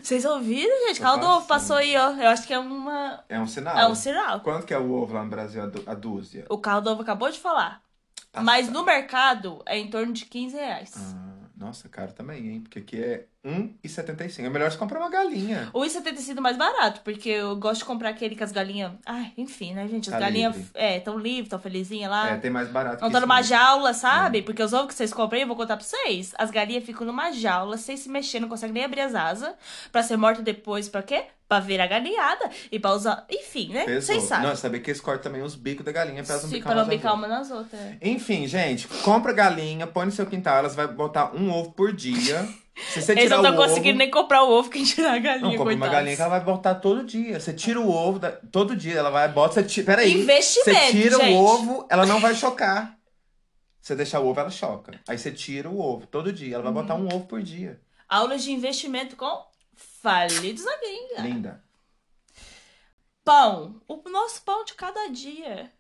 Vocês 0.02 0.24
ouviram, 0.24 0.88
gente? 0.88 1.02
Caldo 1.02 1.26
ovo 1.28 1.46
passou 1.46 1.76
aí, 1.76 1.96
ó. 1.98 2.12
Eu 2.12 2.30
acho 2.30 2.48
que 2.48 2.54
é 2.54 2.58
uma. 2.60 3.20
É 3.28 3.38
um 3.40 3.46
sinal. 3.46 3.78
É 3.78 3.86
um 3.88 3.94
sinal. 3.96 4.40
Quanto 4.40 4.66
que 4.66 4.74
é 4.74 4.80
o 4.80 4.92
ovo 4.94 5.14
lá 5.14 5.24
no 5.24 5.30
Brasil? 5.30 5.62
A, 5.62 5.66
dú- 5.66 5.84
a 5.86 5.94
dúzia? 5.94 6.46
O 6.50 6.58
carro 6.58 6.80
do 6.82 6.90
ovo 6.90 7.02
acabou 7.02 7.30
de 7.30 7.38
falar. 7.38 7.82
Tá 8.32 8.42
Mas 8.44 8.66
certo. 8.66 8.78
no 8.78 8.86
mercado 8.86 9.62
é 9.66 9.78
em 9.78 9.90
torno 9.90 10.14
de 10.14 10.26
15 10.26 10.56
reais. 10.56 10.94
Ah, 10.96 11.34
nossa, 11.58 11.90
caro 11.90 12.14
também, 12.14 12.48
hein? 12.48 12.62
Porque 12.62 12.80
aqui 12.80 13.02
é 13.04 13.26
1,75. 13.44 14.46
É 14.46 14.50
melhor 14.50 14.72
você 14.72 14.78
comprar 14.78 15.00
uma 15.00 15.10
galinha. 15.10 15.70
O 15.74 15.84
isso 15.84 16.02
ter 16.02 16.16
sido 16.18 16.42
mais 16.42 16.56
barato, 16.56 17.02
porque 17.02 17.28
eu 17.30 17.56
gosto 17.58 17.80
de 17.80 17.86
comprar 17.86 18.10
aquele 18.10 18.36
com 18.36 18.44
as 18.44 18.52
galinhas. 18.52 18.94
Ai, 19.06 19.34
enfim, 19.38 19.74
né, 19.74 19.88
gente? 19.88 20.10
As 20.10 20.14
Tá 20.14 20.20
galinhas 20.20 20.56
livre. 20.56 20.72
é, 20.76 21.00
tão 21.00 21.18
livres, 21.18 21.50
tão 21.50 21.60
felizinhas 21.60 22.10
lá. 22.12 22.30
É, 22.32 22.38
tem 22.38 22.52
mais 22.52 22.70
barato 22.70 23.02
Não 23.02 23.10
que 23.10 23.14
tá 23.14 23.20
numa 23.20 23.38
mesmo. 23.38 23.50
jaula, 23.50 23.90
É. 23.90 23.94
sabe? 23.94 24.42
Porque 24.44 24.62
os 24.62 24.74
ovos 24.74 24.88
que 24.90 24.94
vocês 24.94 25.12
compram, 25.14 25.40
eu 25.40 25.48
vou 25.48 25.56
contar 25.56 25.76
pra 25.76 25.86
vocês. 25.86 26.34
As 26.38 26.52
galinhas 26.52 26.84
ficam 26.84 27.06
numa 27.08 27.32
jaula, 27.32 27.78
sem 27.78 27.98
se 27.98 28.08
mexer, 28.10 28.40
não 28.40 28.48
conseguem 28.48 28.76
nem 28.76 28.86
abrir 28.86 29.02
as 29.02 29.16
asas. 29.16 29.54
Pra 29.92 30.04
ser 30.04 30.18
morta 30.18 30.42
depois, 30.42 30.88
pra 30.88 31.02
quê? 31.02 31.26
Pra 31.50 31.60
virar 31.60 31.88
galinhada. 31.88 32.50
E 32.72 32.80
pra 32.80 32.92
usar. 32.94 33.26
Enfim, 33.30 33.74
né? 33.74 34.00
Vocês 34.00 34.24
sabem. 34.24 34.48
Não, 34.48 34.56
saber 34.56 34.80
que 34.82 34.92
eles 34.92 35.02
cortam 35.02 35.24
também 35.24 35.42
os 35.42 35.56
bicos 35.56 35.84
da 35.84 35.92
galinha 35.92 36.24
pra 36.24 36.34
elas 36.34 36.44
não 36.44 36.50
Sim, 36.52 36.58
bicar 36.58 36.72
pra 36.74 36.82
não 36.84 36.90
bicar 36.90 37.14
uma 37.16 37.28
nas 37.28 37.50
outras. 37.50 37.82
é. 37.82 37.98
Enfim, 38.04 38.48
gente, 38.48 38.88
compra 38.88 39.34
galinha, 39.34 39.88
põe 39.88 40.06
no 40.06 40.12
seu 40.12 40.28
quintal, 40.28 40.58
elas 40.58 40.76
vão 40.76 40.88
botar 40.94 41.36
um 41.36 41.52
ovo 41.52 41.72
por 41.72 41.92
dia. 41.92 42.48
Se 42.94 43.02
você 43.02 43.12
Eles 43.12 43.30
não 43.30 43.38
estão 43.38 43.54
ovo... 43.56 43.64
conseguindo 43.68 43.98
nem 43.98 44.10
comprar 44.10 44.42
o 44.44 44.52
ovo 44.52 44.70
que 44.70 44.82
tirar 44.86 45.16
a 45.16 45.20
galinha, 45.20 45.50
Não, 45.50 45.58
compra 45.58 45.76
uma 45.76 45.88
galinha 45.90 46.16
que 46.16 46.22
ela 46.22 46.30
vai 46.30 46.40
botar 46.40 46.76
todo 46.76 47.04
dia. 47.04 47.38
Você 47.38 47.52
tira 47.52 47.78
o 47.82 47.90
ovo, 47.92 48.20
da- 48.20 48.32
todo 48.32 48.74
dia 48.74 48.96
ela 49.00 49.10
vai, 49.10 49.28
bota, 49.28 49.56
você 49.56 49.64
tira... 49.64 49.86
Peraí. 49.88 50.14
Investimento, 50.22 50.80
Você 50.80 50.92
tira 50.92 51.18
gente. 51.18 51.34
o 51.34 51.38
ovo, 51.44 51.88
ela 51.90 52.06
não 52.06 52.22
vai 52.22 52.34
chocar. 52.36 52.96
Você 53.82 53.96
deixar 53.96 54.20
o 54.22 54.28
ovo, 54.28 54.40
ela 54.40 54.50
choca. 54.50 54.94
Aí 55.10 55.18
você 55.18 55.30
tira 55.32 55.68
o 55.70 55.78
ovo, 55.82 56.06
todo 56.08 56.32
dia. 56.32 56.54
Ela 56.56 56.64
vai 56.64 56.72
botar 56.72 56.94
Uhum. 56.96 57.06
um 57.12 57.16
ovo 57.16 57.26
por 57.26 57.42
dia. 57.42 57.82
Aulas 58.08 58.44
de 58.44 58.52
investimento 58.54 59.16
com 59.18 59.26
falidos 60.02 60.64
na 60.64 60.78
gringa. 60.78 61.22
Linda. 61.22 61.64
Pão. 63.24 63.82
O 63.88 64.10
nosso 64.10 64.42
pão 64.44 64.64
de 64.64 64.74
cada 64.74 65.08
dia. 65.08 65.72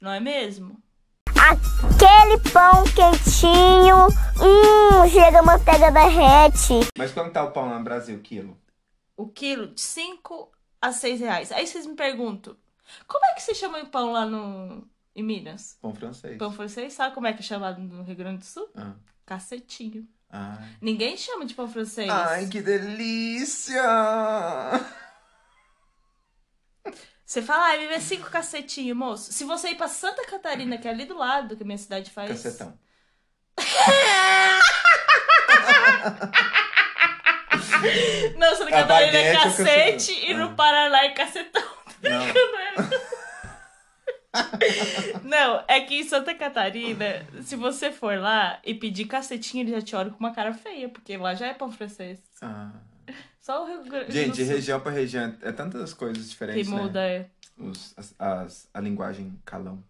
Não 0.00 0.10
é 0.10 0.20
mesmo? 0.20 0.82
Aquele 1.26 2.38
pão 2.52 2.84
quentinho, 2.84 4.06
hum, 4.40 5.08
chega 5.08 5.38
a 5.38 5.42
manteiga 5.42 5.90
derrete. 5.90 6.88
Mas 6.96 7.12
quanto 7.12 7.32
tá 7.32 7.44
o 7.44 7.52
pão 7.52 7.68
lá 7.68 7.78
no 7.78 7.84
Brasil, 7.84 8.20
quilo? 8.20 8.58
O 9.16 9.28
quilo 9.28 9.68
de 9.68 9.80
5 9.80 10.50
a 10.80 10.92
6 10.92 11.20
reais. 11.20 11.52
Aí 11.52 11.66
vocês 11.66 11.86
me 11.86 11.94
perguntam, 11.94 12.56
como 13.06 13.24
é 13.26 13.34
que 13.34 13.42
você 13.42 13.54
chama 13.54 13.80
o 13.80 13.86
pão 13.86 14.12
lá 14.12 14.26
no, 14.26 14.86
em 15.14 15.22
Minas? 15.22 15.78
Pão 15.80 15.94
francês. 15.94 16.38
Pão 16.38 16.52
francês? 16.52 16.92
Sabe 16.92 17.14
como 17.14 17.26
é 17.26 17.32
que 17.32 17.40
é 17.40 17.44
chamado 17.44 17.80
no 17.80 18.02
Rio 18.02 18.16
Grande 18.16 18.38
do 18.38 18.44
Sul? 18.44 18.68
Ah. 18.76 18.94
Cacetinho. 19.24 20.06
Ai. 20.30 20.58
Ninguém 20.80 21.16
chama 21.16 21.44
de 21.46 21.54
pão 21.54 21.68
francês. 21.70 22.08
Ai, 22.10 22.46
que 22.46 22.60
delícia! 22.60 23.82
Você 27.24 27.42
fala, 27.42 27.64
ai, 27.66 27.78
me 27.78 27.86
vê 27.88 28.00
cinco 28.00 28.30
cacetinhos, 28.30 28.96
moço. 28.96 29.32
Se 29.32 29.44
você 29.44 29.68
ir 29.70 29.74
pra 29.76 29.86
Santa 29.88 30.24
Catarina, 30.26 30.78
que 30.78 30.88
é 30.88 30.90
ali 30.90 31.04
do 31.04 31.16
lado, 31.16 31.56
que 31.56 31.62
a 31.62 31.66
minha 31.66 31.76
cidade 31.78 32.10
faz. 32.10 32.30
Cacetão. 32.30 32.78
Não, 38.36 38.56
Santa 38.56 38.68
A 38.76 38.82
Catarina 38.82 39.18
é 39.18 39.26
é 39.28 39.32
cacete 39.34 40.12
cacetão. 40.14 40.30
e 40.30 40.34
no 40.34 40.44
Ah. 40.46 40.54
Paraná 40.54 41.04
é 41.04 41.10
cacetão. 41.10 41.62
Não. 42.02 43.17
Não, 45.24 45.64
é 45.66 45.80
que 45.80 45.96
em 46.00 46.04
Santa 46.04 46.34
Catarina, 46.34 47.26
se 47.42 47.56
você 47.56 47.90
for 47.90 48.18
lá 48.18 48.60
e 48.64 48.74
pedir 48.74 49.06
cacetinho, 49.06 49.62
ele 49.64 49.72
já 49.72 49.80
te 49.82 49.96
olha 49.96 50.10
com 50.10 50.18
uma 50.20 50.34
cara 50.34 50.52
feia, 50.52 50.88
porque 50.88 51.16
lá 51.16 51.34
já 51.34 51.46
é 51.46 51.54
pão 51.54 51.70
francês. 51.72 52.20
Ah. 52.42 52.70
Só 53.40 53.64
o 53.64 53.66
Rio 53.66 53.84
Grande 53.84 54.12
Gente, 54.12 54.42
região 54.42 54.78
pra 54.80 54.92
região 54.92 55.34
é 55.42 55.52
tantas 55.52 55.94
coisas 55.94 56.24
que 56.24 56.30
diferentes, 56.30 56.68
muda. 56.68 57.00
né? 57.00 57.14
é. 57.16 57.26
Os, 57.56 57.94
as, 57.96 58.14
as- 58.18 58.68
a 58.74 58.80
linguagem 58.80 59.36
calão. 59.44 59.82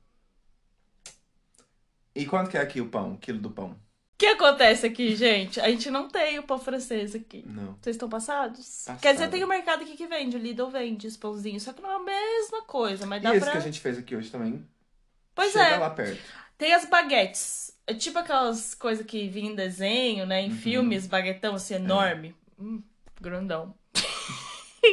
E 2.15 2.25
quanto 2.25 2.51
que 2.51 2.57
é 2.57 2.61
aqui 2.61 2.81
o 2.81 2.89
pão? 2.89 3.15
O 3.15 3.19
quilo 3.19 3.39
do 3.41 3.51
pão? 3.51 3.77
O 4.19 4.21
que 4.21 4.27
acontece 4.27 4.85
aqui, 4.85 5.15
gente? 5.15 5.61
A 5.61 5.71
gente 5.71 5.89
não 5.93 6.09
tem 6.09 6.41
o 6.41 6.43
pão 6.43 6.59
francês 6.59 7.15
aqui. 7.15 7.45
Não. 7.47 7.77
Vocês 7.81 7.95
estão 7.95 8.09
passados? 8.09 8.59
Passado. 8.85 9.01
Quer 9.01 9.13
dizer, 9.13 9.31
tem 9.31 9.45
o 9.45 9.47
mercado 9.47 9.85
aqui 9.85 9.97
que 9.97 10.09
vende, 10.09 10.37
o 10.37 10.41
Lidl 10.41 10.67
vende 10.71 11.07
os 11.07 11.17
pãozinhos, 11.17 11.63
só 11.63 11.73
que 11.73 11.81
não 11.81 11.89
é 11.89 11.95
a 11.95 12.01
mesma 12.01 12.63
coisa, 12.63 13.07
mas 13.07 13.21
E 13.21 13.23
dá 13.23 13.31
esse 13.37 13.45
pra... 13.45 13.53
que 13.53 13.59
a 13.59 13.61
gente 13.61 13.79
fez 13.79 13.97
aqui 13.97 14.17
hoje 14.17 14.29
também? 14.29 14.67
Pois 15.37 15.53
chega 15.53 15.65
é. 15.67 15.79
lá 15.79 15.91
perto. 15.91 16.21
Tem 16.59 16.75
as 16.75 16.85
baguetes. 16.85 17.73
É 17.87 17.95
tipo 17.95 18.19
aquelas 18.19 18.75
coisas 18.75 19.07
que 19.07 19.29
vinham 19.29 19.53
em 19.53 19.55
desenho, 19.55 20.27
né? 20.27 20.43
Em 20.43 20.51
Uhum. 20.51 20.57
filmes, 20.57 21.07
baguetão 21.07 21.55
assim, 21.55 21.75
É. 21.75 21.77
enorme. 21.77 22.35
Hum, 22.59 22.83
grandão. 23.21 23.73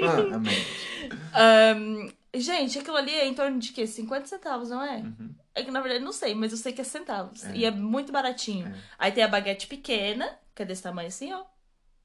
Ah, 0.03 0.35
amém. 0.35 0.55
Ahn, 1.33 2.11
gente, 2.35 2.77
aquilo 2.77 2.97
ali 2.97 3.11
é 3.11 3.25
em 3.25 3.33
torno 3.33 3.57
de 3.57 3.71
quê? 3.71 3.87
50 3.87 4.27
centavos, 4.27 4.69
não 4.69 4.83
é? 4.83 4.97
Uhum. 4.97 5.33
É 5.55 5.63
que 5.63 5.71
na 5.71 5.79
verdade 5.79 6.03
não 6.03 6.11
sei, 6.11 6.35
mas 6.35 6.51
eu 6.51 6.57
sei 6.57 6.73
que 6.73 6.81
é 6.81 6.83
centavos. 6.83 7.45
É. 7.45 7.55
E 7.55 7.65
é 7.65 7.71
muito 7.71 8.11
baratinho. 8.11 8.67
É. 8.67 8.75
Aí 8.99 9.11
tem 9.11 9.23
a 9.23 9.27
baguete 9.27 9.67
pequena, 9.67 10.37
que 10.53 10.61
é 10.61 10.65
desse 10.65 10.83
tamanho 10.83 11.07
assim, 11.07 11.33
ó. 11.33 11.45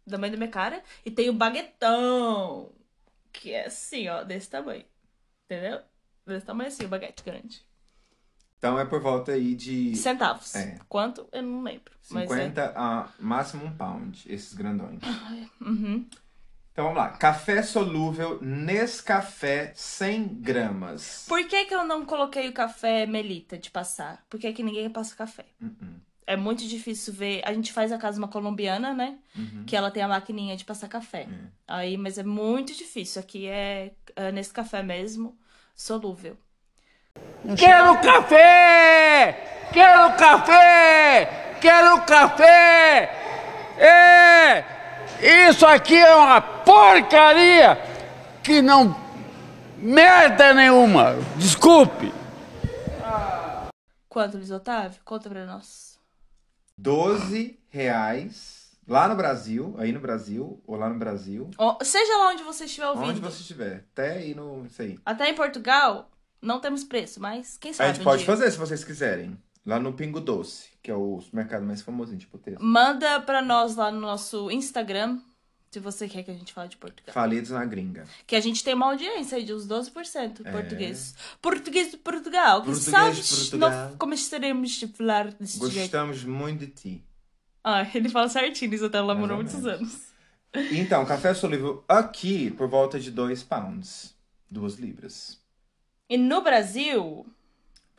da 0.06 0.16
mãe 0.16 0.30
da 0.30 0.36
minha 0.36 0.48
cara. 0.48 0.82
E 1.04 1.10
tem 1.10 1.28
o 1.28 1.32
baguetão, 1.34 2.72
que 3.32 3.52
é 3.52 3.66
assim, 3.66 4.08
ó, 4.08 4.22
desse 4.22 4.48
tamanho. 4.48 4.84
Entendeu? 5.44 5.80
Desse 6.24 6.46
tamanho 6.46 6.68
assim, 6.68 6.84
o 6.84 6.88
baguete 6.88 7.24
grande. 7.24 7.66
Então 8.56 8.78
é 8.78 8.84
por 8.84 9.00
volta 9.00 9.32
aí 9.32 9.54
de 9.54 9.96
Centavos. 9.96 10.54
É. 10.54 10.78
Quanto? 10.86 11.26
Eu 11.32 11.42
não 11.42 11.62
lembro. 11.62 11.94
Mas 12.10 12.30
é. 12.30 12.34
50 12.34 12.74
a 12.76 13.08
máximo 13.18 13.64
um 13.64 13.74
pound, 13.74 14.22
esses 14.28 14.52
grandões. 14.52 15.00
Uhum. 15.60 16.06
Então 16.72 16.84
vamos 16.84 16.98
lá. 16.98 17.08
Café 17.10 17.62
solúvel 17.62 18.38
Nescafé 18.40 19.72
100 19.74 20.28
gramas. 20.40 21.26
Por 21.28 21.44
que, 21.46 21.64
que 21.64 21.74
eu 21.74 21.84
não 21.84 22.04
coloquei 22.04 22.48
o 22.48 22.52
café 22.52 23.06
Melita 23.06 23.58
de 23.58 23.70
passar? 23.70 24.24
Por 24.30 24.38
que, 24.38 24.52
que 24.52 24.62
ninguém 24.62 24.88
passa 24.88 25.16
café? 25.16 25.44
Uh-uh. 25.60 26.00
É 26.26 26.36
muito 26.36 26.64
difícil 26.66 27.12
ver. 27.12 27.42
A 27.44 27.52
gente 27.52 27.72
faz 27.72 27.90
a 27.90 27.98
casa 27.98 28.18
uma 28.18 28.28
colombiana, 28.28 28.94
né? 28.94 29.18
Uhum. 29.36 29.64
Que 29.66 29.74
ela 29.74 29.90
tem 29.90 30.00
a 30.00 30.06
maquininha 30.06 30.56
de 30.56 30.64
passar 30.64 30.86
café. 30.88 31.26
Aí, 31.66 31.96
mas 31.96 32.18
é 32.18 32.22
muito 32.22 32.72
difícil. 32.72 33.20
Aqui 33.20 33.48
é, 33.48 33.92
é 34.14 34.30
nesse 34.30 34.52
café 34.52 34.80
mesmo, 34.80 35.36
solúvel. 35.74 36.36
Quero 37.58 38.00
café! 38.00 39.66
Quero 39.72 40.16
café! 40.16 41.56
Quero 41.60 42.00
café! 42.02 43.10
É! 43.76 44.79
Isso 45.22 45.66
aqui 45.66 45.96
é 45.96 46.14
uma 46.14 46.40
porcaria 46.40 47.76
que 48.42 48.62
não. 48.62 48.96
merda 49.78 50.54
nenhuma! 50.54 51.14
Desculpe! 51.36 52.12
Quanto, 54.08 54.36
Luiz 54.36 54.50
Otávio? 54.50 55.00
Conta 55.04 55.28
pra 55.28 55.46
nós. 55.46 55.98
12 56.76 57.58
reais 57.68 58.70
lá 58.88 59.06
no 59.06 59.14
Brasil, 59.14 59.74
aí 59.78 59.92
no 59.92 60.00
Brasil, 60.00 60.60
ou 60.66 60.76
lá 60.76 60.88
no 60.88 60.98
Brasil. 60.98 61.48
Ó, 61.56 61.78
seja 61.82 62.16
lá 62.18 62.30
onde 62.30 62.42
você 62.42 62.64
estiver 62.64 62.88
ouvindo. 62.88 63.10
Onde 63.10 63.20
você 63.20 63.40
estiver. 63.42 63.84
Até 63.92 64.12
aí 64.14 64.34
no. 64.34 64.66
Isso 64.66 64.82
aí. 64.82 64.98
Até 65.06 65.28
em 65.28 65.34
Portugal, 65.34 66.10
não 66.42 66.58
temos 66.60 66.82
preço, 66.82 67.20
mas 67.20 67.56
quem 67.58 67.70
A 67.70 67.74
sabe 67.74 67.88
gente 67.90 68.00
um 68.00 68.04
pode 68.04 68.24
dia. 68.24 68.26
fazer 68.26 68.50
se 68.50 68.58
vocês 68.58 68.82
quiserem. 68.82 69.38
Lá 69.64 69.78
no 69.78 69.92
Pingo 69.92 70.20
Doce, 70.20 70.69
que 70.82 70.90
é 70.90 70.94
o 70.94 71.20
supermercado 71.20 71.64
mais 71.64 71.82
famosinho 71.82 72.18
de 72.18 72.26
Potesco. 72.26 72.62
Manda 72.64 73.20
pra 73.20 73.42
nós 73.42 73.76
lá 73.76 73.90
no 73.90 74.00
nosso 74.00 74.50
Instagram, 74.50 75.18
se 75.70 75.78
você 75.78 76.08
quer 76.08 76.22
que 76.22 76.30
a 76.30 76.34
gente 76.34 76.52
fale 76.52 76.68
de 76.68 76.76
Portugal. 76.76 77.12
Falidos 77.14 77.50
na 77.50 77.64
gringa. 77.64 78.04
Que 78.26 78.34
a 78.34 78.40
gente 78.40 78.64
tem 78.64 78.74
uma 78.74 78.86
audiência 78.86 79.38
aí 79.38 79.44
de 79.44 79.52
uns 79.54 79.66
12% 79.66 80.42
É. 80.44 80.50
português. 80.50 81.14
Português 81.40 81.90
de 81.90 81.96
Portugal. 81.96 82.62
Que 82.62 82.66
Português 82.72 83.16
de 83.16 83.22
sabe 83.22 83.40
Portugal. 83.40 83.70
não 83.90 83.96
começaremos 83.98 84.70
de 84.72 84.88
falar 84.88 85.30
desse 85.32 85.58
jeito. 85.58 85.74
Gostamos 85.74 86.24
muito 86.24 86.60
de 86.60 86.66
ti. 86.68 87.04
Ah, 87.62 87.86
ele 87.94 88.08
fala 88.08 88.28
certinho, 88.28 88.72
isso 88.74 88.86
até 88.86 88.98
namorou 88.98 89.36
Mais 89.36 89.54
ou 89.54 89.60
muitos 89.60 89.66
anos. 89.66 90.10
Então, 90.72 91.04
café 91.06 91.32
solúvel 91.34 91.84
aqui 91.86 92.50
por 92.50 92.66
volta 92.68 92.98
de 92.98 93.10
2 93.10 93.42
pounds. 93.44 94.14
2 94.50 94.76
libras. 94.76 95.38
E 96.08 96.16
no 96.18 96.42
Brasil. 96.42 97.24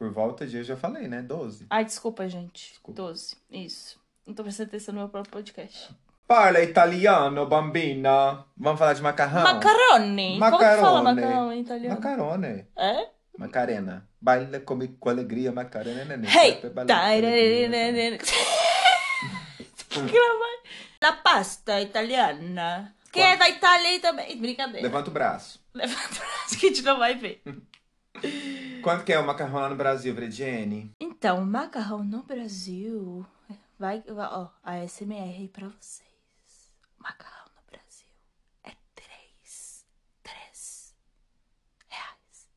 Por 0.01 0.09
volta 0.09 0.47
de, 0.47 0.57
eu 0.57 0.63
já 0.63 0.75
falei, 0.75 1.07
né? 1.07 1.21
12. 1.21 1.67
Ai, 1.69 1.85
desculpa, 1.85 2.27
gente. 2.27 2.73
12. 2.87 3.35
Isso. 3.51 4.01
Não 4.25 4.33
tô 4.33 4.41
prestando 4.41 4.69
atenção 4.69 4.95
no 4.95 5.01
meu 5.01 5.09
próprio 5.09 5.31
podcast. 5.31 5.95
Parla 6.27 6.59
italiano, 6.63 7.45
bambina. 7.45 8.43
Vamos 8.57 8.79
falar 8.79 8.93
de 8.93 9.01
macarrão? 9.03 9.43
Macarone. 9.43 10.39
Como 10.39 10.57
que 10.57 10.63
fala 10.63 11.03
Macarone. 11.03 11.21
macarrão 11.21 11.53
em 11.53 11.61
italiano? 11.61 11.95
Macarone. 11.95 12.65
É? 12.75 13.09
Macarena. 13.37 14.09
Baila 14.19 14.59
come 14.61 14.87
com 14.87 15.07
alegria, 15.07 15.51
Macarena. 15.51 16.19
Hey! 16.27 16.59
La 20.99 21.11
pasta 21.11 21.79
italiana. 21.79 22.95
Quem 23.11 23.21
é 23.21 23.37
da 23.37 23.47
Itália 23.47 23.99
também? 23.99 24.35
Brincadeira. 24.35 24.81
Levanta 24.81 25.11
o 25.11 25.13
braço. 25.13 25.63
Levanta 25.75 26.11
o 26.11 26.15
braço 26.15 26.57
que 26.57 26.65
a 26.65 26.69
gente 26.69 26.81
não 26.81 26.97
vai 26.97 27.13
ver. 27.13 27.43
Quanto 28.81 29.05
que 29.05 29.13
é 29.13 29.19
o 29.19 29.25
macarrão 29.25 29.59
lá 29.59 29.69
no 29.69 29.75
Brasil, 29.75 30.13
Vrediene? 30.13 30.91
Então, 30.99 31.45
macarrão 31.45 32.03
no 32.03 32.23
Brasil. 32.23 33.25
Vai, 33.77 34.01
vai 34.01 34.27
ó, 34.27 34.49
a 34.63 34.87
SMR 34.87 35.37
aí 35.37 35.47
pra 35.47 35.67
vocês. 35.67 36.09
Macarrão 36.97 37.45
no 37.55 37.61
Brasil 37.71 38.07
é 38.63 38.71
3, 38.95 39.85
3 40.23 40.95
reais. 41.89 42.49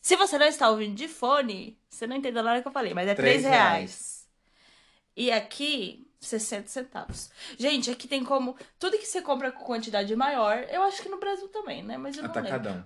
Se 0.00 0.16
você 0.16 0.38
não 0.38 0.46
está 0.46 0.70
ouvindo 0.70 0.94
de 0.94 1.08
fone, 1.08 1.78
você 1.88 2.06
não 2.06 2.16
entendeu 2.16 2.42
nada 2.42 2.62
que 2.62 2.68
eu 2.68 2.72
falei, 2.72 2.94
mas 2.94 3.08
é 3.08 3.14
3 3.14 3.42
Três 3.42 3.44
reais. 3.44 4.28
E 5.16 5.30
aqui, 5.30 6.10
60 6.20 6.68
centavos. 6.68 7.30
Gente, 7.58 7.90
aqui 7.90 8.08
tem 8.08 8.24
como. 8.24 8.56
Tudo 8.78 8.98
que 8.98 9.06
você 9.06 9.20
compra 9.20 9.52
com 9.52 9.64
quantidade 9.64 10.14
maior, 10.16 10.64
eu 10.70 10.82
acho 10.82 11.02
que 11.02 11.08
no 11.08 11.20
Brasil 11.20 11.48
também, 11.48 11.82
né? 11.82 11.96
Mas 11.96 12.16
eu 12.16 12.22
não 12.22 12.34
lembro. 12.34 12.84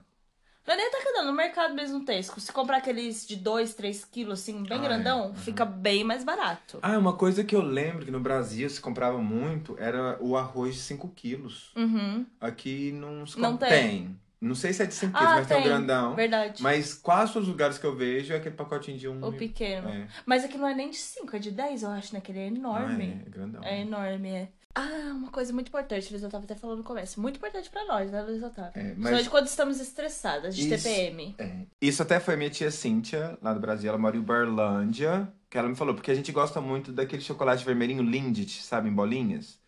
Não 0.66 0.74
é 0.74 0.76
nem 0.76 0.86
atacadão, 0.88 1.24
no 1.26 1.32
mercado 1.32 1.74
mesmo 1.74 2.04
tem. 2.04 2.22
Se 2.22 2.52
comprar 2.52 2.78
aqueles 2.78 3.26
de 3.26 3.36
2, 3.36 3.74
3 3.74 4.04
quilos, 4.04 4.40
assim, 4.40 4.62
bem 4.64 4.78
Ah, 4.78 4.84
é. 4.84 4.84
grandão, 4.84 5.34
fica 5.34 5.64
bem 5.64 6.02
mais 6.02 6.24
barato. 6.24 6.78
Ah, 6.82 6.98
uma 6.98 7.12
coisa 7.12 7.44
que 7.44 7.54
eu 7.54 7.62
lembro 7.62 8.04
que 8.04 8.10
no 8.10 8.20
Brasil 8.20 8.68
se 8.68 8.80
comprava 8.80 9.18
muito 9.18 9.76
era 9.78 10.16
o 10.20 10.36
arroz 10.36 10.74
de 10.74 10.80
5 10.80 11.08
quilos. 11.14 11.70
Uhum. 11.76 12.26
Aqui 12.40 12.90
não 12.92 13.26
se 13.26 13.38
Não 13.38 13.52
compra. 13.52 13.68
tem. 13.68 14.18
Não 14.38 14.54
sei 14.54 14.72
se 14.72 14.82
é 14.82 14.86
de 14.86 14.92
5 14.94 15.12
Ah, 15.16 15.18
quilos, 15.18 15.34
mas 15.36 15.46
tem 15.46 15.56
um 15.56 15.60
tem. 15.60 15.68
grandão. 15.70 16.14
Verdade. 16.14 16.62
Mas 16.62 16.92
quase 16.94 17.32
todos 17.32 17.48
os 17.48 17.52
lugares 17.52 17.78
que 17.78 17.86
eu 17.86 17.96
vejo 17.96 18.34
é 18.34 18.36
aquele 18.36 18.54
pacotinho 18.54 18.98
de 18.98 19.08
um. 19.08 19.24
O 19.24 19.32
pequeno. 19.32 19.88
É. 19.88 20.06
Mas 20.26 20.44
aqui 20.44 20.58
não 20.58 20.68
é 20.68 20.74
nem 20.74 20.90
de 20.90 20.96
5, 20.98 21.34
é 21.34 21.38
de 21.38 21.50
10, 21.50 21.82
eu 21.84 21.90
acho, 21.90 22.12
né? 22.14 22.20
Que 22.20 22.32
ele 22.32 22.40
é 22.40 22.46
enorme. 22.48 23.14
Ah, 23.18 23.22
é, 23.24 23.26
é 23.26 23.30
grandão. 23.30 23.64
É 23.64 23.80
enorme, 23.80 24.28
é. 24.28 24.48
Ah, 24.78 25.12
uma 25.14 25.30
coisa 25.30 25.54
muito 25.54 25.68
importante, 25.68 26.10
Luiz 26.10 26.22
Otávio 26.22 26.44
até 26.44 26.54
falou 26.54 26.76
no 26.76 26.84
começo. 26.84 27.18
Muito 27.18 27.36
importante 27.36 27.70
pra 27.70 27.86
nós, 27.86 28.10
né, 28.10 28.22
Luiz 28.22 28.42
Otávio? 28.42 28.72
É, 28.74 28.82
mas- 28.82 28.92
Principalmente 28.94 29.30
quando 29.30 29.46
estamos 29.46 29.80
estressadas 29.80 30.54
de 30.54 30.68
Isso. 30.68 30.84
TPM. 30.84 31.34
É. 31.38 31.62
Isso 31.80 32.02
até 32.02 32.20
foi 32.20 32.36
minha 32.36 32.50
tia 32.50 32.70
Cíntia, 32.70 33.38
lá 33.40 33.54
do 33.54 33.60
Brasil. 33.60 33.88
Ela 33.88 33.96
mora 33.98 34.14
em 34.14 34.20
Uberlândia. 34.20 35.32
Que 35.48 35.56
ela 35.56 35.68
me 35.68 35.76
falou, 35.76 35.94
porque 35.94 36.10
a 36.10 36.14
gente 36.14 36.30
gosta 36.30 36.60
muito 36.60 36.92
daquele 36.92 37.22
chocolate 37.22 37.64
vermelhinho 37.64 38.02
Lindt, 38.02 38.62
sabe, 38.62 38.88
em 38.90 38.92
bolinhas. 38.92 39.58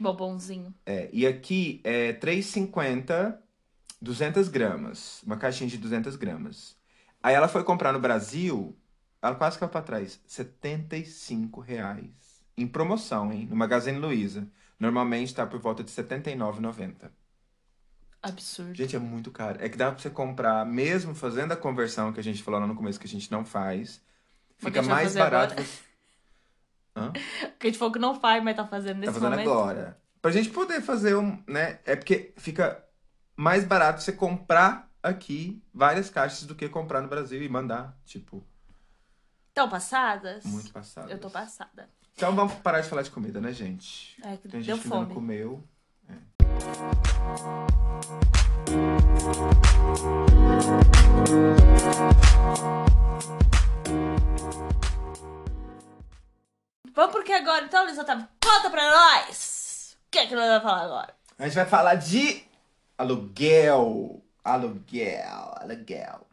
Bobonzinho. 0.00 0.72
É, 0.86 1.10
e 1.12 1.26
aqui 1.26 1.80
é 1.84 2.12
3,50, 2.14 3.36
200 4.00 4.48
gramas. 4.48 5.22
Uma 5.24 5.36
caixinha 5.36 5.68
de 5.68 5.76
200 5.76 6.16
gramas. 6.16 6.74
Aí 7.22 7.34
ela 7.34 7.48
foi 7.48 7.62
comprar 7.64 7.92
no 7.92 7.98
Brasil, 7.98 8.74
ela 9.20 9.34
quase 9.34 9.58
caiu 9.58 9.68
pra 9.68 9.82
trás. 9.82 10.18
75 10.26 11.60
reais. 11.60 12.08
Em 12.56 12.66
promoção, 12.66 13.32
hein? 13.32 13.46
No 13.50 13.56
Magazine 13.56 13.98
Luiza. 13.98 14.46
Normalmente 14.78 15.34
tá 15.34 15.46
por 15.46 15.58
volta 15.60 15.82
de 15.82 15.90
R$ 15.90 16.02
79,90. 16.02 17.10
Absurdo. 18.22 18.74
Gente, 18.74 18.96
é 18.96 18.98
muito 18.98 19.30
caro. 19.30 19.58
É 19.62 19.68
que 19.68 19.76
dá 19.76 19.90
pra 19.90 20.00
você 20.00 20.08
comprar, 20.10 20.64
mesmo 20.64 21.14
fazendo 21.14 21.52
a 21.52 21.56
conversão 21.56 22.12
que 22.12 22.20
a 22.20 22.22
gente 22.22 22.42
falou 22.42 22.58
lá 22.60 22.66
no 22.66 22.74
começo 22.74 22.98
que 22.98 23.06
a 23.06 23.10
gente 23.10 23.30
não 23.30 23.44
faz. 23.44 24.00
Fica 24.56 24.82
mais 24.82 25.14
barato. 25.14 25.54
você- 25.54 25.82
Hã? 26.96 27.12
Que 27.58 27.66
a 27.66 27.70
gente 27.70 27.78
falou 27.78 27.92
que 27.92 27.98
não 27.98 28.18
faz, 28.18 28.42
mas 28.42 28.56
tá 28.56 28.66
fazendo 28.66 28.98
nesse 28.98 29.12
Tá 29.12 29.18
fazendo 29.20 29.30
momento. 29.32 29.50
agora. 29.50 29.98
Pra 30.22 30.30
gente 30.30 30.48
poder 30.50 30.80
fazer 30.80 31.16
um, 31.16 31.42
né? 31.46 31.80
É 31.84 31.96
porque 31.96 32.32
fica 32.36 32.82
mais 33.36 33.64
barato 33.64 34.00
você 34.02 34.12
comprar 34.12 34.88
aqui 35.02 35.60
várias 35.74 36.08
caixas 36.08 36.44
do 36.44 36.54
que 36.54 36.68
comprar 36.68 37.02
no 37.02 37.08
Brasil 37.08 37.42
e 37.42 37.48
mandar, 37.48 37.98
tipo, 38.06 38.42
Estão 39.48 39.68
passadas? 39.68 40.44
muito 40.44 40.72
passado. 40.72 41.10
Eu 41.10 41.18
tô 41.20 41.28
passada. 41.28 41.88
Então 42.16 42.34
vamos 42.34 42.54
parar 42.54 42.80
de 42.80 42.88
falar 42.88 43.02
de 43.02 43.10
comida, 43.10 43.40
né, 43.40 43.52
gente? 43.52 44.16
É, 44.22 44.36
que 44.36 44.48
Tem 44.48 44.62
gente 44.62 44.80
que 44.80 44.84
ainda 44.86 44.96
não 44.96 45.02
fome. 45.04 45.14
comeu. 45.14 45.64
Vamos 56.92 57.12
porque 57.12 57.32
agora, 57.32 57.64
então, 57.64 57.84
Luiz 57.84 57.98
Otávio, 57.98 58.28
conta 58.42 58.70
pra 58.70 58.88
nós! 58.88 59.96
O 60.06 60.10
que 60.10 60.18
é 60.18 60.26
que 60.26 60.34
nós 60.34 60.46
vamos 60.46 60.62
falar 60.62 60.84
agora? 60.84 61.14
A 61.38 61.44
gente 61.44 61.54
vai 61.56 61.66
falar 61.66 61.96
de 61.96 62.44
aluguel. 62.96 64.22
Aluguel, 64.44 65.54
aluguel. 65.56 66.26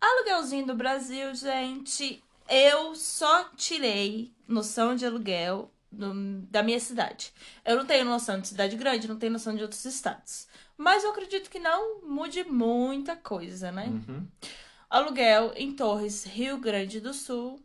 Aluguelzinho 0.00 0.66
do 0.66 0.74
Brasil, 0.74 1.34
gente. 1.34 2.22
Eu 2.48 2.94
só 2.94 3.50
tirei 3.56 4.32
noção 4.46 4.94
de 4.94 5.04
aluguel 5.04 5.72
do- 5.90 6.40
da 6.50 6.62
minha 6.62 6.78
cidade. 6.80 7.32
Eu 7.64 7.76
não 7.76 7.86
tenho 7.86 8.04
noção 8.04 8.40
de 8.40 8.48
cidade 8.48 8.76
grande, 8.76 9.08
não 9.08 9.18
tenho 9.18 9.32
noção 9.32 9.54
de 9.54 9.62
outros 9.62 9.84
estados. 9.84 10.46
Mas 10.76 11.02
eu 11.04 11.10
acredito 11.10 11.50
que 11.50 11.58
não 11.58 12.02
mude 12.02 12.44
muita 12.44 13.16
coisa, 13.16 13.72
né? 13.72 13.86
Uhum. 13.86 14.26
Aluguel 14.88 15.52
em 15.56 15.72
Torres, 15.72 16.24
Rio 16.24 16.58
Grande 16.58 17.00
do 17.00 17.12
Sul, 17.12 17.60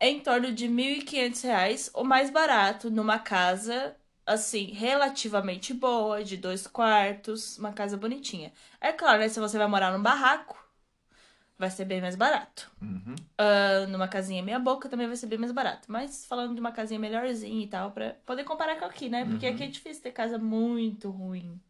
em 0.00 0.20
torno 0.20 0.52
de 0.52 0.68
1.500 0.68 1.42
reais, 1.42 1.90
o 1.94 2.04
mais 2.04 2.30
barato 2.30 2.90
numa 2.90 3.18
casa, 3.18 3.96
assim, 4.26 4.66
relativamente 4.72 5.72
boa, 5.72 6.22
de 6.22 6.36
dois 6.36 6.66
quartos, 6.66 7.56
uma 7.58 7.72
casa 7.72 7.96
bonitinha. 7.96 8.52
É 8.80 8.92
claro, 8.92 9.20
né? 9.20 9.28
Se 9.28 9.40
você 9.40 9.56
vai 9.56 9.66
morar 9.66 9.90
num 9.96 10.02
barraco, 10.02 10.62
vai 11.58 11.70
ser 11.70 11.84
bem 11.84 12.00
mais 12.00 12.16
barato. 12.16 12.70
Uhum. 12.80 13.14
Ah, 13.36 13.86
numa 13.88 14.08
casinha 14.08 14.42
meia 14.42 14.58
boca 14.58 14.88
também 14.88 15.06
vai 15.06 15.16
ser 15.16 15.26
bem 15.26 15.38
mais 15.38 15.52
barato. 15.52 15.90
Mas 15.90 16.24
falando 16.26 16.54
de 16.54 16.60
uma 16.60 16.72
casinha 16.72 16.98
melhorzinha 17.00 17.64
e 17.64 17.68
tal, 17.68 17.90
pra 17.92 18.14
poder 18.26 18.44
comparar 18.44 18.76
com 18.76 18.84
aqui, 18.84 19.08
né? 19.08 19.24
Porque 19.24 19.46
Uhum. 19.46 19.52
aqui 19.52 19.64
é 19.64 19.66
difícil 19.68 20.02
ter 20.02 20.12
casa 20.12 20.38
muito 20.38 21.10
ruim. 21.10 21.60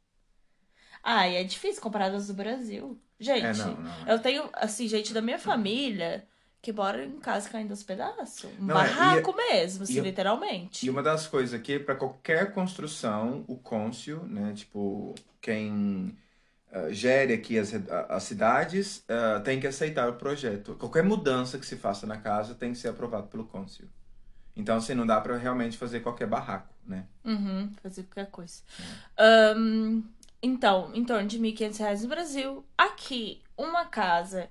Ah, 1.02 1.28
e 1.28 1.36
é 1.36 1.44
difícil 1.44 1.80
comparar 1.82 2.10
das 2.10 2.26
do 2.26 2.34
Brasil. 2.34 2.98
Gente, 3.20 3.44
É, 3.44 3.52
não, 3.54 3.74
não. 3.80 4.08
eu 4.08 4.18
tenho, 4.20 4.48
assim, 4.52 4.86
gente 4.88 5.12
da 5.12 5.20
minha 5.22 5.38
família 5.38 6.26
que 6.60 6.72
mora 6.72 7.04
em 7.04 7.18
casa 7.18 7.48
caindo 7.48 7.70
aos 7.70 7.82
pedaços. 7.82 8.44
Um 8.60 8.66
Não, 8.66 8.80
é, 8.80 8.88
e- 8.88 8.90
barraco 8.90 9.34
mesmo, 9.34 9.84
assim, 9.84 9.98
e- 9.98 10.00
literalmente. 10.00 10.86
E 10.86 10.90
uma 10.90 11.02
das 11.02 11.26
coisas 11.26 11.58
aqui, 11.58 11.78
para 11.78 11.94
qualquer 11.94 12.52
construção, 12.52 13.44
o 13.48 13.56
cônsul, 13.56 14.24
né, 14.24 14.52
tipo, 14.54 15.14
quem 15.40 16.16
ah, 16.72 16.90
gere 16.90 17.32
aqui 17.32 17.58
as, 17.58 17.72
as 18.08 18.22
cidades, 18.22 19.02
ah, 19.08 19.40
tem 19.40 19.58
que 19.58 19.66
aceitar 19.66 20.08
o 20.08 20.14
projeto. 20.14 20.74
Qualquer 20.74 21.02
mudança 21.02 21.58
que 21.58 21.66
se 21.66 21.76
faça 21.76 22.06
na 22.06 22.18
casa 22.18 22.54
tem 22.54 22.72
que 22.72 22.78
ser 22.78 22.88
aprovado 22.88 23.28
pelo 23.28 23.44
cônsul. 23.44 23.86
Então, 24.56 24.76
assim, 24.76 24.94
não 24.94 25.06
dá 25.06 25.20
para 25.20 25.36
realmente 25.36 25.78
fazer 25.78 26.00
qualquer 26.00 26.26
barraco, 26.26 26.74
né? 26.84 27.06
Uhum, 27.24 27.72
fazer 27.80 28.02
qualquer 28.02 28.28
coisa. 28.28 28.60
Ahn, 29.16 30.02
então, 30.42 30.90
em 30.94 31.04
torno 31.04 31.28
de 31.28 31.38
1.500 31.38 31.78
reais 31.78 32.02
no 32.02 32.08
Brasil. 32.08 32.64
Aqui, 32.76 33.40
uma 33.56 33.84
casa 33.86 34.48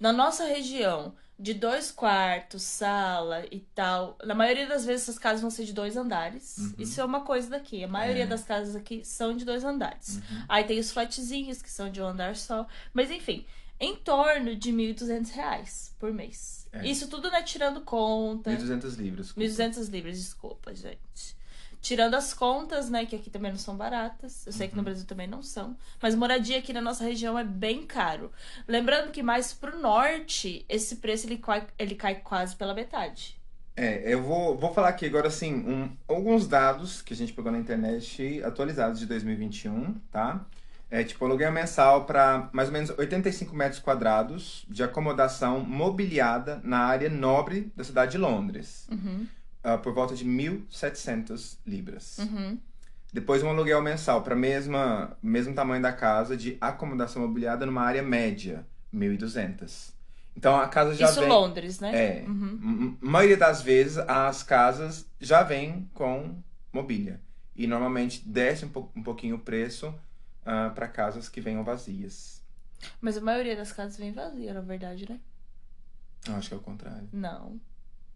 na 0.00 0.12
nossa 0.12 0.44
região 0.44 1.14
de 1.38 1.52
dois 1.54 1.90
quartos, 1.90 2.62
sala 2.62 3.44
e 3.50 3.60
tal. 3.74 4.16
Na 4.24 4.34
maioria 4.34 4.66
das 4.68 4.84
vezes, 4.84 5.02
essas 5.08 5.18
casas 5.18 5.40
vão 5.40 5.50
ser 5.50 5.64
de 5.64 5.72
dois 5.72 5.96
andares. 5.96 6.56
Uhum. 6.58 6.74
Isso 6.78 7.00
é 7.00 7.04
uma 7.04 7.22
coisa 7.22 7.50
daqui. 7.50 7.82
A 7.82 7.88
maioria 7.88 8.22
É. 8.24 8.26
das 8.26 8.44
casas 8.44 8.76
aqui 8.76 9.04
são 9.04 9.36
de 9.36 9.44
dois 9.44 9.64
andares. 9.64 10.16
Uhum. 10.16 10.44
Aí 10.48 10.64
tem 10.64 10.78
os 10.78 10.90
flatzinhos, 10.92 11.60
que 11.60 11.70
são 11.70 11.90
de 11.90 12.00
um 12.00 12.06
andar 12.06 12.36
só. 12.36 12.66
Mas 12.92 13.10
enfim, 13.10 13.44
em 13.80 13.96
torno 13.96 14.54
de 14.54 14.72
1.200 14.72 15.30
reais 15.32 15.92
por 15.98 16.12
mês. 16.12 16.66
É. 16.72 16.86
Isso 16.86 17.08
tudo, 17.08 17.30
né, 17.30 17.42
tirando 17.42 17.80
conta. 17.80 18.50
1.200 18.50 18.96
libras. 18.96 19.26
desculpa. 19.26 19.48
1.200 19.48 19.90
libras, 19.90 20.18
desculpa, 20.18 20.74
gente. 20.74 21.36
Tirando 21.84 22.14
as 22.14 22.32
contas, 22.32 22.88
né, 22.88 23.04
que 23.04 23.14
aqui 23.14 23.28
também 23.28 23.50
não 23.50 23.58
são 23.58 23.76
baratas. 23.76 24.46
Eu 24.46 24.52
sei 24.54 24.68
que 24.68 24.74
no 24.74 24.82
Brasil 24.82 25.04
também 25.06 25.26
não 25.26 25.42
são. 25.42 25.76
Mas 26.00 26.14
moradia 26.14 26.58
aqui 26.58 26.72
na 26.72 26.80
nossa 26.80 27.04
região 27.04 27.38
é 27.38 27.44
bem 27.44 27.84
caro. 27.86 28.32
Lembrando 28.66 29.10
que 29.12 29.22
mais 29.22 29.52
pro 29.52 29.78
norte, 29.78 30.64
esse 30.66 30.96
preço 30.96 31.26
ele 31.26 31.36
cai, 31.36 31.66
ele 31.78 31.94
cai 31.94 32.14
quase 32.14 32.56
pela 32.56 32.72
metade. 32.72 33.36
É, 33.76 34.02
eu 34.14 34.22
vou, 34.22 34.56
vou 34.56 34.72
falar 34.72 34.88
aqui 34.88 35.04
agora, 35.04 35.28
assim, 35.28 35.52
um- 35.54 35.94
alguns 36.08 36.48
dados 36.48 37.02
que 37.02 37.12
a 37.12 37.16
gente 37.16 37.34
pegou 37.34 37.52
na 37.52 37.58
internet 37.58 38.42
atualizados 38.44 38.98
de 38.98 39.04
2021, 39.04 39.92
tá? 40.10 40.46
É 40.90 41.04
tipo 41.04 41.22
aluguel 41.26 41.52
mensal 41.52 42.06
para 42.06 42.48
mais 42.52 42.68
ou 42.68 42.72
menos 42.72 42.90
85 42.96 43.54
metros 43.54 43.80
quadrados 43.80 44.64
de 44.70 44.82
acomodação 44.82 45.60
mobiliada 45.60 46.60
na 46.64 46.78
área 46.78 47.10
nobre 47.10 47.70
da 47.76 47.84
cidade 47.84 48.12
de 48.12 48.18
Londres, 48.18 48.86
Uhum, 48.90 49.26
ah, 49.64 49.78
por 49.78 49.92
volta 49.94 50.14
de 50.14 50.24
1.700 50.24 51.56
libras. 51.66 52.18
uhum. 52.18 52.58
Depois 53.12 53.42
um 53.44 53.48
aluguel 53.48 53.80
mensal 53.80 54.22
para 54.22 54.34
mesma 54.34 55.16
mesmo 55.22 55.54
tamanho 55.54 55.80
da 55.80 55.92
casa 55.92 56.36
de 56.36 56.58
acomodação 56.60 57.22
mobiliada 57.22 57.64
numa 57.64 57.82
área 57.82 58.02
média, 58.02 58.66
1.200. 58.92 59.92
Então 60.36 60.56
a 60.56 60.66
casa 60.66 60.94
já 60.96 61.08
Isso 61.08 61.20
vem 61.20 61.28
Londres, 61.28 61.78
né? 61.78 61.92
é. 61.94 62.24
Uhum. 62.26 62.96
Maioria 63.00 63.36
das 63.36 63.62
vezes 63.62 63.98
as 63.98 64.42
casas 64.42 65.06
já 65.20 65.44
vêm 65.44 65.88
com 65.94 66.34
mobília. 66.72 67.20
E 67.54 67.68
normalmente 67.68 68.20
desce 68.28 68.64
um, 68.64 68.68
po- 68.68 68.90
um 68.96 69.02
pouquinho 69.02 69.36
o 69.36 69.38
preço 69.38 69.94
para 70.74 70.88
casas 70.88 71.28
que 71.28 71.40
venham 71.40 71.62
vazias. 71.62 72.42
Mas 73.00 73.16
a 73.16 73.20
maioria 73.20 73.54
das 73.54 73.70
casas 73.72 73.96
vem 73.96 74.10
vazia, 74.12 74.52
na 74.52 74.60
verdade, 74.60 75.08
né? 75.08 75.20
Eu 76.26 76.34
acho 76.34 76.48
que 76.48 76.54
é 76.54 76.58
o 76.58 76.60
contrário. 76.60 77.08
Não. 77.12 77.60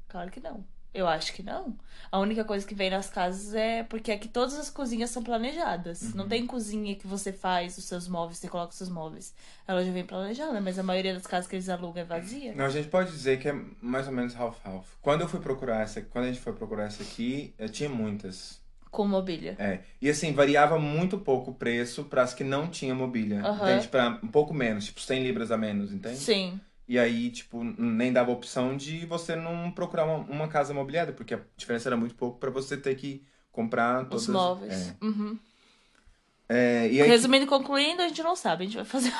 Claro 0.08 0.28
que 0.30 0.40
não. 0.40 0.64
Eu 0.92 1.07
acho 1.07 1.33
que 1.33 1.42
não. 1.42 1.77
A 2.11 2.18
única 2.18 2.44
coisa 2.44 2.66
que 2.66 2.74
vem 2.74 2.90
nas 2.90 3.11
casas 3.11 3.55
é 3.55 3.83
porque 3.83 4.11
aqui 4.11 4.27
todas 4.27 4.59
as 4.59 4.70
cozinhas 4.70 5.11
são 5.11 5.22
planejadas. 5.22 6.03
Uhum. 6.03 6.12
Não 6.14 6.29
tem 6.29 6.46
cozinha 6.46 6.94
que 6.96 7.07
você 7.07 7.33
faz 7.33 7.77
os 7.77 7.85
seus 7.85 8.09
móveis, 8.09 8.38
você 8.38 8.48
coloca 8.48 8.70
os 8.70 8.79
seus 8.79 8.88
móveis. 8.88 9.35
Ela 9.66 9.85
já 9.85 9.92
vem 9.92 10.05
planejada, 10.05 10.61
mas 10.61 10.79
a 10.79 10.83
maioria 10.83 11.12
das 11.12 11.27
casas 11.27 11.46
que 11.46 11.57
eles 11.57 11.68
alugam 11.68 12.03
é 12.03 12.07
vazia. 12.07 12.55
Não, 12.55 12.64
a 12.64 12.70
gente 12.70 12.88
pode 12.88 13.11
dizer 13.11 13.38
que 13.38 13.48
é 13.48 13.55
mais 13.83 14.07
ou 14.07 14.12
menos 14.12 14.35
half-half. 14.35 14.87
Quando 15.03 15.20
eu 15.20 15.29
fui 15.29 15.40
procurar 15.40 15.83
essa, 15.83 16.01
quando 16.01 16.24
a 16.24 16.29
gente 16.29 16.40
foi 16.40 16.55
procurar 16.55 16.85
essa 16.85 17.03
aqui, 17.03 17.55
eu 17.59 17.68
tinha 17.68 17.88
muitas. 17.88 18.59
Com 18.90 19.07
mobília. 19.07 19.55
É. 19.59 19.81
E 20.01 20.09
assim, 20.09 20.33
variava 20.33 20.79
muito 20.79 21.18
pouco 21.18 21.51
o 21.51 21.55
preço 21.55 22.05
para 22.05 22.22
as 22.22 22.33
que 22.33 22.42
não 22.42 22.68
tinham 22.68 22.96
mobília. 22.96 23.42
Aham. 23.44 23.70
Entende? 23.70 23.88
Para 23.88 24.18
um 24.22 24.29
pouco 24.29 24.55
menos, 24.55 24.87
tipo 24.87 25.01
100 25.01 25.22
libras 25.22 25.51
a 25.51 25.59
menos, 25.59 25.92
entende? 25.92 26.16
Sim. 26.16 26.59
E 26.88 26.98
aí, 26.98 27.31
tipo, 27.31 27.62
nem 27.62 28.11
dava 28.11 28.31
opção 28.31 28.74
de 28.74 29.05
você 29.05 29.37
não 29.37 29.70
procurar 29.70 30.07
uma, 30.07 30.16
uma 30.24 30.48
casa 30.48 30.72
mobiliada, 30.72 31.12
porque 31.12 31.35
a 31.35 31.40
diferença 31.55 31.88
era 31.88 31.96
muito 31.98 32.14
pouco 32.14 32.38
pra 32.38 32.48
você 32.48 32.79
ter 32.79 32.94
que 32.94 33.22
comprar 33.53 34.05
todas... 34.07 34.22
Os 34.22 34.29
móveis. 34.29 34.94
Uhum. 35.03 35.38
É, 36.48 36.87
é, 36.87 36.92
e 36.92 37.03
aí, 37.03 37.09
Resumindo 37.09 37.44
e 37.44 37.48
concluindo, 37.48 38.01
a 38.01 38.09
gente 38.09 38.22
não 38.22 38.35
sabe. 38.35 38.62
A 38.62 38.66
gente 38.66 38.77
vai 38.77 38.87
fazer. 38.87 39.12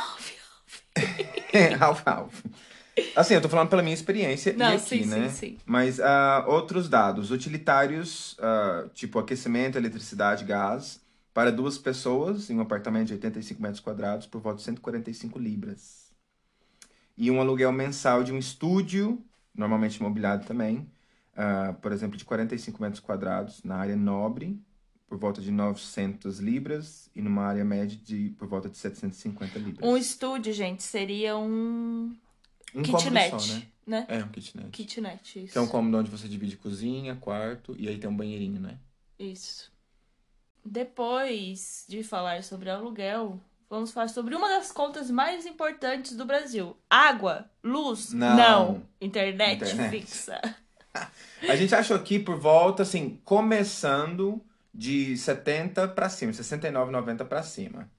Ralph, 1.79 2.03
Ralph. 2.07 2.43
Assim, 3.15 3.35
eu 3.35 3.41
tô 3.41 3.49
falando 3.49 3.69
pela 3.69 3.83
minha 3.83 3.95
experiência 3.95 4.53
Não, 4.55 4.73
e 4.73 4.77
aqui, 4.77 4.89
sim, 4.89 5.05
né? 5.05 5.29
sim, 5.29 5.35
sim. 5.35 5.59
Mas 5.65 6.01
ah, 6.01 6.45
outros 6.49 6.89
dados. 6.89 7.31
Utilitários, 7.31 8.37
ah, 8.41 8.87
tipo 8.95 9.19
aquecimento, 9.19 9.77
eletricidade, 9.77 10.45
gás, 10.45 11.01
para 11.35 11.53
duas 11.53 11.79
pessoas 11.79 12.51
em 12.51 12.57
um 12.57 12.63
apartamento 12.63 13.09
de 13.09 13.13
85 13.15 13.63
metros 13.63 13.81
quadrados 13.81 14.27
por 14.27 14.41
volta 14.41 14.59
de 14.59 14.65
145 14.65 15.39
libras. 15.39 16.08
E 17.19 17.33
um 17.33 17.41
aluguel 17.41 17.73
mensal 17.73 18.23
de 18.23 18.33
um 18.33 18.39
estúdio, 18.39 19.21
normalmente 19.53 19.97
imobiliado 19.97 20.47
também, 20.47 20.89
ah, 21.37 21.75
por 21.83 21.91
exemplo, 21.91 22.17
de 22.17 22.25
45 22.25 22.81
metros 22.81 23.01
quadrados 23.01 23.65
na 23.65 23.75
área 23.75 23.97
nobre, 23.97 24.57
por 25.09 25.19
volta 25.19 25.41
de 25.41 25.51
900 25.51 26.39
libras, 26.39 27.11
e 27.17 27.21
numa 27.21 27.43
área 27.43 27.65
média 27.65 27.99
de 28.01 28.31
por 28.39 28.47
volta 28.47 28.69
de 28.69 28.77
750 28.79 29.59
libras. 29.59 29.89
Um 29.89 29.97
estúdio, 29.97 30.53
gente, 30.53 30.85
seria 30.85 31.37
um. 31.37 32.15
Um 32.73 32.83
kitnet, 32.83 33.31
só, 33.31 33.55
né? 33.55 33.67
né? 33.85 34.07
É, 34.09 34.23
um 34.23 34.29
kitnet. 34.29 34.69
Kitnet, 34.71 35.45
isso. 35.45 35.53
Que 35.53 35.59
é 35.59 35.61
um 35.61 35.67
cômodo 35.67 35.99
onde 35.99 36.11
você 36.11 36.29
divide 36.29 36.57
cozinha, 36.57 37.17
quarto 37.17 37.75
e 37.77 37.89
aí 37.89 37.99
tem 37.99 38.09
um 38.09 38.17
banheirinho, 38.17 38.61
né? 38.61 38.79
Isso. 39.19 39.73
Depois 40.65 41.85
de 41.89 42.05
falar 42.05 42.45
sobre 42.45 42.69
aluguel, 42.69 43.41
vamos 43.69 43.93
falar 43.93 44.09
sobre 44.09 44.35
uma 44.35 44.49
das 44.49 44.73
contas 44.73 45.11
mais 45.11 45.47
importantes 45.47 46.17
do 46.17 46.25
Brasil: 46.25 46.77
água, 46.89 47.51
luz, 47.63 48.13
Não. 48.13 48.83
Internet, 49.01 49.63
Internet. 49.65 49.91
fixa. 49.91 50.41
A 51.49 51.55
gente 51.55 51.75
achou 51.75 51.97
aqui 51.97 52.19
por 52.19 52.39
volta, 52.39 52.83
assim, 52.83 53.21
começando 53.25 54.45
de 54.75 55.17
70 55.17 55.89
pra 55.89 56.09
cima, 56.09 56.33
69,90 56.33 57.25
pra 57.25 57.43
cima. 57.43 57.91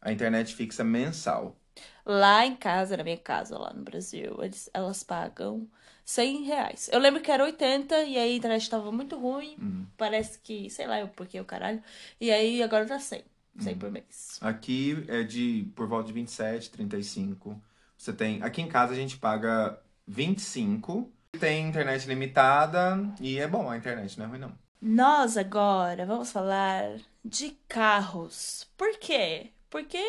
A 0.00 0.10
internet 0.10 0.54
fixa 0.54 0.82
mensal. 0.82 1.56
Lá 2.04 2.44
em 2.44 2.56
casa, 2.56 2.96
na 2.96 3.04
minha 3.04 3.16
casa, 3.18 3.58
lá 3.58 3.72
no 3.72 3.82
Brasil, 3.82 4.36
eles, 4.42 4.70
elas 4.72 5.02
pagam 5.02 5.68
100 6.04 6.42
reais. 6.44 6.90
Eu 6.92 6.98
lembro 6.98 7.20
que 7.20 7.30
era 7.30 7.44
80 7.44 8.02
e 8.04 8.16
aí 8.16 8.32
a 8.32 8.36
internet 8.36 8.68
tava 8.68 8.90
muito 8.90 9.18
ruim. 9.18 9.56
Hum. 9.60 9.86
Parece 9.96 10.38
que, 10.38 10.68
sei 10.70 10.86
lá, 10.86 10.98
eu 10.98 11.08
porque 11.08 11.38
o 11.38 11.44
caralho. 11.44 11.82
E 12.20 12.30
aí 12.30 12.62
agora 12.62 12.86
tá 12.86 12.98
100. 12.98 13.22
100 13.58 13.74
Hum. 13.74 13.78
por 13.78 13.90
mês. 13.90 14.38
Aqui 14.40 15.04
é 15.08 15.22
de 15.22 15.70
por 15.74 15.86
volta 15.86 16.06
de 16.06 16.12
27, 16.12 16.70
35. 16.70 17.60
Você 17.96 18.12
tem. 18.12 18.42
Aqui 18.42 18.62
em 18.62 18.68
casa 18.68 18.92
a 18.92 18.96
gente 18.96 19.16
paga 19.18 19.78
25. 20.06 21.10
Tem 21.38 21.68
internet 21.68 22.06
limitada 22.08 22.98
e 23.20 23.38
é 23.38 23.46
bom 23.46 23.70
a 23.70 23.76
internet, 23.76 24.18
não 24.18 24.26
é 24.26 24.28
ruim 24.28 24.38
não. 24.38 24.52
Nós 24.82 25.36
agora 25.36 26.04
vamos 26.06 26.32
falar 26.32 26.96
de 27.24 27.50
carros. 27.68 28.66
Por 28.76 28.98
quê? 28.98 29.50
Porque 29.68 30.02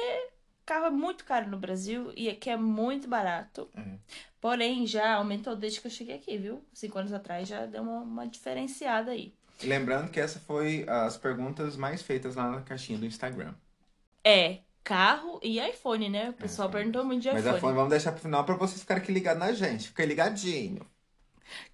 carro 0.65 0.86
é 0.86 0.89
muito 0.89 1.23
caro 1.25 1.49
no 1.49 1.58
Brasil 1.60 2.12
e 2.15 2.30
aqui 2.30 2.49
é 2.49 2.58
muito 2.58 3.08
barato. 3.08 3.69
É. 3.75 3.97
Porém, 4.39 4.88
já 4.88 5.15
aumentou 5.15 5.56
desde 5.56 5.82
que 5.82 5.88
eu 5.88 5.91
cheguei 5.91 6.15
aqui, 6.15 6.38
viu? 6.38 6.63
Cinco 6.73 6.97
anos 6.97 7.13
atrás 7.13 7.47
já 7.47 7.65
deu 7.67 7.84
uma, 7.84 7.99
uma 7.99 8.27
diferenciada 8.27 9.12
aí. 9.12 9.36
Lembrando 9.63 10.10
que 10.10 10.19
essa 10.19 10.39
foi 10.39 10.86
as 10.88 11.17
perguntas 11.17 11.76
mais 11.78 12.02
feitas 12.02 12.36
lá 12.36 12.50
na 12.50 12.62
caixinha 12.62 12.97
do 12.97 13.06
Instagram. 13.06 13.54
É 14.24 14.60
carro 14.84 15.39
e 15.43 15.60
iPhone, 15.60 16.10
né? 16.10 16.30
O 16.30 16.34
pessoal 16.34 16.69
perguntou 16.69 17.04
muito 17.04 17.21
de 17.21 17.32
Mas 17.32 17.41
iPhone. 17.41 17.58
iPhone 17.58 17.76
vamos 17.76 17.89
deixar 17.91 18.12
pro 18.12 18.21
final 18.21 18.43
pra 18.43 18.56
vocês 18.56 18.82
ficarem 18.82 19.02
aqui 19.04 19.12
ligados 19.12 19.39
na 19.39 19.52
gente. 19.54 19.88
Fica 19.89 20.06
ligadinho. 20.06 20.86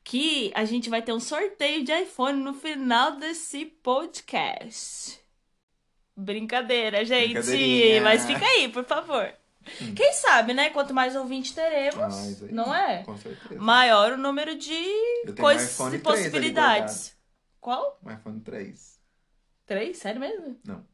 Que 0.04 0.52
a 0.56 0.66
gente 0.66 0.90
vai 0.90 1.02
ter 1.02 1.14
um 1.14 1.20
sorteio 1.20 1.84
de 1.84 1.92
iPhone 1.94 2.42
no 2.42 2.54
final 2.54 3.18
desse 3.18 3.66
podcast. 3.66 5.20
Brincadeira, 6.16 7.06
gente. 7.06 8.00
Mas 8.04 8.26
fica 8.26 8.46
aí, 8.46 8.68
por 8.70 8.84
favor. 8.86 9.32
Quem 9.96 10.14
sabe, 10.14 10.54
né? 10.54 10.70
Quanto 10.70 10.94
mais 10.94 11.16
ouvinte 11.16 11.54
teremos, 11.54 11.98
Ah, 12.42 12.46
aí. 12.46 12.52
não 12.54 12.74
é? 12.74 13.04
Com 13.04 13.18
certeza. 13.18 13.62
Maior 13.62 14.14
o 14.14 14.18
número 14.18 14.56
de 14.56 14.82
coisas 15.40 15.74
iPhone 15.74 15.96
e 15.96 16.00
3 16.00 16.16
ali 16.16 16.24
possibilidades. 16.24 17.17
Qual? 17.68 18.00
Um 18.02 18.10
iPhone 18.10 18.40
3. 18.40 18.98
Três? 19.66 19.98
Sério 19.98 20.22
mesmo? 20.22 20.58
Não. 20.64 20.86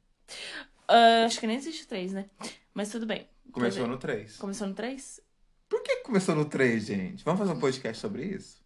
Ah, 0.88 1.26
acho 1.26 1.40
que 1.40 1.46
nem 1.46 1.56
existe 1.56 1.86
três, 1.88 2.12
né? 2.14 2.26
Mas 2.74 2.90
tudo 2.90 3.06
bem. 3.06 3.30
Começou 3.52 3.86
no 3.86 3.96
3. 3.96 4.38
Começou 4.38 4.68
no 4.68 4.74
três? 4.74 5.22
Por 5.70 5.84
que 5.84 5.98
começou 5.98 6.34
no 6.34 6.46
3, 6.46 6.84
gente? 6.84 7.24
Vamos 7.24 7.42
fazer 7.42 7.52
um 7.52 7.60
podcast 7.60 8.02
sobre 8.02 8.26
isso? 8.26 8.66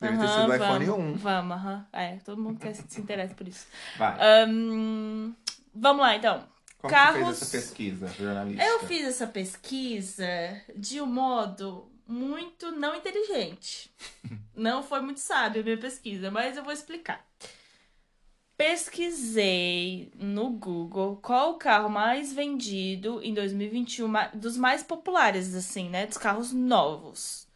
Deve 0.00 0.18
ter 0.18 0.24
Aham, 0.24 0.40
sido 0.40 0.50
o 0.50 0.54
iPhone 0.56 0.84
vamos, 0.86 1.14
1. 1.14 1.18
Vamos, 1.18 1.56
aham. 1.56 1.86
É, 1.92 2.16
todo 2.16 2.42
mundo 2.42 2.58
quer 2.58 2.74
se 2.74 3.00
interessa 3.00 3.32
por 3.32 3.46
isso. 3.46 3.64
Vai. 3.96 4.18
Ahn, 4.20 5.32
vamos 5.72 6.02
lá, 6.02 6.16
então. 6.16 6.48
Como 6.78 6.92
Carros... 6.92 7.20
você 7.20 7.26
fez 7.26 7.42
essa 7.42 7.50
pesquisa, 7.58 8.08
jornalista? 8.08 8.64
Eu 8.64 8.80
fiz 8.88 9.06
essa 9.06 9.28
pesquisa 9.28 10.26
de 10.74 11.00
um 11.00 11.06
modo 11.06 11.92
muito 12.10 12.70
não 12.72 12.94
inteligente. 12.94 13.90
Não 14.54 14.82
foi 14.82 15.00
muito 15.00 15.20
sábio 15.20 15.62
a 15.62 15.64
minha 15.64 15.78
pesquisa, 15.78 16.30
mas 16.30 16.54
eu 16.54 16.62
vou 16.62 16.72
explicar. 16.72 17.26
Pesquisei 18.58 20.12
no 20.14 20.50
Google 20.50 21.16
qual 21.16 21.52
o 21.52 21.58
carro 21.58 21.88
mais 21.88 22.30
vendido 22.30 23.22
em 23.22 23.32
2021, 23.32 24.06
ma- 24.06 24.26
dos 24.34 24.58
mais 24.58 24.82
populares, 24.82 25.54
assim, 25.54 25.88
né? 25.88 26.06
Dos 26.06 26.18
carros 26.18 26.52
novos. 26.52 27.48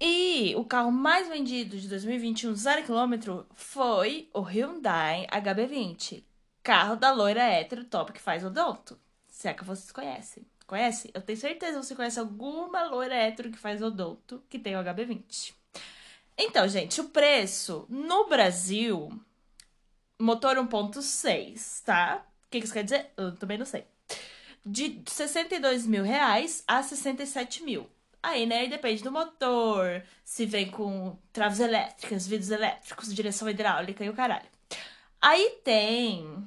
E 0.00 0.54
o 0.56 0.64
carro 0.64 0.90
mais 0.90 1.28
vendido 1.28 1.78
de 1.78 1.88
2021, 1.88 2.52
zero 2.56 2.82
quilômetro, 2.84 3.46
foi 3.54 4.28
o 4.34 4.40
Hyundai 4.40 5.24
HB20. 5.30 6.24
Carro 6.64 6.96
da 6.96 7.12
loira 7.12 7.42
hétero 7.42 7.84
top 7.84 8.12
que 8.12 8.20
faz 8.20 8.44
odonto. 8.44 8.98
Se 9.28 9.46
é 9.46 9.54
que 9.54 9.64
vocês 9.64 9.92
conhecem. 9.92 10.44
Conhece? 10.68 11.10
Eu 11.14 11.22
tenho 11.22 11.38
certeza 11.38 11.80
que 11.80 11.86
você 11.86 11.96
conhece 11.96 12.20
alguma 12.20 12.84
loira 12.84 13.14
hétero 13.14 13.50
que 13.50 13.58
faz 13.58 13.80
odonto 13.80 14.44
que 14.50 14.58
tem 14.58 14.76
o 14.76 14.80
HB20. 14.80 15.54
Então, 16.36 16.68
gente, 16.68 17.00
o 17.00 17.08
preço 17.08 17.86
no 17.88 18.28
Brasil, 18.28 19.10
motor 20.18 20.56
1.6, 20.56 21.82
tá? 21.84 22.22
O 22.44 22.50
que 22.50 22.58
isso 22.58 22.72
quer 22.74 22.84
dizer? 22.84 23.10
Eu 23.16 23.34
também 23.34 23.56
não 23.56 23.64
sei. 23.64 23.86
De 24.64 25.02
62 25.06 25.86
mil 25.86 26.04
reais 26.04 26.62
a 26.66 26.82
67 26.82 27.62
mil. 27.62 27.88
Aí, 28.22 28.44
né, 28.44 28.66
depende 28.66 29.02
do 29.02 29.10
motor, 29.10 30.02
se 30.22 30.44
vem 30.44 30.70
com 30.70 31.16
travas 31.32 31.60
elétricas, 31.60 32.26
vidros 32.26 32.50
elétricos, 32.50 33.14
direção 33.14 33.48
hidráulica 33.48 34.04
e 34.04 34.10
o 34.10 34.14
caralho. 34.14 34.48
Aí 35.18 35.60
tem. 35.64 36.46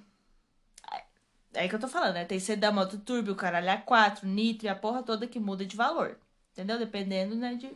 É 1.53 1.61
aí 1.61 1.69
que 1.69 1.75
eu 1.75 1.79
tô 1.79 1.87
falando, 1.87 2.13
né? 2.13 2.25
Tem 2.25 2.39
sedã, 2.39 2.71
moto 2.71 2.97
turbo, 2.99 3.31
o 3.31 3.35
caralho 3.35 3.67
A4, 3.67 4.23
nitro 4.23 4.65
e 4.65 4.69
a 4.69 4.75
porra 4.75 5.03
toda 5.03 5.27
que 5.27 5.39
muda 5.39 5.65
de 5.65 5.75
valor. 5.75 6.17
Entendeu? 6.51 6.77
Dependendo, 6.77 7.35
né, 7.35 7.55
de. 7.55 7.69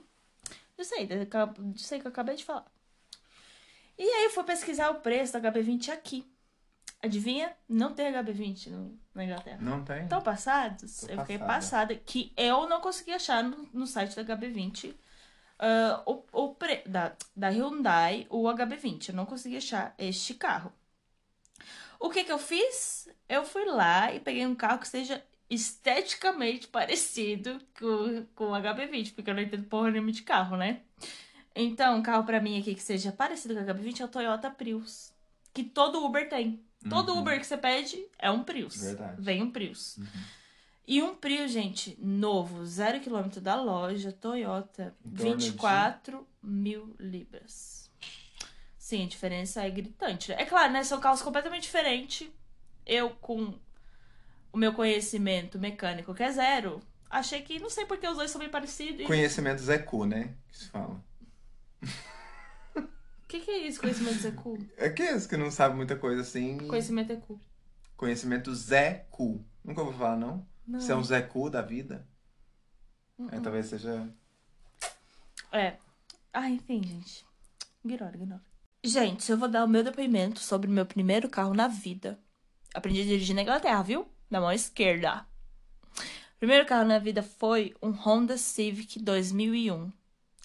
Disso 0.78 0.94
aí, 0.96 1.08
disso 1.74 1.94
aí 1.94 2.00
que 2.00 2.08
eu 2.08 2.12
acabei 2.12 2.36
de 2.36 2.44
falar. 2.44 2.66
E 3.98 4.04
aí 4.04 4.26
eu 4.26 4.30
fui 4.30 4.44
pesquisar 4.44 4.90
o 4.90 4.96
preço 4.96 5.34
da 5.34 5.52
HB20 5.52 5.90
aqui. 5.90 6.30
Adivinha? 7.02 7.56
Não 7.68 7.94
tem 7.94 8.12
HB20 8.12 8.68
no, 8.72 9.00
na 9.14 9.24
Inglaterra. 9.24 9.58
Não 9.62 9.84
tem? 9.84 10.04
Estão 10.04 10.22
passados? 10.22 11.02
Tô 11.02 11.14
eu 11.14 11.20
fiquei 11.20 11.38
passada. 11.38 11.94
passada. 11.94 11.96
Que 11.96 12.34
eu 12.36 12.68
não 12.68 12.82
consegui 12.82 13.12
achar 13.12 13.44
no, 13.44 13.70
no 13.74 13.88
site 13.88 14.16
da 14.16 14.36
HB20 14.36 14.94
ah, 15.58 16.04
o, 16.06 16.24
o 16.32 16.56
pre, 16.56 16.84
da, 16.86 17.14
da 17.36 17.50
Hyundai 17.50 18.28
o 18.30 18.44
HB20. 18.44 19.10
Eu 19.10 19.16
não 19.16 19.26
consegui 19.26 19.58
achar 19.58 19.94
este 19.98 20.34
carro. 20.34 20.72
O 22.00 22.10
que 22.10 22.24
que 22.24 22.32
eu 22.32 22.38
fiz? 22.40 23.08
Eu 23.28 23.44
fui 23.46 23.66
lá 23.66 24.14
e 24.14 24.20
peguei 24.20 24.46
um 24.46 24.56
carro 24.56 24.80
que 24.80 24.88
seja 24.88 25.24
esteticamente 25.50 26.68
parecido 26.68 27.60
com, 27.80 28.26
com 28.36 28.46
o 28.52 28.56
HB20, 28.56 29.14
porque 29.14 29.30
eu 29.30 29.36
não 29.36 29.42
entendo 29.42 29.64
porra 29.66 29.92
nenhuma 29.92 30.12
de 30.12 30.24
carro, 30.24 30.58
né? 30.58 30.82
Então, 31.56 31.98
um 31.98 32.02
carro 32.04 32.24
pra 32.26 32.42
mim 32.42 32.60
aqui 32.60 32.76
que 32.76 32.82
seja 32.82 33.12
parecido 33.12 33.54
com 33.56 33.62
o 33.62 33.64
HB20 33.66 34.00
é 34.02 34.06
o 34.06 34.10
Toyota 34.10 34.50
Prius. 34.52 35.12
Que 35.54 35.64
todo 35.64 36.04
Uber 36.04 36.28
tem. 36.30 36.62
Todo 36.90 37.14
Uhum. 37.14 37.20
Uber 37.22 37.40
que 37.40 37.46
você 37.48 37.58
pede 37.58 38.06
é 38.20 38.30
um 38.30 38.44
Prius. 38.44 38.76
Verdade. 38.82 39.22
Vem 39.22 39.42
um 39.42 39.50
Prius. 39.50 39.98
E 40.88 41.02
um 41.02 41.16
Prius, 41.16 41.52
gente, 41.52 41.98
novo, 42.00 42.64
zero 42.66 43.00
quilômetro 43.00 43.40
da 43.42 43.56
loja, 43.60 44.12
Toyota, 44.12 44.94
Em 45.04 45.10
torno 45.16 45.38
de- 45.38 45.50
24 45.52 46.28
mil 46.44 46.96
libras. 47.00 47.85
Sim, 48.86 49.06
a 49.06 49.08
diferença 49.08 49.64
é 49.66 49.70
gritante. 49.72 50.32
É 50.32 50.46
claro, 50.46 50.72
né? 50.72 50.84
São 50.84 51.00
carros 51.00 51.20
completamente 51.24 51.64
diferentes. 51.64 52.30
Eu, 52.86 53.10
com 53.16 53.58
o 54.54 54.58
meu 54.60 54.76
conhecimento 54.76 55.58
mecânico, 55.58 56.14
que 56.14 56.22
é 56.22 56.32
zero, 56.32 56.80
achei 57.10 57.42
que, 57.42 57.58
não 57.60 57.68
sei 57.68 57.88
porque 57.88 58.08
os 58.08 58.16
dois 58.16 58.30
são 58.30 58.38
bem 58.38 58.48
parecidos. 58.48 59.02
e- 59.02 59.06
Conhecimento 59.06 59.60
Zé 59.60 59.80
Cu, 59.80 60.06
né? 60.06 60.36
Que 60.52 60.58
se 60.60 60.70
fala. 60.70 61.04
O 61.82 61.82
que, 63.28 63.40
que 63.40 63.50
é 63.50 63.58
isso, 63.68 63.80
conhecimento 63.82 64.28
é 64.28 64.32
cool? 64.34 64.60
É 64.78 64.88
que 64.92 65.02
esse 65.02 65.28
que 65.28 65.36
não 65.36 65.50
sabe 65.50 65.76
muita 65.76 65.96
coisa 65.96 66.22
assim. 66.22 66.60
Conhecimento 66.68 67.12
é 67.12 67.16
cool. 67.16 67.42
Conhecimento 67.98 68.54
Zé 68.54 69.08
Cu. 69.10 69.44
Nunca 69.64 69.82
ouviu 69.82 69.98
falar, 69.98 70.16
não? 70.16 70.48
Não. 70.68 70.80
Você 70.80 70.92
é 70.92 70.96
um 70.96 71.04
Zé 71.04 71.24
Cu 71.24 71.50
da 71.50 71.64
vida? 71.64 72.08
É, 73.32 73.40
talvez 73.40 73.66
seja. 73.66 74.08
É. 75.52 75.76
Ah, 76.32 76.48
enfim, 76.52 76.84
gente. 76.86 77.26
Ignora, 77.84 78.16
ignora. 78.16 78.55
Gente, 78.86 79.32
eu 79.32 79.38
vou 79.38 79.48
dar 79.48 79.66
o 79.66 79.68
meu 79.68 79.84
depoimento 79.84 80.40
sobre 80.40 80.70
o 80.70 80.72
meu 80.72 80.86
primeiro 80.86 81.28
carro 81.28 81.56
na 81.56 81.68
vida. 81.68 82.20
Aprendi 82.72 83.02
a 83.02 83.06
dirigir 83.06 83.36
na 83.36 83.42
Inglaterra, 83.42 83.82
viu? 83.82 84.08
Na 84.30 84.40
mão 84.40 84.52
esquerda. 84.52 85.26
O 85.98 86.38
primeiro 86.38 86.68
carro 86.68 86.88
na 86.88 87.00
vida 87.00 87.24
foi 87.24 87.74
um 87.82 87.90
Honda 87.90 88.38
Civic 88.38 89.00
2001. 89.00 89.92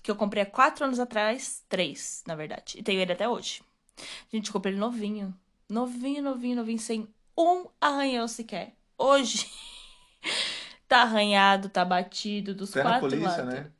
Que 0.02 0.10
eu 0.10 0.16
comprei 0.16 0.42
há 0.42 0.46
quatro 0.46 0.86
anos 0.86 0.98
atrás. 0.98 1.62
Três, 1.68 2.24
na 2.26 2.34
verdade. 2.34 2.78
E 2.78 2.82
tenho 2.82 2.98
ele 2.98 3.12
até 3.12 3.28
hoje. 3.28 3.62
Gente, 4.32 4.46
eu 4.46 4.52
comprei 4.54 4.72
ele 4.72 4.80
novinho. 4.80 5.34
Novinho, 5.68 6.22
novinho, 6.22 6.56
novinho. 6.56 6.78
Sem 6.78 7.06
um 7.36 7.66
arranhão 7.78 8.26
sequer. 8.26 8.74
Hoje... 8.96 9.46
tá 10.88 11.02
arranhado, 11.02 11.68
tá 11.68 11.84
batido 11.84 12.54
dos 12.54 12.74
na 12.74 12.82
quatro 12.82 13.00
polícia, 13.00 13.28
lados. 13.28 13.54
né? 13.54 13.70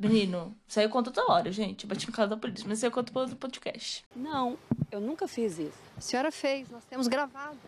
Menino, 0.00 0.56
isso 0.66 0.80
aí 0.80 0.86
eu 0.86 0.90
conto 0.90 1.10
toda 1.10 1.30
hora, 1.30 1.52
gente. 1.52 1.86
Bati 1.86 2.06
no 2.06 2.12
carro 2.14 2.30
da 2.30 2.36
polícia, 2.38 2.66
mas 2.66 2.78
isso 2.78 2.86
aí 2.86 2.88
eu 2.88 2.94
conto 2.94 3.12
pelo 3.12 3.36
podcast. 3.36 4.02
Não, 4.16 4.58
eu 4.90 4.98
nunca 4.98 5.28
fiz 5.28 5.58
isso. 5.58 5.76
A 5.94 6.00
senhora 6.00 6.32
fez, 6.32 6.70
nós 6.70 6.82
temos 6.86 7.06
gravado. 7.06 7.58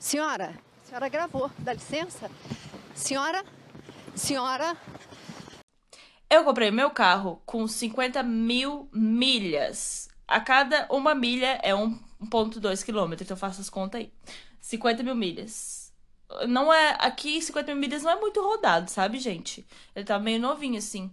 Senhora, 0.00 0.52
a 0.82 0.88
senhora 0.88 1.08
gravou, 1.08 1.48
dá 1.60 1.72
licença? 1.72 2.28
Senhora, 2.92 3.44
senhora, 4.16 4.76
Eu 6.28 6.42
comprei 6.42 6.72
meu 6.72 6.90
carro 6.90 7.40
com 7.46 7.68
50 7.68 8.20
mil 8.24 8.88
milhas. 8.92 10.08
A 10.26 10.40
cada 10.40 10.88
uma 10.90 11.14
milha 11.14 11.60
é 11.62 11.72
1,2 11.72 12.84
quilômetro, 12.84 13.22
então 13.22 13.36
eu 13.36 13.38
faço 13.38 13.60
as 13.60 13.70
contas 13.70 14.00
aí. 14.00 14.12
50 14.60 15.04
mil 15.04 15.14
milhas. 15.14 15.92
Não 16.48 16.72
é. 16.72 16.96
Aqui, 16.98 17.40
50 17.40 17.72
mil 17.72 17.80
milhas 17.80 18.02
não 18.02 18.10
é 18.10 18.20
muito 18.20 18.42
rodado, 18.42 18.90
sabe, 18.90 19.20
gente? 19.20 19.64
Ele 19.94 20.04
tá 20.04 20.18
meio 20.18 20.40
novinho 20.40 20.76
assim. 20.76 21.10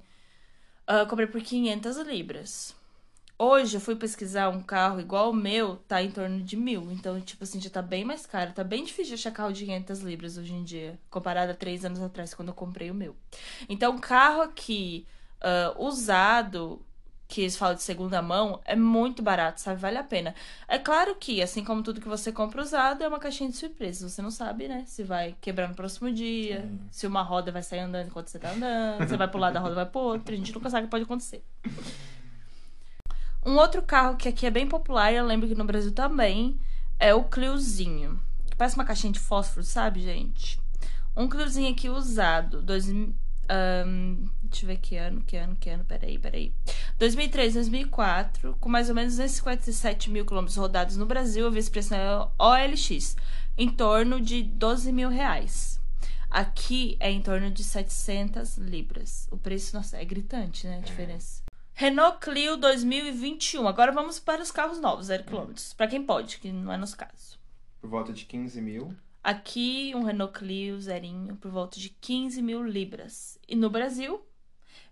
Eu 0.88 1.08
comprei 1.08 1.28
por 1.28 1.42
500 1.42 1.98
libras. 1.98 2.76
Hoje 3.38 3.76
eu 3.76 3.82
fui 3.82 3.96
pesquisar 3.96 4.50
um 4.50 4.62
carro 4.62 5.00
igual 5.00 5.32
o 5.32 5.34
meu, 5.34 5.78
tá 5.88 6.02
em 6.02 6.12
torno 6.12 6.42
de 6.42 6.56
mil. 6.56 6.90
Então, 6.92 7.20
tipo 7.20 7.44
assim, 7.44 7.60
já 7.60 7.70
tá 7.70 7.82
bem 7.82 8.06
mais 8.06 8.26
caro. 8.26 8.54
Tá 8.54 8.64
bem 8.64 8.84
difícil 8.84 9.16
de 9.16 9.22
achar 9.22 9.32
carro 9.32 9.52
de 9.52 9.66
500 9.66 10.00
libras 10.02 10.38
hoje 10.38 10.54
em 10.54 10.64
dia, 10.64 10.98
comparado 11.10 11.52
a 11.52 11.56
três 11.56 11.84
anos 11.84 12.02
atrás, 12.02 12.34
quando 12.34 12.50
eu 12.50 12.54
comprei 12.54 12.90
o 12.92 12.96
meu. 12.96 13.16
Então, 13.68 13.98
carro 13.98 14.42
aqui 14.42 15.06
ah, 15.42 15.76
usado, 15.78 16.82
que 17.28 17.42
eles 17.42 17.58
falam 17.58 17.76
de 17.76 17.82
segunda 17.82 18.22
mão, 18.22 18.62
é 18.66 18.76
muito 18.76 19.24
barato, 19.24 19.60
sabe? 19.60 19.82
Vale 19.82 19.98
a 19.98 20.04
pena. 20.04 20.36
É 20.68 20.78
claro 20.78 21.16
que, 21.16 21.42
assim 21.42 21.64
como 21.64 21.82
tudo 21.82 22.00
que 22.00 22.08
você 22.08 22.32
compra 22.32 22.62
usado, 22.62 23.04
é 23.04 23.08
uma 23.08 23.20
caixinha 23.20 23.50
de 23.50 23.58
surpresas. 23.58 24.12
Você 24.12 24.22
não 24.22 24.30
sabe, 24.30 24.68
né? 24.68 24.84
Se 24.86 25.04
vai 25.04 25.36
quebrar 25.42 25.68
no 25.68 25.76
próximo 25.76 26.12
dia, 26.12 26.60
é. 26.60 26.70
se 26.92 27.08
uma 27.08 27.24
roda 27.24 27.52
vai 27.52 27.64
sair 27.64 27.80
andando 27.80 28.08
enquanto 28.08 28.28
você 28.28 28.38
tá 28.38 28.52
andando, 28.52 29.08
você 29.08 29.18
vai 29.18 29.28
pro 29.28 29.40
lado, 29.40 29.58
a 29.58 29.60
roda 29.60 29.76
vai 29.76 29.86
pro 29.86 30.02
outro. 30.02 30.34
A 30.34 30.38
gente 30.38 30.54
nunca 30.54 30.70
sabe 30.70 30.84
o 30.84 30.88
que 30.88 30.92
pode 30.92 31.04
acontecer. 31.04 31.44
Um 33.46 33.58
outro 33.58 33.82
carro 33.82 34.18
que 34.18 34.28
aqui 34.28 34.46
é 34.46 34.52
bem 34.52 34.68
popular, 34.68 35.12
eu 35.12 35.26
lembro 35.26 35.48
que 35.48 35.56
no 35.56 35.66
Brasil 35.66 35.92
também, 35.92 36.60
é 37.00 37.14
o 37.14 37.24
Cliozinho. 37.24 38.20
Parece 38.58 38.76
uma 38.76 38.86
caixinha 38.86 39.14
de 39.14 39.20
fósforo, 39.20 39.64
sabe, 39.64 40.02
gente? 40.02 40.60
Um 41.16 41.28
Cliozinho 41.28 41.72
aqui 41.72 41.90
usado, 41.90 42.62
2000 42.62 43.25
um, 43.50 44.28
deixa 44.44 44.66
eu 44.66 44.68
ver 44.68 44.78
que 44.78 44.98
ano, 44.98 45.22
que 45.22 45.38
ano, 45.38 45.56
que 45.56 45.70
ano, 45.70 45.84
peraí, 45.86 46.18
peraí. 46.18 46.54
2003, 46.98 47.54
2004, 47.54 48.58
com 48.60 48.70
mais 48.70 48.90
ou 48.90 48.96
menos 48.96 49.14
257 49.14 50.10
mil 50.10 50.26
quilômetros 50.26 50.58
rodados 50.58 50.98
no 50.98 51.06
Brasil, 51.06 51.48
a 51.48 51.50
vice-preço 51.50 51.94
OLX, 52.40 53.16
em 53.58 53.70
torno 53.70 54.20
de 54.20 54.44
12 54.44 54.92
mil 54.92 55.10
reais. 55.10 55.80
Aqui 56.30 56.98
é 57.00 57.10
em 57.10 57.22
torno 57.22 57.50
de 57.50 57.64
700 57.64 58.58
libras. 58.58 59.28
O 59.32 59.38
preço, 59.38 59.76
nossa, 59.76 59.98
é 59.98 60.04
gritante, 60.04 60.68
né? 60.68 60.76
A 60.76 60.80
é. 60.80 60.82
diferença. 60.82 61.44
Renault 61.74 62.20
Clio 62.20 62.58
2021. 62.58 63.68
Agora 63.68 63.92
vamos 63.92 64.20
para 64.20 64.42
os 64.42 64.52
carros 64.52 64.80
novos, 64.80 65.08
zero 65.08 65.24
quilômetros 65.24 65.74
Para 65.74 65.88
quem 65.88 66.04
pode, 66.04 66.40
que 66.40 66.52
não 66.52 66.72
é 66.72 66.78
nosso 66.78 66.98
caso. 66.98 67.38
Por 67.82 67.90
volta 67.90 68.12
de 68.12 68.26
15 68.26 68.62
mil. 68.62 68.96
Aqui, 69.28 69.92
um 69.96 70.04
Renault 70.04 70.38
Clio 70.38 70.80
zerinho 70.80 71.36
por 71.38 71.50
volta 71.50 71.80
de 71.80 71.90
15 71.90 72.44
mil 72.44 72.64
libras. 72.64 73.40
E 73.48 73.56
no 73.56 73.72
Brasil, 73.72 74.24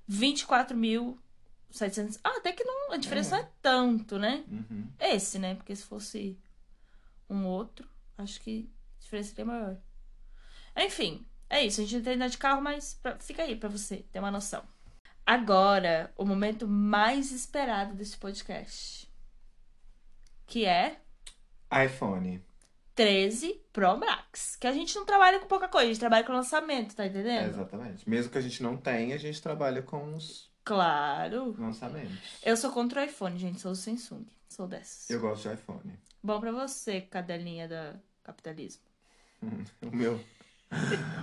24.700. 0.09 2.19
Ah, 2.23 2.38
até 2.38 2.51
que 2.51 2.63
não, 2.63 2.93
a 2.93 2.97
diferença 2.97 3.36
não 3.38 3.43
é 3.43 3.49
tanto, 3.61 4.17
né? 4.17 4.43
Uhum. 4.47 4.88
Esse, 4.99 5.38
né? 5.38 5.53
Porque 5.55 5.75
se 5.75 5.84
fosse 5.84 6.36
um 7.29 7.45
outro, 7.45 7.88
acho 8.17 8.41
que 8.41 8.67
a 8.97 9.01
diferença 9.03 9.29
seria 9.29 9.45
maior. 9.45 9.77
Enfim, 10.77 11.25
É 11.49 11.63
isso, 11.63 11.81
a 11.81 11.84
gente 11.84 11.97
não 11.97 12.03
tem 12.03 12.15
nada 12.15 12.31
de 12.31 12.38
carro, 12.39 12.63
mas 12.63 12.95
pra- 12.95 13.19
fica 13.19 13.43
aí 13.43 13.55
pra 13.55 13.69
você 13.69 13.97
ter 14.11 14.17
uma 14.17 14.31
noção. 14.31 14.63
Agora, 15.23 16.11
o 16.17 16.25
momento 16.25 16.67
mais 16.67 17.31
esperado 17.31 17.93
desse 17.93 18.17
podcast. 18.17 19.07
Que 20.47 20.65
é 20.65 20.99
iPhone. 21.86 22.43
13 22.96 23.60
Pro 23.72 23.98
Max. 23.98 24.56
Que 24.56 24.68
a 24.68 24.72
gente 24.72 24.96
não 24.96 25.06
trabalha 25.06 25.39
com 25.39 25.48
pouca 25.48 25.68
coisa, 25.68 25.86
a 25.86 25.89
gente 25.89 26.00
trabalha 26.00 26.24
com 26.24 26.34
lançamento, 26.34 26.96
tá 26.96 27.04
É, 27.04 27.08
entendendo? 27.08 27.50
exatamente. 27.50 28.08
Mesmo 28.10 28.32
que 28.32 28.38
a 28.38 28.41
gente 28.41 28.62
não 28.62 28.78
tenha, 28.78 29.16
a 29.16 29.20
gente 29.20 29.41
trabalha 29.41 29.82
com 29.82 30.14
os 30.16 30.52
Claro. 30.64 31.56
lançamentos. 31.60 32.18
Eu 32.44 32.56
sou 32.56 32.72
contra 32.72 33.02
o 33.02 33.04
iPhone, 33.06 33.38
gente, 33.38 33.60
sou 33.60 33.72
do 33.72 33.78
Samsung. 33.78 34.26
Sou 34.48 34.68
dessas. 34.68 35.10
Eu 35.10 35.20
gosto 35.20 35.48
de 35.50 35.56
iPhone. 35.56 36.00
Bom 36.22 36.39
pra 36.39 36.52
você, 36.52 37.02
cadelinha 37.02 37.68
da 37.68 37.96
capitalismo. 38.24 38.84
O 39.82 39.96
meu. 39.96 40.24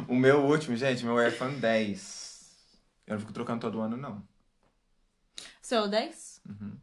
o 0.09 0.15
meu 0.15 0.45
último, 0.45 0.77
gente, 0.77 1.05
meu 1.05 1.27
iPhone 1.27 1.57
10. 1.57 2.51
Eu 3.07 3.15
não 3.15 3.21
fico 3.21 3.33
trocando 3.33 3.61
todo 3.63 3.81
ano, 3.81 3.97
não. 3.97 4.23
Seu 5.63 5.89
10? 5.89 6.41
Uhum. 6.49 6.77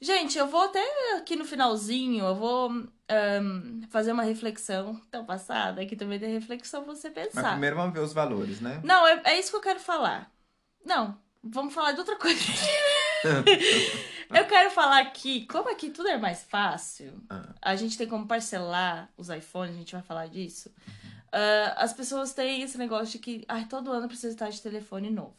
Gente, 0.00 0.36
eu 0.38 0.46
vou 0.48 0.62
até 0.62 0.82
aqui 1.16 1.36
no 1.36 1.44
finalzinho, 1.44 2.24
eu 2.24 2.34
vou 2.34 2.86
ahn, 3.10 3.82
fazer 3.90 4.12
uma 4.12 4.22
reflexão 4.22 5.00
tão 5.10 5.24
passada, 5.24 5.84
que 5.84 5.96
também 5.96 6.18
tem 6.18 6.32
reflexão 6.32 6.84
pra 6.84 6.94
você 6.94 7.10
Mas 7.10 7.26
pensar. 7.26 7.50
primeiro 7.50 7.76
vamos 7.76 7.92
ver 7.92 8.00
os 8.00 8.12
valores, 8.12 8.60
né? 8.60 8.80
Não, 8.84 9.06
é, 9.06 9.20
é 9.24 9.38
isso 9.38 9.50
que 9.50 9.56
eu 9.56 9.60
quero 9.60 9.80
falar. 9.80 10.30
Não, 10.84 11.18
vamos 11.42 11.74
falar 11.74 11.92
de 11.92 11.98
outra 11.98 12.16
coisa. 12.16 12.40
eu 14.34 14.44
quero 14.46 14.70
falar 14.70 15.00
aqui, 15.00 15.46
como 15.46 15.70
aqui 15.70 15.90
tudo 15.90 16.08
é 16.08 16.16
mais 16.16 16.42
fácil, 16.44 17.20
Ah. 17.28 17.48
a 17.60 17.76
gente 17.76 17.98
tem 17.98 18.06
como 18.06 18.26
parcelar 18.26 19.08
os 19.16 19.28
iPhones, 19.28 19.74
a 19.74 19.78
gente 19.78 19.92
vai 19.92 20.02
falar 20.02 20.26
disso. 20.28 20.70
Ah, 21.32 21.74
as 21.76 21.92
pessoas 21.92 22.32
têm 22.32 22.62
esse 22.62 22.76
negócio 22.78 23.12
de 23.12 23.18
que 23.18 23.44
ai, 23.48 23.66
todo 23.66 23.92
ano 23.92 24.08
precisa 24.08 24.32
estar 24.32 24.50
de 24.50 24.60
telefone 24.60 25.10
novo. 25.10 25.34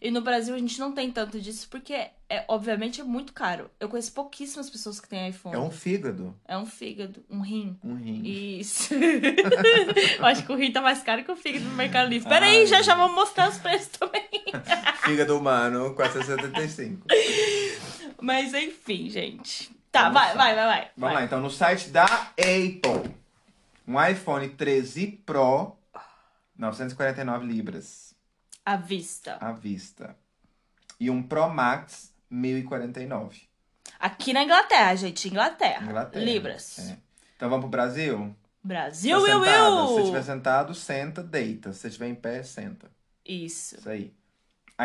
E 0.00 0.12
no 0.12 0.20
Brasil 0.20 0.54
a 0.54 0.58
gente 0.58 0.78
não 0.78 0.92
tem 0.92 1.10
tanto 1.10 1.40
disso 1.40 1.66
porque, 1.68 1.92
é, 2.28 2.44
obviamente, 2.46 3.00
é 3.00 3.04
muito 3.04 3.32
caro. 3.32 3.68
Eu 3.80 3.88
conheço 3.88 4.12
pouquíssimas 4.12 4.70
pessoas 4.70 5.00
que 5.00 5.08
têm 5.08 5.28
iPhone. 5.28 5.56
É 5.56 5.58
um 5.58 5.72
fígado. 5.72 6.36
É 6.46 6.56
um 6.56 6.66
fígado, 6.66 7.24
um 7.28 7.40
rim. 7.40 7.76
Um 7.82 7.96
rim. 7.96 8.22
Isso. 8.24 8.94
Eu 10.18 10.24
acho 10.24 10.46
que 10.46 10.52
o 10.52 10.56
rim 10.56 10.70
tá 10.70 10.80
mais 10.80 11.02
caro 11.02 11.24
que 11.24 11.32
o 11.32 11.36
fígado 11.36 11.64
no 11.64 11.74
Mercado 11.74 12.08
Livre. 12.08 12.28
Peraí, 12.28 12.60
Ai. 12.60 12.66
já 12.66 12.80
já 12.80 12.94
vamos 12.94 13.16
mostrar 13.16 13.48
os 13.48 13.58
preços 13.58 13.88
também. 13.88 14.28
Fígado 15.02 15.36
humano, 15.36 15.92
475. 15.94 17.06
Mas 18.20 18.54
enfim, 18.54 19.10
gente. 19.10 19.68
Tá, 19.90 20.10
vai, 20.10 20.36
vai, 20.36 20.54
vai, 20.54 20.66
vai. 20.66 20.90
Vamos 20.96 21.14
vai. 21.14 21.14
lá, 21.14 21.24
então 21.24 21.40
no 21.40 21.50
site 21.50 21.88
da 21.88 22.04
Apple, 22.04 23.10
um 23.88 24.00
iPhone 24.04 24.48
13 24.50 25.06
Pro, 25.24 25.76
949 26.56 27.46
libras 27.46 28.14
À 28.64 28.76
vista. 28.76 29.36
à 29.40 29.50
vista. 29.52 30.16
E 31.00 31.08
um 31.10 31.22
Pro 31.22 31.48
Max, 31.48 32.12
1049. 32.30 33.48
Aqui 33.98 34.32
na 34.32 34.44
Inglaterra, 34.44 34.94
gente. 34.94 35.28
Inglaterra. 35.28 35.84
Inglaterra. 35.84 36.24
Libras. 36.24 36.78
É. 36.90 36.98
Então 37.36 37.48
vamos 37.48 37.62
pro 37.64 37.70
Brasil? 37.70 38.34
Brasil, 38.62 39.16
Tá 39.16 39.22
Will? 39.22 39.40
Will. 39.40 39.86
Se 39.86 39.92
você 39.94 40.00
estiver 40.02 40.22
sentado, 40.22 40.74
senta, 40.74 41.22
deita. 41.22 41.72
Se 41.72 41.80
você 41.80 41.88
estiver 41.88 42.08
em 42.08 42.14
pé, 42.14 42.42
senta. 42.42 42.90
Isso. 43.24 43.76
Isso 43.76 43.88
aí. 43.88 44.12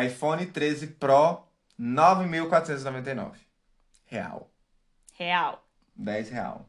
iPhone 0.04 0.46
13 0.46 0.86
Pro, 0.88 1.42
9.499. 1.78 3.32
Real. 4.06 4.50
Real. 5.12 5.64
10 5.96 6.30
real. 6.30 6.68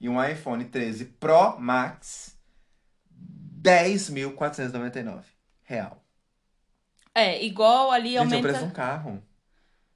E 0.00 0.08
um 0.08 0.22
iPhone 0.22 0.64
13 0.64 1.06
Pro 1.06 1.58
Max, 1.58 2.36
10.499. 3.62 5.22
Real. 5.62 6.02
É, 7.14 7.42
igual 7.44 7.90
ali 7.90 8.10
Gente, 8.10 8.16
é 8.16 8.20
o 8.20 8.22
aumenta... 8.24 8.42
preço 8.42 8.58
de 8.60 8.66
um 8.66 8.70
carro. 8.70 9.22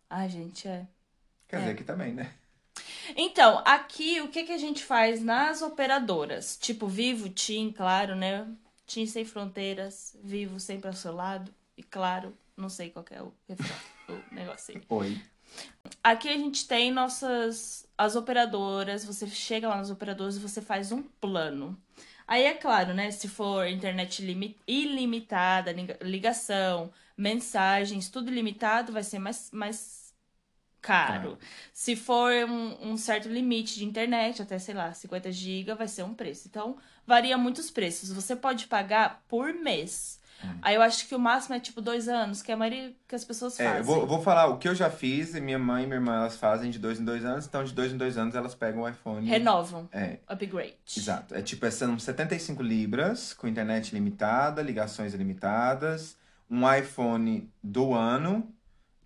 Ai, 0.09 0.29
gente, 0.29 0.67
é. 0.67 0.87
Quer 1.47 1.57
É. 1.57 1.59
dizer, 1.61 1.73
aqui 1.73 1.85
também, 1.85 2.15
né? 2.15 2.33
Então, 3.17 3.63
aqui 3.67 4.21
o 4.21 4.29
que, 4.29 4.45
que 4.45 4.53
a 4.53 4.59
gente 4.59 4.85
faz 4.85 5.23
nas 5.23 5.61
operadoras? 5.63 6.57
Tipo, 6.57 6.87
Vivo, 6.87 7.29
TIM, 7.29 7.73
claro, 7.73 8.15
né? 8.15 8.47
TIM 8.87 9.05
sem 9.07 9.25
fronteiras, 9.25 10.17
Vivo 10.23 10.59
sempre 10.61 10.89
ao 10.89 10.95
seu 10.95 11.13
lado. 11.15 11.53
E 11.77 11.83
claro, 11.83 12.37
não 12.57 12.69
sei 12.69 12.91
qual 12.91 13.05
que 13.05 13.15
é 13.15 13.23
o 13.23 13.33
o 14.09 14.35
negocinho. 14.35 14.83
Oi. 14.89 15.21
Aqui 16.03 16.29
a 16.29 16.37
gente 16.37 16.67
tem 16.67 16.91
nossas 16.93 17.87
as 17.97 18.15
operadoras, 18.17 19.05
você 19.05 19.27
chega 19.27 19.69
lá 19.69 19.77
nas 19.77 19.91
operadoras 19.91 20.37
e 20.37 20.41
você 20.41 20.63
faz 20.63 20.93
um 20.93 21.03
plano. 21.03 21.77
Aí 22.27 22.45
é 22.45 22.55
claro, 22.55 22.95
né, 22.95 23.11
se 23.11 23.27
for 23.29 23.67
internet 23.67 24.23
limi- 24.23 24.57
ilimitada, 24.67 25.73
liga- 25.73 25.99
ligação, 26.03 26.93
mensagens, 27.17 28.09
tudo 28.09 28.31
ilimitado, 28.31 28.93
vai 28.93 29.03
ser 29.03 29.19
mais, 29.19 29.51
mais 29.53 30.15
caro. 30.81 31.39
Se 31.73 31.97
for 31.97 32.33
um, 32.49 32.93
um 32.93 32.97
certo 32.97 33.29
limite 33.29 33.77
de 33.77 33.85
internet, 33.85 34.43
até, 34.43 34.59
sei 34.59 34.75
lá, 34.75 34.93
50 34.95 35.31
GB, 35.33 35.75
vai 35.75 35.89
ser 35.89 36.05
um 36.05 36.15
preço. 36.15 36.49
Então, 36.49 36.77
varia 37.07 37.37
muito 37.39 37.59
os 37.59 37.71
preços. 37.71 38.13
Você 38.13 38.37
pode 38.37 38.67
pagar 38.69 39.25
por 39.29 39.53
mês. 39.53 40.21
Aí 40.63 40.75
eu 40.77 40.83
acho 40.83 41.07
que 41.09 41.15
o 41.15 41.19
máximo 41.19 41.55
é 41.57 41.61
tipo 41.61 41.81
dois 41.81 42.09
anos, 42.09 42.43
que 42.43 42.51
é 42.51 42.55
a 42.55 42.57
maioria 42.57 42.95
que 43.09 43.15
as 43.15 43.25
pessoas 43.25 43.57
fazem. 43.57 43.73
É, 43.73 43.79
eu 43.81 43.85
vou, 43.85 44.07
vou 44.07 44.23
falar 44.23 44.47
o 44.47 44.59
que 44.59 44.69
eu 44.69 44.75
já 44.75 44.89
fiz, 44.91 45.35
e 45.35 45.41
minha 45.41 45.59
mãe 45.59 45.83
e 45.83 45.87
minha 45.87 45.97
irmã 45.99 46.15
elas 46.17 46.37
fazem 46.37 46.71
de 46.71 46.79
dois 46.79 47.01
em 47.01 47.05
dois 47.05 47.25
anos, 47.25 47.47
então 47.47 47.65
de 47.65 47.73
dois 47.73 47.93
em 47.93 47.97
dois 47.97 48.17
anos 48.17 48.35
elas 48.35 48.55
pegam 48.55 48.83
o 48.83 48.89
iPhone. 48.89 49.29
Renovam. 49.29 49.89
É. 49.93 50.19
Upgrade. 50.29 50.77
Exato. 50.97 51.35
É 51.35 51.43
tipo, 51.43 51.69
são 51.71 51.99
75 51.99 52.63
libras, 52.63 53.33
com 53.33 53.49
internet 53.49 53.93
limitada, 53.93 54.63
ligações 54.63 55.13
ilimitadas, 55.15 56.17
um 56.51 56.73
iPhone 56.73 57.51
do 57.63 57.93
ano, 57.95 58.49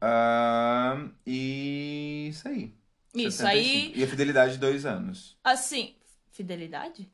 ahn, 0.00 1.10
e 1.26 2.28
isso 2.30 2.46
aí. 2.48 2.74
Isso 3.14 3.38
75. 3.38 3.46
aí, 3.46 3.92
E 3.94 4.04
a 4.04 4.06
fidelidade 4.06 4.52
de 4.54 4.58
dois 4.58 4.84
anos. 4.86 5.36
assim, 5.44 5.94
fidelidade? 6.30 7.10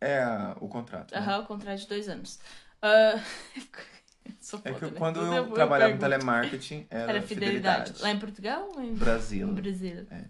É 0.00 0.24
o 0.60 0.68
contrato. 0.68 1.12
né? 1.12 1.18
Aham, 1.20 1.40
o 1.40 1.46
contrato 1.46 1.80
de 1.80 1.88
dois 1.88 2.08
anos. 2.08 2.38
Sou 4.40 4.60
É 4.64 4.72
que 4.72 4.84
né? 4.86 4.92
quando 4.96 5.20
Tudo 5.20 5.34
eu, 5.34 5.50
trabalhava 5.52 5.92
em 5.92 5.98
telemarketing, 5.98 6.86
era, 6.90 7.12
Era 7.12 7.22
fidelidade. 7.22 7.92
fidelidade. 7.92 8.02
Lá 8.02 8.10
em 8.10 8.18
Portugal 8.18 8.68
em 8.78 8.94
Brasil. 8.94 9.48
Em 9.48 9.54
Brasil. 9.54 10.06
É. 10.10 10.24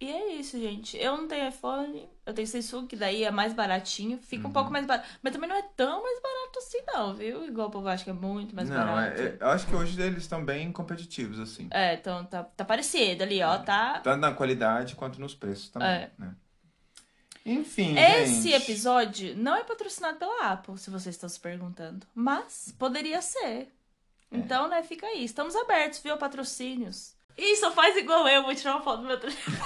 E 0.00 0.08
é 0.10 0.34
isso, 0.34 0.56
gente. 0.60 0.96
Eu 0.96 1.16
não 1.16 1.26
tenho 1.26 1.48
iPhone, 1.48 2.08
eu 2.24 2.32
tenho 2.32 2.46
Samsung, 2.46 2.86
que 2.86 2.94
daí 2.94 3.24
é 3.24 3.30
mais 3.32 3.52
baratinho. 3.52 4.18
Fica 4.22 4.44
Uhum. 4.44 4.50
um 4.50 4.52
pouco 4.52 4.70
mais 4.70 4.86
barato. 4.86 5.08
Mas 5.22 5.32
também 5.32 5.48
não 5.48 5.56
é 5.56 5.62
tão 5.76 6.02
mais 6.02 6.20
barato 6.22 6.58
assim, 6.58 6.78
não, 6.86 7.14
viu? 7.14 7.44
Igual 7.44 7.66
o 7.66 7.70
povo 7.70 7.88
acha 7.88 8.04
que 8.04 8.10
é 8.10 8.12
muito 8.12 8.54
mais 8.54 8.68
Não, 8.70 8.76
barato. 8.76 9.20
é, 9.20 9.24
é- 9.26 9.36
eu 9.40 9.48
acho 9.48 9.66
que 9.66 9.74
hoje 9.74 10.00
eles 10.00 10.22
estão 10.22 10.44
bem 10.44 10.70
competitivos, 10.70 11.40
assim. 11.40 11.68
É, 11.72 11.94
então 11.94 12.24
tá, 12.26 12.44
tá 12.44 12.64
parecido 12.64 13.24
ali, 13.24 13.42
ó. 13.42 13.58
Tá. 13.58 13.98
Tanto 14.00 14.20
na 14.20 14.32
qualidade 14.32 14.94
quanto 14.94 15.20
nos 15.20 15.34
preços 15.34 15.68
também, 15.70 15.88
É. 15.88 16.10
né? 16.16 16.32
Enfim, 17.48 17.96
Esse 17.98 18.50
gente. 18.50 18.62
episódio 18.62 19.34
não 19.36 19.56
é 19.56 19.64
patrocinado 19.64 20.18
pela 20.18 20.52
Apple, 20.52 20.76
se 20.76 20.90
vocês 20.90 21.14
estão 21.14 21.28
se 21.28 21.40
perguntando. 21.40 22.06
Mas 22.14 22.74
poderia 22.78 23.22
ser. 23.22 23.68
Então, 24.30 24.68
né, 24.68 24.82
fica 24.82 25.06
aí. 25.06 25.24
Estamos 25.24 25.56
abertos, 25.56 26.00
viu, 26.00 26.16
patrocínios. 26.18 27.14
Ih, 27.36 27.56
só 27.56 27.72
faz 27.72 27.96
igual 27.96 28.28
eu, 28.28 28.42
vou 28.42 28.54
tirar 28.54 28.76
uma 28.76 28.82
foto 28.82 29.00
do 29.00 29.08
meu 29.08 29.18
telefone. 29.18 29.56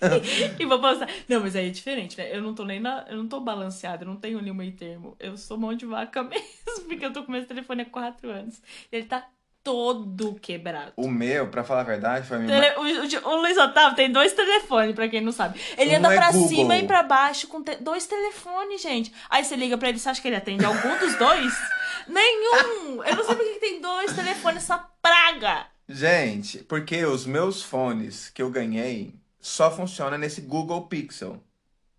e 0.58 0.64
vou 0.64 0.80
postar. 0.80 1.08
Não, 1.28 1.40
mas 1.40 1.54
aí 1.56 1.68
é 1.68 1.70
diferente, 1.70 2.16
né? 2.16 2.34
Eu 2.34 2.40
não 2.40 2.54
tô 2.54 2.64
nem 2.64 2.80
na. 2.80 3.04
Eu 3.08 3.16
não 3.16 3.28
tô 3.28 3.40
balanceada, 3.40 4.04
eu 4.04 4.08
não 4.08 4.16
tenho 4.16 4.38
ali 4.38 4.50
um 4.50 4.54
meio 4.54 4.72
termo. 4.72 5.16
Eu 5.18 5.36
sou 5.36 5.58
mão 5.58 5.74
de 5.74 5.84
vaca 5.84 6.22
mesmo, 6.24 6.84
porque 6.86 7.04
eu 7.04 7.12
tô 7.12 7.24
com 7.24 7.32
meu 7.32 7.44
telefone 7.44 7.82
há 7.82 7.86
quatro 7.86 8.30
anos. 8.30 8.62
E 8.90 8.96
ele 8.96 9.06
tá 9.06 9.28
todo 9.64 10.34
quebrado. 10.34 10.92
O 10.94 11.08
meu, 11.08 11.48
pra 11.48 11.64
falar 11.64 11.80
a 11.80 11.84
verdade, 11.84 12.28
foi 12.28 12.36
a 12.36 12.40
minha 12.40 12.60
Tele- 12.60 12.74
O, 12.76 12.82
o- 12.82 13.32
o 13.32 13.40
Luiz 13.40 13.56
Otávio 13.56 13.96
tem 13.96 14.12
dois 14.12 14.32
telefones, 14.34 14.94
pra 14.94 15.08
quem 15.08 15.22
não 15.22 15.32
sabe. 15.32 15.58
Ele 15.78 15.94
Um 15.94 15.96
anda 15.98 16.12
é 16.12 16.16
pra 16.16 16.30
Google. 16.30 16.48
cima 16.48 16.76
e 16.76 16.86
pra 16.86 17.02
baixo 17.02 17.48
com 17.48 17.62
te- 17.62 17.76
dois 17.76 18.06
telefones, 18.06 18.82
gente. 18.82 19.12
Aí 19.30 19.42
você 19.42 19.56
liga 19.56 19.76
pra 19.78 19.88
ele, 19.88 19.98
você 19.98 20.08
acha 20.10 20.20
que 20.22 20.28
ele 20.28 20.36
atende 20.36 20.64
algum 20.64 20.98
dos 20.98 21.16
dois? 21.16 21.52
Nenhum! 22.06 23.02
Eu 23.02 23.16
não 23.16 23.24
sei 23.24 23.34
por 23.34 23.44
que 23.44 23.58
tem 23.60 23.80
dois 23.80 24.12
telefones, 24.14 24.62
essa 24.62 24.78
praga! 25.00 25.66
Gente, 25.88 26.58
porque 26.58 27.04
os 27.04 27.26
meus 27.26 27.62
fones 27.62 28.30
que 28.30 28.42
eu 28.42 28.50
ganhei 28.50 29.14
só 29.40 29.70
funcionam 29.70 30.16
nesse 30.18 30.40
Google 30.42 30.82
Pixel. 30.86 31.42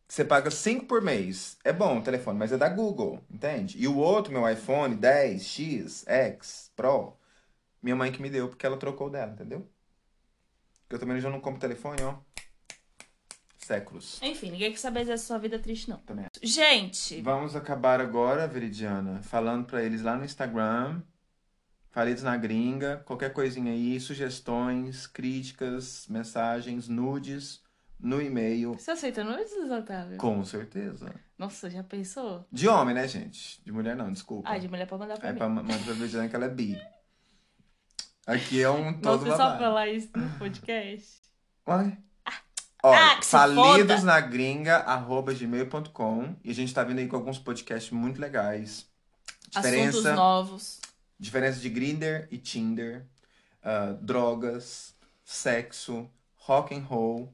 Você 0.07 0.23
paga 0.23 0.51
5 0.51 0.85
por 0.85 1.01
mês. 1.01 1.57
É 1.63 1.73
bom 1.73 1.97
o 1.97 2.01
telefone, 2.01 2.37
mas 2.37 2.51
é 2.51 2.57
da 2.57 2.69
Google, 2.69 3.19
entende? 3.29 3.75
E 3.79 3.87
o 3.87 3.97
outro, 3.97 4.31
meu 4.31 4.47
iPhone 4.47 4.95
10, 4.95 5.43
X, 5.43 6.03
X, 6.07 6.71
Pro, 6.75 7.13
minha 7.85 7.95
mãe 7.95 8.11
que 8.11 8.21
me 8.21 8.29
deu, 8.29 8.49
porque 8.49 8.65
ela 8.65 8.77
trocou 8.77 9.09
dela, 9.11 9.31
entendeu? 9.31 9.69
Porque 10.81 10.95
eu 10.95 10.99
também 10.99 11.19
já 11.21 11.29
não 11.29 11.39
compro 11.39 11.59
telefone, 11.61 12.01
ó. 12.03 12.15
Séculos. 13.57 14.19
Enfim, 14.21 14.51
ninguém 14.51 14.71
quer 14.71 14.77
saber 14.77 15.05
dessa 15.05 15.25
sua 15.25 15.37
vida 15.39 15.57
triste, 15.57 15.89
não. 15.89 15.97
Também. 15.99 16.25
Gente, 16.41 17.21
Vamos 17.21 17.55
acabar 17.55 17.99
agora, 17.99 18.47
Veridiana, 18.47 19.21
falando 19.23 19.65
pra 19.65 19.83
eles 19.83 20.01
lá 20.03 20.15
no 20.15 20.25
Instagram. 20.25 21.01
Falidos 21.89 22.23
na 22.23 22.35
gringa, 22.35 23.01
qualquer 23.05 23.31
coisinha 23.31 23.71
aí, 23.71 23.99
sugestões, 23.99 25.07
críticas, 25.07 26.05
mensagens, 26.09 26.87
nudes. 26.87 27.63
no 27.97 28.21
e-mail. 28.21 28.73
Você 28.73 28.91
aceita 28.91 29.23
nudes, 29.23 29.53
Otávio? 29.71 30.17
Com 30.17 30.43
certeza. 30.43 31.15
Nossa, 31.37 31.69
já 31.69 31.81
pensou? 31.81 32.45
De 32.51 32.67
homem, 32.67 32.93
né, 32.93 33.07
gente? 33.07 33.63
De 33.63 33.71
mulher 33.71 33.95
não, 33.95 34.11
desculpa. 34.11 34.49
Ah, 34.49 34.57
de 34.57 34.67
mulher 34.67 34.85
pra 34.85 34.97
mandar 34.97 35.17
pra 35.17 35.29
É 35.29 35.31
mim. 35.31 35.37
pra 35.37 35.47
mandar 35.49 35.77
pra 35.83 35.93
Virginia 35.93 36.27
que 36.27 36.35
ela 36.35 36.45
é 36.45 36.49
bi. 36.49 36.77
Aqui 38.25 38.61
é 38.61 38.69
um 38.69 38.93
todo 38.99 39.23
só 39.25 39.37
babado. 39.37 39.59
falar 39.59 39.87
isso 39.87 40.09
no 40.15 40.29
podcast. 40.39 41.21
Ué? 41.67 41.97
Ah, 42.83 43.15
que 43.17 43.25
se 43.25 43.31
falidos 43.31 44.03
na 44.03 44.19
gringa, 44.19 44.77
arroba 44.77 45.33
gmail.com. 45.33 46.35
E 46.43 46.51
a 46.51 46.53
gente 46.53 46.73
tá 46.73 46.83
vindo 46.83 46.99
aí 46.99 47.07
com 47.07 47.15
alguns 47.15 47.39
podcasts 47.39 47.91
muito 47.91 48.21
legais. 48.21 48.87
Assuntos 49.53 50.03
novos. 50.03 50.79
Diferença 51.19 51.59
de 51.59 51.69
Grindr 51.69 52.27
e 52.29 52.37
Tinder. 52.37 53.05
ah, 53.63 53.95
drogas, 53.99 54.93
sexo, 55.23 56.07
rock 56.35 56.75
and 56.75 56.83
roll, 56.83 57.33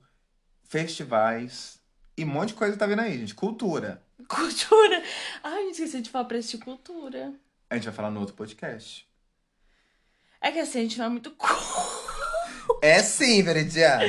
festivais. 0.63 1.79
E 2.15 2.23
um 2.23 2.27
monte 2.27 2.49
de 2.49 2.53
coisa 2.55 2.77
tá 2.77 2.85
vindo 2.85 3.01
aí, 3.01 3.17
gente. 3.17 3.35
Cultura. 3.35 4.01
Cultura. 4.27 5.03
Ai, 5.43 5.63
esqueci 5.69 6.01
de 6.01 6.09
falar 6.09 6.25
pra 6.25 6.37
assistir 6.37 6.59
cultura. 6.59 7.33
A 7.69 7.75
gente 7.75 7.85
vai 7.85 7.93
falar 7.93 8.11
no 8.11 8.19
outro 8.19 8.35
podcast. 8.35 9.05
É 10.41 10.51
que 10.51 10.59
assim, 10.59 10.79
a 10.79 10.81
gente 10.83 10.97
não 10.97 11.05
é 11.05 11.09
muito 11.09 11.31
cool. 11.37 12.79
É 12.81 13.01
sim, 13.03 13.41
Veridiana. 13.43 14.03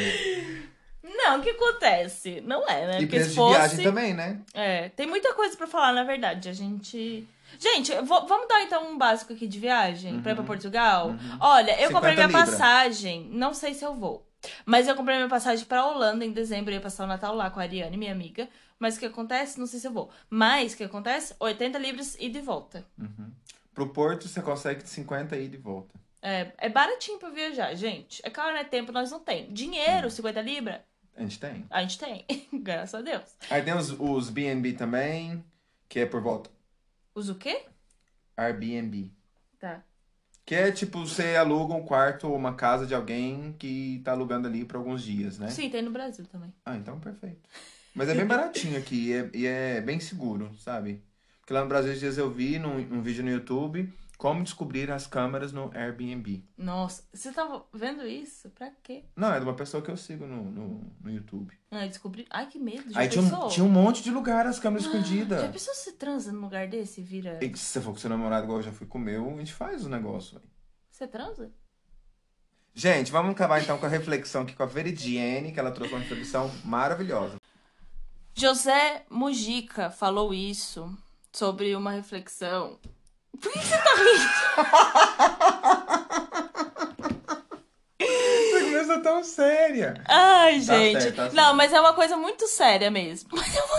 Não, 1.02 1.38
o 1.38 1.42
que 1.42 1.50
acontece? 1.50 2.40
Não 2.40 2.66
é, 2.68 2.86
né? 2.86 2.92
E 2.96 3.00
Porque 3.06 3.16
preço 3.16 3.24
se 3.26 3.30
de 3.30 3.36
fosse... 3.36 3.58
viagem 3.58 3.84
também, 3.84 4.14
né? 4.14 4.40
É, 4.54 4.88
tem 4.90 5.06
muita 5.06 5.34
coisa 5.34 5.56
pra 5.56 5.66
falar, 5.66 5.92
na 5.92 6.04
verdade. 6.04 6.48
A 6.48 6.52
gente. 6.52 7.26
Gente, 7.58 7.94
vou- 8.02 8.26
vamos 8.26 8.48
dar 8.48 8.62
então 8.62 8.90
um 8.90 8.96
básico 8.98 9.32
aqui 9.34 9.46
de 9.46 9.58
viagem 9.60 10.20
pra 10.22 10.32
ir 10.32 10.34
pra 10.34 10.42
Portugal? 10.44 11.14
Olha, 11.38 11.78
eu 11.80 11.90
comprei 11.92 12.14
50 12.14 12.14
minha 12.14 12.26
libra. 12.26 12.40
passagem, 12.46 13.28
não 13.30 13.52
sei 13.52 13.74
se 13.74 13.84
eu 13.84 13.94
vou. 13.94 14.26
Mas 14.64 14.88
eu 14.88 14.96
comprei 14.96 15.16
minha 15.16 15.28
passagem 15.28 15.64
pra 15.66 15.86
Holanda 15.86 16.24
em 16.24 16.32
dezembro, 16.32 16.70
eu 16.72 16.76
ia 16.76 16.80
passar 16.80 17.04
o 17.04 17.06
Natal 17.06 17.34
lá 17.34 17.50
com 17.50 17.60
a 17.60 17.62
Ariane, 17.62 17.96
minha 17.96 18.10
amiga. 18.10 18.48
Mas 18.78 18.96
o 18.96 18.98
que 18.98 19.06
acontece? 19.06 19.60
Não 19.60 19.66
sei 19.66 19.78
se 19.80 19.86
eu 19.86 19.92
vou. 19.92 20.10
Mas 20.30 20.72
o 20.72 20.76
que 20.78 20.82
acontece? 20.84 21.34
80 21.38 21.78
libras 21.78 22.16
e 22.18 22.28
de 22.30 22.40
volta. 22.40 22.84
Pro 23.74 23.88
Porto 23.90 24.26
você 24.26 24.40
consegue 24.42 24.82
de 24.82 24.88
50 24.88 25.36
aí 25.36 25.46
de 25.46 25.58
volta. 25.58 25.94
É, 26.22 26.52
é 26.56 26.68
baratinho 26.68 27.18
pra 27.18 27.30
viajar, 27.30 27.74
gente. 27.74 28.22
É 28.24 28.30
claro, 28.30 28.54
né? 28.54 28.62
Tempo 28.62 28.92
nós 28.92 29.10
não 29.10 29.18
tem. 29.18 29.52
Dinheiro, 29.52 30.08
50 30.08 30.40
libras, 30.40 30.80
A 31.16 31.22
gente 31.22 31.40
tem. 31.40 31.66
a 31.68 31.82
gente 31.82 31.98
tem. 31.98 32.24
Graças 32.62 32.94
a 32.94 33.02
Deus. 33.02 33.36
Aí 33.50 33.60
tem 33.60 33.74
os, 33.74 33.90
os 33.98 34.30
BNB 34.30 34.74
também, 34.74 35.44
que 35.88 35.98
é 35.98 36.06
por 36.06 36.22
volta. 36.22 36.48
Usa 37.14 37.32
o 37.32 37.36
quê? 37.36 37.62
Airbnb. 38.36 39.10
Tá. 39.58 39.82
Que 40.46 40.54
é 40.54 40.72
tipo, 40.72 41.00
você 41.00 41.36
aluga 41.36 41.74
um 41.74 41.84
quarto 41.84 42.28
ou 42.28 42.36
uma 42.36 42.54
casa 42.54 42.86
de 42.86 42.94
alguém 42.94 43.54
que 43.58 44.00
tá 44.04 44.12
alugando 44.12 44.46
ali 44.48 44.64
por 44.64 44.76
alguns 44.76 45.02
dias, 45.02 45.38
né? 45.38 45.48
Sim, 45.48 45.68
tem 45.70 45.82
no 45.82 45.90
Brasil 45.90 46.24
também. 46.26 46.52
Ah, 46.64 46.76
então 46.76 46.98
perfeito. 46.98 47.48
Mas 47.94 48.08
é 48.08 48.14
bem 48.14 48.26
baratinho 48.26 48.78
aqui 48.78 49.08
e 49.08 49.12
é, 49.12 49.30
e 49.34 49.46
é 49.46 49.80
bem 49.80 50.00
seguro, 50.00 50.50
sabe? 50.58 51.02
Porque 51.40 51.52
lá 51.52 51.62
no 51.62 51.68
Brasil, 51.68 51.90
esses 51.90 52.00
dias 52.00 52.16
eu 52.18 52.30
vi 52.30 52.58
num, 52.58 52.78
num 52.80 53.02
vídeo 53.02 53.22
no 53.22 53.30
YouTube 53.30 53.92
como 54.22 54.44
descobrir 54.44 54.88
as 54.92 55.04
câmeras 55.04 55.52
no 55.52 55.68
Airbnb. 55.74 56.44
Nossa, 56.56 57.02
você 57.12 57.32
tava 57.32 57.66
vendo 57.74 58.06
isso? 58.06 58.48
Pra 58.50 58.70
quê? 58.80 59.02
Não, 59.16 59.34
é 59.34 59.40
de 59.40 59.44
uma 59.44 59.56
pessoa 59.56 59.82
que 59.82 59.90
eu 59.90 59.96
sigo 59.96 60.28
no, 60.28 60.44
no, 60.44 60.94
no 61.00 61.10
YouTube. 61.10 61.52
Ah, 61.72 61.84
descobri. 61.88 62.24
Ai, 62.30 62.46
que 62.46 62.56
medo. 62.56 62.88
Já 62.92 63.00
Aí 63.00 63.08
tinha 63.08 63.24
um, 63.24 63.48
tinha 63.48 63.66
um 63.66 63.68
monte 63.68 64.00
de 64.00 64.12
lugar 64.12 64.46
as 64.46 64.60
câmeras 64.60 64.84
Já 64.84 64.92
escondidas. 64.92 65.50
pensou 65.50 65.74
se 65.74 65.80
você 65.86 65.92
transa 65.94 66.30
num 66.30 66.42
lugar 66.42 66.68
desse 66.68 67.00
e 67.00 67.02
vira. 67.02 67.40
E 67.42 67.48
se 67.56 67.64
você 67.64 67.80
for 67.80 67.90
com 67.90 67.98
seu 67.98 68.08
namorado, 68.08 68.44
igual 68.44 68.60
eu 68.60 68.62
já 68.62 68.70
fui 68.70 68.86
com 68.86 68.96
o 68.96 69.00
meu, 69.00 69.28
a 69.28 69.38
gente 69.38 69.52
faz 69.52 69.84
o 69.84 69.88
negócio. 69.88 70.40
Você 70.88 71.08
transa? 71.08 71.50
Gente, 72.72 73.10
vamos 73.10 73.32
acabar 73.32 73.60
então 73.60 73.76
com 73.76 73.86
a 73.86 73.88
reflexão 73.88 74.42
aqui 74.42 74.54
com 74.54 74.62
a 74.62 74.66
Veridiane, 74.66 75.50
que 75.50 75.58
ela 75.58 75.72
trouxe 75.72 75.94
uma 75.94 76.00
reflexão 76.00 76.48
maravilhosa. 76.64 77.40
José 78.36 79.04
Mujica 79.10 79.90
falou 79.90 80.32
isso 80.32 80.96
sobre 81.32 81.74
uma 81.74 81.90
reflexão. 81.90 82.78
Por 83.40 83.52
que 83.52 83.58
você 83.58 83.76
tá 83.78 83.92
Você 87.98 88.60
começou 88.64 89.00
tão 89.02 89.22
séria. 89.24 89.94
Ai, 90.08 90.54
Tá 90.54 90.74
gente. 90.74 91.00
certo, 91.02 91.16
tá 91.16 91.22
certo. 91.22 91.34
Não, 91.34 91.54
mas 91.54 91.72
é 91.72 91.80
uma 91.80 91.94
coisa 91.94 92.16
muito 92.16 92.46
séria 92.48 92.90
mesmo. 92.90 93.30
Mas 93.36 93.56
eu 93.56 93.66
vou- 93.66 93.78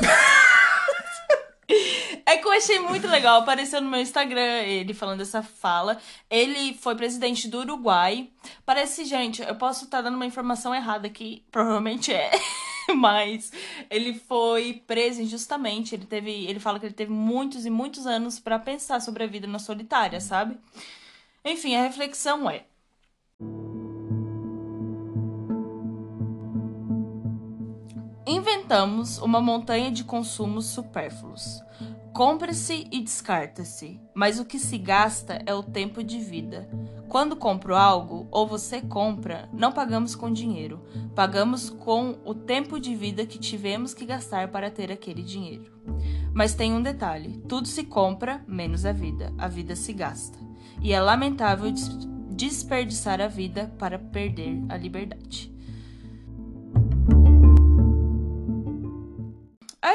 É 2.25 2.37
que 2.37 2.47
eu 2.47 2.51
achei 2.51 2.79
muito 2.79 3.07
legal. 3.07 3.41
Apareceu 3.41 3.81
no 3.81 3.89
meu 3.89 3.99
Instagram 3.99 4.61
ele 4.63 4.93
falando 4.93 5.21
essa 5.21 5.41
fala. 5.43 5.97
Ele 6.29 6.73
foi 6.75 6.95
presidente 6.95 7.47
do 7.49 7.59
Uruguai. 7.59 8.29
Parece, 8.65 9.03
gente, 9.05 9.41
eu 9.41 9.55
posso 9.55 9.85
estar 9.85 10.01
dando 10.01 10.15
uma 10.15 10.25
informação 10.25 10.73
errada 10.73 11.05
aqui. 11.07 11.43
Provavelmente 11.51 12.13
é. 12.13 12.31
Mas 12.95 13.51
ele 13.89 14.13
foi 14.13 14.83
preso 14.85 15.21
injustamente. 15.21 15.95
Ele 15.95 16.05
teve. 16.05 16.31
Ele 16.45 16.59
fala 16.59 16.79
que 16.79 16.85
ele 16.85 16.93
teve 16.93 17.11
muitos 17.11 17.65
e 17.65 17.69
muitos 17.69 18.05
anos 18.05 18.39
pra 18.39 18.59
pensar 18.59 19.01
sobre 19.01 19.23
a 19.23 19.27
vida 19.27 19.47
na 19.47 19.59
solitária, 19.59 20.19
sabe? 20.19 20.57
Enfim, 21.45 21.75
a 21.75 21.83
reflexão 21.83 22.49
é. 22.49 22.65
Inventamos 28.25 29.17
uma 29.19 29.41
montanha 29.41 29.91
de 29.91 30.03
consumos 30.03 30.65
supérfluos. 30.65 31.62
Compra-se 32.13 32.87
e 32.91 33.01
descarta-se, 33.01 33.99
mas 34.13 34.39
o 34.39 34.45
que 34.45 34.59
se 34.59 34.77
gasta 34.77 35.41
é 35.47 35.53
o 35.53 35.63
tempo 35.63 36.03
de 36.03 36.19
vida. 36.19 36.69
Quando 37.09 37.35
compro 37.35 37.75
algo, 37.75 38.27
ou 38.29 38.47
você 38.47 38.81
compra, 38.81 39.49
não 39.51 39.71
pagamos 39.71 40.15
com 40.15 40.31
dinheiro, 40.31 40.83
pagamos 41.15 41.71
com 41.71 42.19
o 42.23 42.35
tempo 42.35 42.79
de 42.79 42.95
vida 42.95 43.25
que 43.25 43.39
tivemos 43.39 43.95
que 43.95 44.05
gastar 44.05 44.49
para 44.49 44.69
ter 44.69 44.91
aquele 44.91 45.23
dinheiro. 45.23 45.71
Mas 46.33 46.53
tem 46.53 46.73
um 46.73 46.83
detalhe: 46.83 47.41
tudo 47.47 47.67
se 47.67 47.83
compra, 47.83 48.43
menos 48.47 48.85
a 48.85 48.91
vida. 48.91 49.33
A 49.37 49.47
vida 49.47 49.75
se 49.75 49.91
gasta. 49.91 50.37
E 50.81 50.93
é 50.93 50.99
lamentável 51.01 51.71
des- 51.71 51.89
desperdiçar 52.29 53.21
a 53.21 53.27
vida 53.27 53.73
para 53.77 53.97
perder 53.97 54.63
a 54.69 54.77
liberdade. 54.77 55.52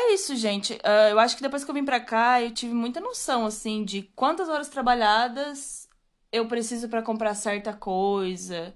É 0.08 0.14
isso, 0.14 0.34
gente. 0.34 0.78
Ah, 0.82 1.10
eu 1.10 1.18
acho 1.20 1.36
que 1.36 1.42
depois 1.42 1.62
que 1.64 1.70
eu 1.70 1.74
vim 1.74 1.84
pra 1.84 2.00
cá, 2.00 2.40
eu 2.40 2.50
tive 2.50 2.72
muita 2.72 2.98
noção, 2.98 3.44
assim, 3.44 3.84
de 3.84 4.02
quantas 4.16 4.48
horas 4.48 4.68
trabalhadas 4.70 5.86
eu 6.32 6.48
preciso 6.48 6.88
pra 6.88 7.02
comprar 7.02 7.34
certa 7.34 7.74
coisa. 7.74 8.74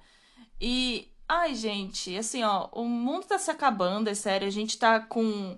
E, 0.61 1.11
ai, 1.27 1.55
gente, 1.55 2.15
assim, 2.19 2.43
ó, 2.43 2.69
o 2.73 2.85
mundo 2.85 3.25
tá 3.25 3.39
se 3.39 3.51
acabando, 3.51 4.11
é 4.11 4.15
sério. 4.15 4.47
A 4.47 4.51
gente 4.51 4.79
tá 4.79 5.01
com 5.01 5.57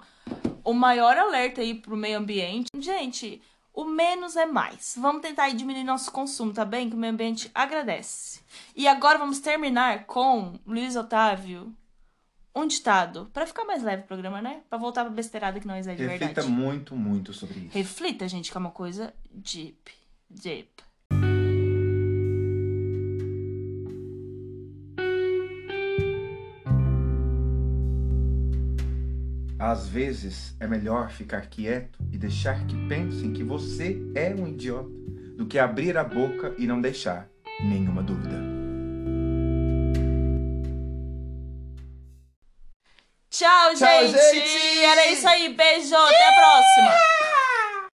o 0.62 0.72
maior 0.72 1.16
alerta 1.18 1.60
aí 1.60 1.74
pro 1.74 1.96
meio 1.96 2.18
ambiente. 2.18 2.68
Gente, 2.78 3.42
o 3.72 3.84
menos 3.84 4.36
é 4.36 4.46
mais. 4.46 4.94
Vamos 4.96 5.22
tentar 5.22 5.48
diminuir 5.50 5.82
nosso 5.82 6.12
consumo, 6.12 6.52
tá 6.52 6.64
bem? 6.64 6.88
Que 6.88 6.94
o 6.94 6.98
meio 6.98 7.12
ambiente 7.12 7.50
agradece. 7.52 8.40
E 8.76 8.86
agora 8.86 9.18
vamos 9.18 9.40
terminar 9.40 10.06
com 10.06 10.54
Luiz 10.64 10.94
Otávio. 10.94 11.74
Um 12.56 12.66
ditado, 12.68 13.28
Pra 13.32 13.46
ficar 13.46 13.64
mais 13.64 13.82
leve 13.82 14.02
o 14.04 14.06
programa, 14.06 14.40
né? 14.40 14.62
Pra 14.70 14.78
voltar 14.78 15.04
pra 15.04 15.12
besteirada 15.12 15.58
que 15.58 15.66
nós 15.66 15.86
é 15.88 15.94
de 15.94 16.02
Reflita 16.04 16.26
verdade. 16.26 16.48
muito, 16.48 16.94
muito 16.94 17.32
sobre 17.32 17.58
isso. 17.60 17.70
Reflita, 17.76 18.28
gente, 18.28 18.50
que 18.50 18.56
é 18.56 18.60
uma 18.60 18.70
coisa 18.70 19.12
deep. 19.32 19.90
Deep. 20.30 20.68
Às 29.58 29.88
vezes 29.88 30.54
é 30.60 30.66
melhor 30.66 31.10
ficar 31.10 31.42
quieto 31.46 31.98
e 32.12 32.18
deixar 32.18 32.66
que 32.66 32.76
pensem 32.88 33.32
que 33.32 33.42
você 33.42 33.96
é 34.14 34.34
um 34.34 34.46
idiota 34.46 34.90
do 35.36 35.46
que 35.46 35.58
abrir 35.58 35.96
a 35.96 36.04
boca 36.04 36.54
e 36.58 36.66
não 36.66 36.80
deixar 36.80 37.28
nenhuma 37.62 38.02
dúvida. 38.02 38.53
Tchau, 43.36 43.74
Tchau, 43.74 43.88
gente! 44.06 44.16
gente! 44.16 44.84
Era 44.84 45.06
isso 45.08 45.26
aí. 45.26 45.48
Beijo. 45.48 45.92
Até 45.92 46.28
a 46.28 46.32
próxima. 46.34 47.13